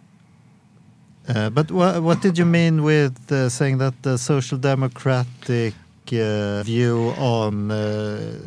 Uh, 1.29 1.51
but 1.51 1.71
wh 1.71 2.03
what 2.03 2.23
did 2.23 2.39
you 2.39 2.47
mean 2.47 2.83
with 2.83 3.31
uh, 3.31 3.49
saying 3.49 3.79
that 3.79 3.95
the 4.03 4.17
social 4.17 4.59
democratic 4.59 5.75
view 6.07 7.15
on 7.19 7.71
uh, 7.71 8.39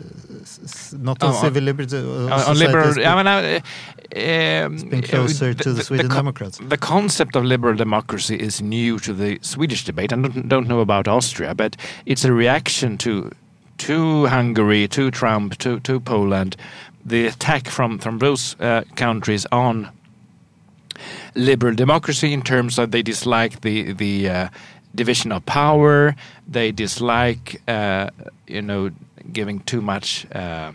not 0.99 1.23
on 1.23 1.31
oh, 1.31 1.41
civil 1.41 1.63
liberty, 1.63 1.97
uh, 1.97 2.49
on 2.49 2.57
liberal. 2.57 2.89
I 3.05 3.15
mean, 3.15 3.27
uh, 3.27 3.59
um, 4.65 4.89
been 4.89 5.01
closer 5.01 5.53
the, 5.53 5.63
to 5.63 5.69
the, 5.69 5.75
the 5.75 5.83
Sweden 5.83 6.09
the 6.09 6.15
Democrats. 6.15 6.57
The 6.57 6.77
concept 6.77 7.35
of 7.35 7.43
liberal 7.45 7.75
democracy 7.75 8.35
is 8.35 8.61
new 8.61 8.99
to 8.99 9.13
the 9.13 9.39
Swedish 9.41 9.85
debate. 9.85 10.13
I 10.13 10.17
don't, 10.17 10.47
don't 10.47 10.67
know 10.67 10.81
about 10.81 11.07
Austria, 11.07 11.55
but 11.55 11.77
it's 12.05 12.25
a 12.25 12.33
reaction 12.33 12.97
to 12.99 13.31
to 13.79 14.25
Hungary, 14.27 14.87
to 14.89 15.11
Trump, 15.11 15.57
to 15.59 15.79
to 15.81 15.99
Poland, 15.99 16.55
the 17.05 17.27
attack 17.27 17.67
from 17.67 17.99
from 17.99 18.19
those 18.19 18.55
countries 18.95 19.45
on 19.51 19.89
liberal 21.35 21.73
democracy 21.73 22.33
in 22.33 22.41
terms 22.41 22.77
of 22.77 22.91
they 22.91 23.01
dislike 23.01 23.61
the 23.61 23.93
the 23.93 24.29
uh, 24.29 24.49
division 24.95 25.31
of 25.31 25.45
power. 25.45 26.15
They 26.47 26.71
dislike, 26.71 27.61
uh, 27.67 28.09
you 28.47 28.61
know, 28.61 28.91
giving 29.31 29.59
too 29.61 29.81
much 29.81 30.27
uh, 30.33 30.71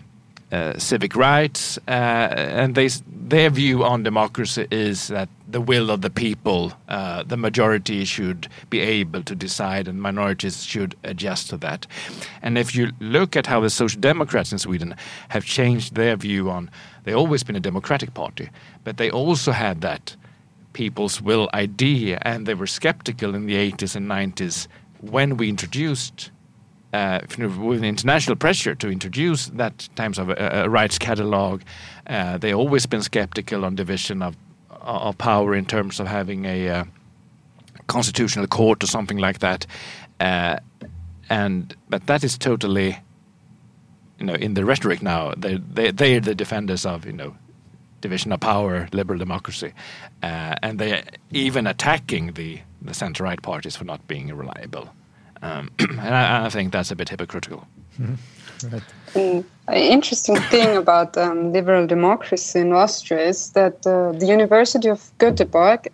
uh, 0.50 0.78
civic 0.78 1.14
rights, 1.14 1.78
uh, 1.86 1.90
and 1.90 2.74
they 2.74 2.88
their 3.06 3.50
view 3.50 3.84
on 3.84 4.02
democracy 4.02 4.66
is 4.70 5.08
that 5.08 5.28
the 5.46 5.60
will 5.60 5.90
of 5.90 6.00
the 6.00 6.08
people, 6.08 6.72
uh, 6.88 7.22
the 7.22 7.36
majority 7.36 8.04
should 8.06 8.48
be 8.70 8.80
able 8.80 9.22
to 9.22 9.34
decide, 9.34 9.86
and 9.86 10.00
minorities 10.00 10.64
should 10.64 10.94
adjust 11.04 11.50
to 11.50 11.58
that. 11.58 11.86
And 12.40 12.56
if 12.56 12.74
you 12.74 12.92
look 13.00 13.36
at 13.36 13.46
how 13.46 13.60
the 13.60 13.68
Social 13.68 14.00
Democrats 14.00 14.50
in 14.50 14.58
Sweden 14.58 14.94
have 15.28 15.44
changed 15.44 15.94
their 15.94 16.16
view 16.16 16.48
on, 16.48 16.70
they've 17.04 17.16
always 17.16 17.42
been 17.42 17.56
a 17.56 17.60
democratic 17.60 18.14
party, 18.14 18.48
but 18.84 18.96
they 18.96 19.10
also 19.10 19.52
had 19.52 19.82
that 19.82 20.16
people's 20.78 21.20
will 21.20 21.50
idea, 21.54 22.20
and 22.22 22.46
they 22.46 22.54
were 22.54 22.68
skeptical 22.68 23.34
in 23.34 23.46
the 23.46 23.56
80s 23.72 23.96
and 23.96 24.08
90s 24.08 24.68
when 25.00 25.36
we 25.36 25.48
introduced, 25.48 26.30
uh, 26.92 27.18
with 27.36 27.82
international 27.82 28.36
pressure 28.36 28.76
to 28.76 28.88
introduce 28.88 29.46
that 29.46 29.88
types 29.96 30.18
of 30.18 30.30
a, 30.30 30.62
a 30.64 30.68
rights 30.68 30.96
catalog. 30.96 31.62
Uh, 32.06 32.38
they 32.38 32.54
always 32.54 32.86
been 32.86 33.02
skeptical 33.02 33.64
on 33.64 33.74
division 33.74 34.22
of 34.22 34.36
of 34.70 35.18
power 35.18 35.56
in 35.56 35.64
terms 35.66 35.98
of 36.00 36.06
having 36.06 36.44
a 36.44 36.68
uh, 36.68 36.84
constitutional 37.88 38.46
court 38.46 38.84
or 38.84 38.86
something 38.86 39.18
like 39.18 39.40
that. 39.40 39.66
Uh, 40.20 40.56
and 41.28 41.76
but 41.88 42.06
that 42.06 42.22
is 42.22 42.38
totally, 42.38 42.96
you 44.20 44.26
know, 44.26 44.34
in 44.34 44.54
the 44.54 44.64
rhetoric 44.64 45.02
now. 45.02 45.34
They 45.36 45.56
they 45.56 45.90
they 45.90 46.16
are 46.16 46.20
the 46.20 46.36
defenders 46.36 46.86
of 46.86 47.04
you 47.04 47.12
know 47.12 47.34
division 48.00 48.32
of 48.32 48.40
power, 48.40 48.88
liberal 48.92 49.18
democracy, 49.18 49.72
uh, 50.22 50.54
and 50.62 50.78
they 50.78 51.02
even 51.30 51.66
attacking 51.66 52.32
the 52.32 52.60
the 52.82 52.94
centre 52.94 53.24
right 53.24 53.42
parties 53.42 53.76
for 53.76 53.84
not 53.84 54.06
being 54.06 54.34
reliable. 54.34 54.88
Um, 55.42 55.70
and 55.78 56.14
I, 56.14 56.46
I, 56.46 56.48
think 56.48 56.72
that's 56.72 56.90
a 56.90 56.96
bit 56.96 57.08
hypocritical. 57.08 57.66
Mm-hmm. 58.00 58.14
Right. 58.72 59.44
An 59.68 59.74
interesting 59.74 60.36
thing 60.36 60.76
about 60.76 61.16
um, 61.16 61.52
liberal 61.52 61.86
democracy 61.86 62.60
in 62.60 62.72
Austria 62.72 63.20
is 63.28 63.50
that 63.50 63.86
uh, 63.86 64.12
the 64.12 64.26
University 64.26 64.88
of 64.88 65.10
Göteborg 65.18 65.88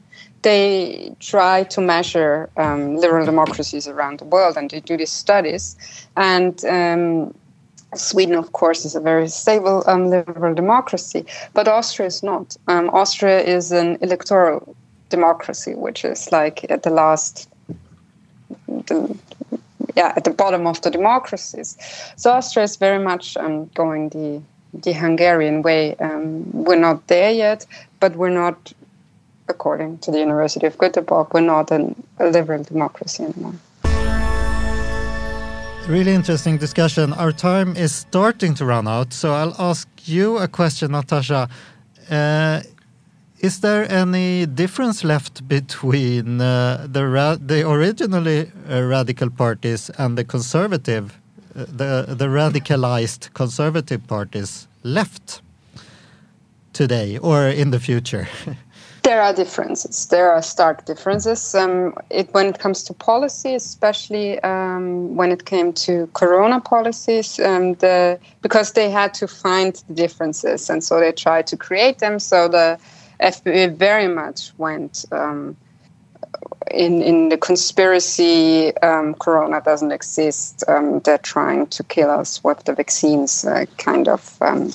they 0.45 1.15
try 1.21 1.65
to 1.65 1.81
measure 1.81 2.51
um, 2.59 2.97
liberal 2.97 3.25
democracies 3.25 3.89
around 3.89 4.19
the 4.19 4.27
world 4.27 4.57
and 4.59 4.71
they 4.71 4.81
do 4.81 4.97
these 4.97 5.11
studies 5.11 5.77
and 6.17 6.65
um, 6.67 7.35
Sweden, 7.97 8.35
of 8.35 8.53
course, 8.53 8.85
is 8.85 8.95
a 8.95 9.01
very 9.01 9.29
stable 9.29 9.83
um, 9.87 10.11
liberal 10.11 10.55
democracy, 10.55 11.25
but 11.53 11.69
Austria 11.69 12.07
is 12.07 12.23
not. 12.23 12.57
Um, 12.69 12.91
Austria 12.91 13.41
is 13.41 13.73
an 13.73 13.99
electoral 14.01 14.77
democracy, 15.09 15.75
which 15.75 16.05
is 16.05 16.31
like 16.33 16.65
at 16.71 16.83
the 16.83 16.91
last, 16.91 17.49
the, 18.69 19.17
yeah, 19.97 20.13
at 20.17 20.25
the 20.25 20.31
bottom 20.31 20.67
of 20.67 20.81
the 20.83 20.91
democracies. 20.91 21.77
So 22.17 22.33
Austria 22.33 22.65
is 22.65 22.77
very 22.77 23.03
much 23.03 23.37
um, 23.37 23.67
going 23.75 24.09
the 24.11 24.43
the 24.83 24.93
Hungarian 24.93 25.63
way. 25.63 25.95
Um, 25.97 26.45
we're 26.53 26.77
not 26.77 27.07
there 27.07 27.31
yet, 27.31 27.67
but 28.01 28.17
we're 28.17 28.31
not, 28.31 28.73
according 29.49 29.99
to 29.99 30.11
the 30.11 30.19
University 30.19 30.67
of 30.67 30.77
Göteborg, 30.79 31.33
we're 31.33 31.41
not 31.41 31.71
an, 31.71 31.95
a 32.19 32.27
liberal 32.27 32.63
democracy 32.65 33.23
anymore. 33.25 33.55
Really 35.89 36.15
interesting 36.15 36.57
discussion. 36.57 37.13
Our 37.13 37.31
time 37.31 37.77
is 37.77 37.93
starting 37.93 38.55
to 38.55 38.65
run 38.65 38.89
out, 38.89 39.13
so 39.13 39.35
I'll 39.35 39.55
ask 39.59 39.87
you 40.07 40.39
a 40.39 40.49
question, 40.49 40.93
Natascha. 40.93 41.51
Uh, 42.11 42.63
is 43.41 43.61
there 43.61 43.87
any 43.93 44.47
difference 44.47 45.05
left 45.05 45.47
between 45.47 46.41
uh, 46.41 46.87
the 46.91 47.39
the 47.39 47.69
originally 47.69 48.51
uh, 48.71 48.81
radical 48.81 49.29
parties 49.29 49.91
and 49.99 50.17
the 50.17 50.25
conservative, 50.25 51.21
uh, 51.55 51.67
the 51.69 52.15
the 52.17 52.29
radicalized 52.29 53.35
conservative 53.35 54.07
parties 54.07 54.67
left 54.83 55.43
today 56.73 57.19
or 57.19 57.47
in 57.47 57.73
the 57.73 57.79
future? 57.79 58.27
There 59.05 59.21
are 59.21 59.35
differences. 59.35 60.07
There 60.07 60.33
are 60.33 60.41
stark 60.41 60.87
differences. 60.87 61.55
Um, 61.55 61.95
it, 62.09 62.33
when 62.33 62.47
it 62.47 62.59
comes 62.59 62.83
to 62.85 62.95
policy, 62.95 63.55
especially 63.55 64.41
um, 64.41 65.15
when 65.15 65.31
it 65.31 65.45
came 65.45 65.75
to 65.75 66.09
corona 66.15 66.59
policies, 66.59 67.39
um, 67.39 67.75
the, 67.75 68.19
because 68.41 68.73
they 68.73 68.89
had 68.89 69.13
to 69.15 69.29
find 69.29 69.75
the 69.89 69.95
differences, 69.95 70.71
and 70.71 70.83
so 70.83 71.01
they 71.01 71.13
tried 71.13 71.47
to 71.49 71.57
create 71.57 71.99
them. 71.99 72.19
So 72.19 72.49
the 72.49 72.79
FPÖ 73.21 73.77
very 73.77 74.09
much 74.09 74.53
went 74.57 75.05
um, 75.13 75.55
in 76.71 77.03
in 77.03 77.29
the 77.29 77.37
conspiracy, 77.37 78.77
um, 78.79 79.15
Corona 79.15 79.61
doesn't 79.61 79.93
exist. 79.93 80.65
Um, 80.69 81.01
they're 81.01 81.19
trying 81.19 81.67
to 81.69 81.85
kill 81.85 82.11
us 82.11 82.43
with 82.43 82.65
the 82.65 82.75
vaccines, 82.75 83.45
uh, 83.45 83.67
kind 83.79 84.09
of 84.09 84.37
um, 84.41 84.73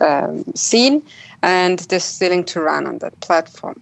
um, 0.00 0.44
scene, 0.54 1.02
and 1.42 1.78
they're 1.78 2.00
still 2.00 2.42
to 2.42 2.60
run 2.60 2.86
on 2.86 2.98
that 2.98 3.18
platform. 3.20 3.80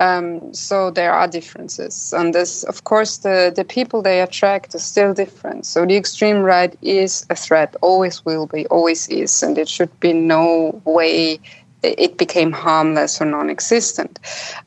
Um, 0.00 0.52
so 0.52 0.90
there 0.90 1.12
are 1.12 1.28
differences, 1.28 2.12
and 2.12 2.34
this, 2.34 2.64
of 2.64 2.82
course, 2.84 3.18
the 3.18 3.52
the 3.54 3.64
people 3.64 4.02
they 4.02 4.20
attract 4.20 4.74
are 4.74 4.80
still 4.80 5.14
different. 5.14 5.66
So 5.66 5.86
the 5.86 5.96
extreme 5.96 6.42
right 6.42 6.76
is 6.82 7.24
a 7.30 7.36
threat, 7.36 7.76
always 7.80 8.24
will 8.24 8.46
be, 8.46 8.66
always 8.66 9.08
is, 9.08 9.42
and 9.42 9.56
it 9.56 9.68
should 9.68 10.00
be 10.00 10.12
no 10.12 10.82
way 10.84 11.38
it 11.84 12.18
became 12.18 12.52
harmless 12.52 13.20
or 13.20 13.26
non-existent. 13.26 14.18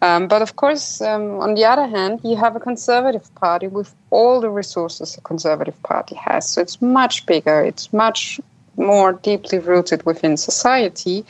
Um, 0.02 0.28
but 0.28 0.42
of 0.42 0.56
course, 0.56 1.02
um, 1.02 1.40
on 1.40 1.56
the 1.56 1.66
other 1.66 1.88
hand, 1.88 2.22
you 2.24 2.36
have 2.36 2.56
a 2.56 2.60
conservative 2.60 3.34
party 3.36 3.68
with 3.68 3.94
all 4.10 4.40
the 4.40 4.50
resources 4.50 5.18
a 5.18 5.22
conservative 5.22 5.82
party 5.84 6.16
has. 6.16 6.50
So 6.50 6.62
it's 6.62 6.82
much 6.82 7.26
bigger. 7.26 7.62
It's 7.62 7.92
much 7.92 8.40
more 8.78 9.14
deeply 9.14 9.60
rooted 9.60 10.06
within 10.06 10.38
society. 10.38 11.26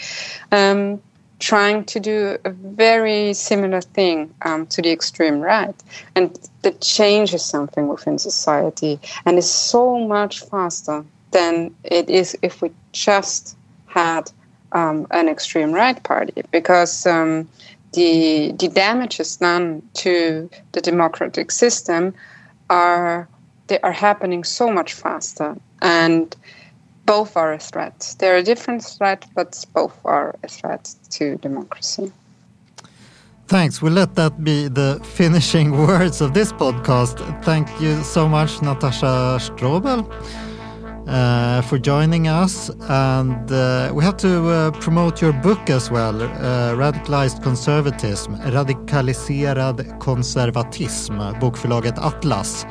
Um, 0.52 1.02
trying 1.40 1.86
to 1.86 2.00
do 2.00 2.38
a 2.46 2.50
very 2.50 3.34
similar 3.34 3.82
thing 3.82 4.34
um, 4.42 4.66
to 4.68 4.82
the 4.82 4.92
extreme 4.92 5.40
right. 5.40 5.76
And 6.16 6.38
the 6.64 6.72
changes 6.72 7.46
something 7.46 7.88
within 7.88 8.18
society 8.18 9.00
and 9.26 9.38
is 9.38 9.50
so 9.50 10.00
much 10.00 10.42
faster 10.42 11.06
than 11.32 11.76
it 11.84 12.10
is 12.10 12.36
if 12.42 12.62
we 12.62 12.72
just 12.92 13.56
had 13.86 14.32
um, 14.72 15.08
an 15.12 15.30
extreme 15.30 15.72
right 15.72 16.02
party 16.04 16.42
because 16.52 17.06
um, 17.06 17.48
the 17.94 18.54
the 18.60 18.68
damages 18.68 19.38
done 19.38 19.82
to 19.94 20.50
the 20.74 20.82
democratic 20.82 21.52
system 21.52 22.14
are 22.70 23.28
they 23.68 23.80
are 23.82 23.92
happening 23.92 24.44
so 24.44 24.72
much 24.72 24.94
faster 24.94 25.56
and 25.82 26.36
both 27.06 27.38
are 27.38 27.54
a 27.54 27.60
threat. 27.60 28.16
They're 28.20 28.38
a 28.38 28.44
different 28.44 28.84
threat, 28.84 29.26
but 29.34 29.66
both 29.74 29.98
are 30.04 30.36
a 30.44 30.48
threat 30.48 30.94
to 31.12 31.38
democracy. 31.38 32.12
Thanks. 33.48 33.82
We'll 33.82 33.94
let 33.94 34.16
that 34.16 34.44
be 34.44 34.68
the 34.68 35.00
finishing 35.04 35.72
words 35.88 36.20
of 36.20 36.34
this 36.34 36.52
podcast. 36.52 37.16
Thank 37.44 37.68
you 37.80 38.04
so 38.04 38.28
much, 38.28 38.58
Natascha 38.60 39.40
Strobl 39.40 40.06
uh, 41.08 41.62
for 41.62 41.78
joining 41.78 42.28
us. 42.28 42.70
And 42.90 43.52
uh, 43.52 43.92
we 43.94 44.04
have 44.04 44.18
to 44.18 44.50
uh, 44.50 44.72
promote 44.72 45.22
your 45.22 45.34
book 45.34 45.70
as 45.70 45.90
well, 45.90 46.22
uh, 46.22 46.76
Radicalized 46.76 47.42
Conservatism, 47.44 48.36
Radikaliserad 48.36 50.00
konservatism, 50.00 51.18
bokförlaget 51.40 51.98
Atlas. 51.98 52.66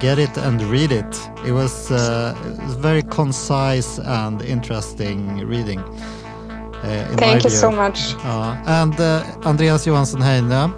Get 0.00 0.18
it 0.18 0.36
and 0.36 0.62
read 0.62 0.92
it. 0.92 1.30
It 1.44 1.52
was, 1.52 1.90
uh, 1.90 2.34
very 2.78 3.02
concise 3.02 3.98
and 3.98 4.42
interesting 4.42 5.46
reading. 5.46 5.80
Uh, 5.80 7.16
thank 7.16 7.44
you 7.44 7.50
view. 7.50 7.58
so 7.58 7.70
much. 7.70 8.14
and 8.66 8.98
Andreas 9.44 9.84
Johansson 9.86 10.22
Heinö, 10.22 10.70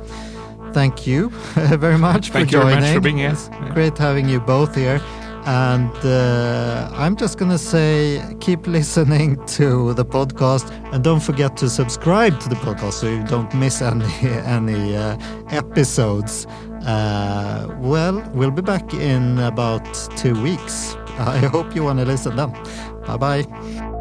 thank 0.73 1.07
you 1.07 1.29
very 1.79 1.99
much 1.99 2.31
thank 2.31 2.49
for 2.49 2.53
joining. 2.53 2.81
Thank 2.81 2.95
you 2.95 3.01
very 3.03 3.31
much 3.31 3.39
for 3.39 3.51
being 3.51 3.65
here. 3.65 3.75
Great 3.75 3.99
having 3.99 4.29
you 4.29 4.41
both 4.41 4.75
here. 4.75 5.01
And 5.45 5.91
uh, 6.05 6.89
I'm 6.93 7.17
just 7.17 7.37
going 7.37 7.51
to 7.51 7.59
say 7.59 8.23
keep 8.41 8.67
listening 8.67 9.45
to 9.59 9.93
the 9.95 10.05
podcast 10.05 10.71
and 10.93 11.03
don't 11.03 11.23
forget 11.23 11.57
to 11.59 11.69
subscribe 11.69 12.39
to 12.41 12.49
the 12.49 12.55
podcast 12.57 12.95
so 12.95 13.09
you 13.09 13.25
don't 13.25 13.53
miss 13.55 13.83
any, 13.83 14.05
any 14.23 14.97
uh, 14.97 15.17
episodes. 15.51 16.47
Uh, 16.87 17.75
well, 17.81 18.23
we'll 18.35 18.51
be 18.51 18.63
back 18.63 18.95
in 18.95 19.39
about 19.41 19.85
two 20.17 20.41
weeks. 20.43 20.95
I 21.19 21.39
hope 21.39 21.75
you 21.75 21.85
want 21.85 21.99
to 21.99 22.05
listen 22.05 22.37
then. 22.37 22.53
Bye 23.07 23.17
bye. 23.17 23.92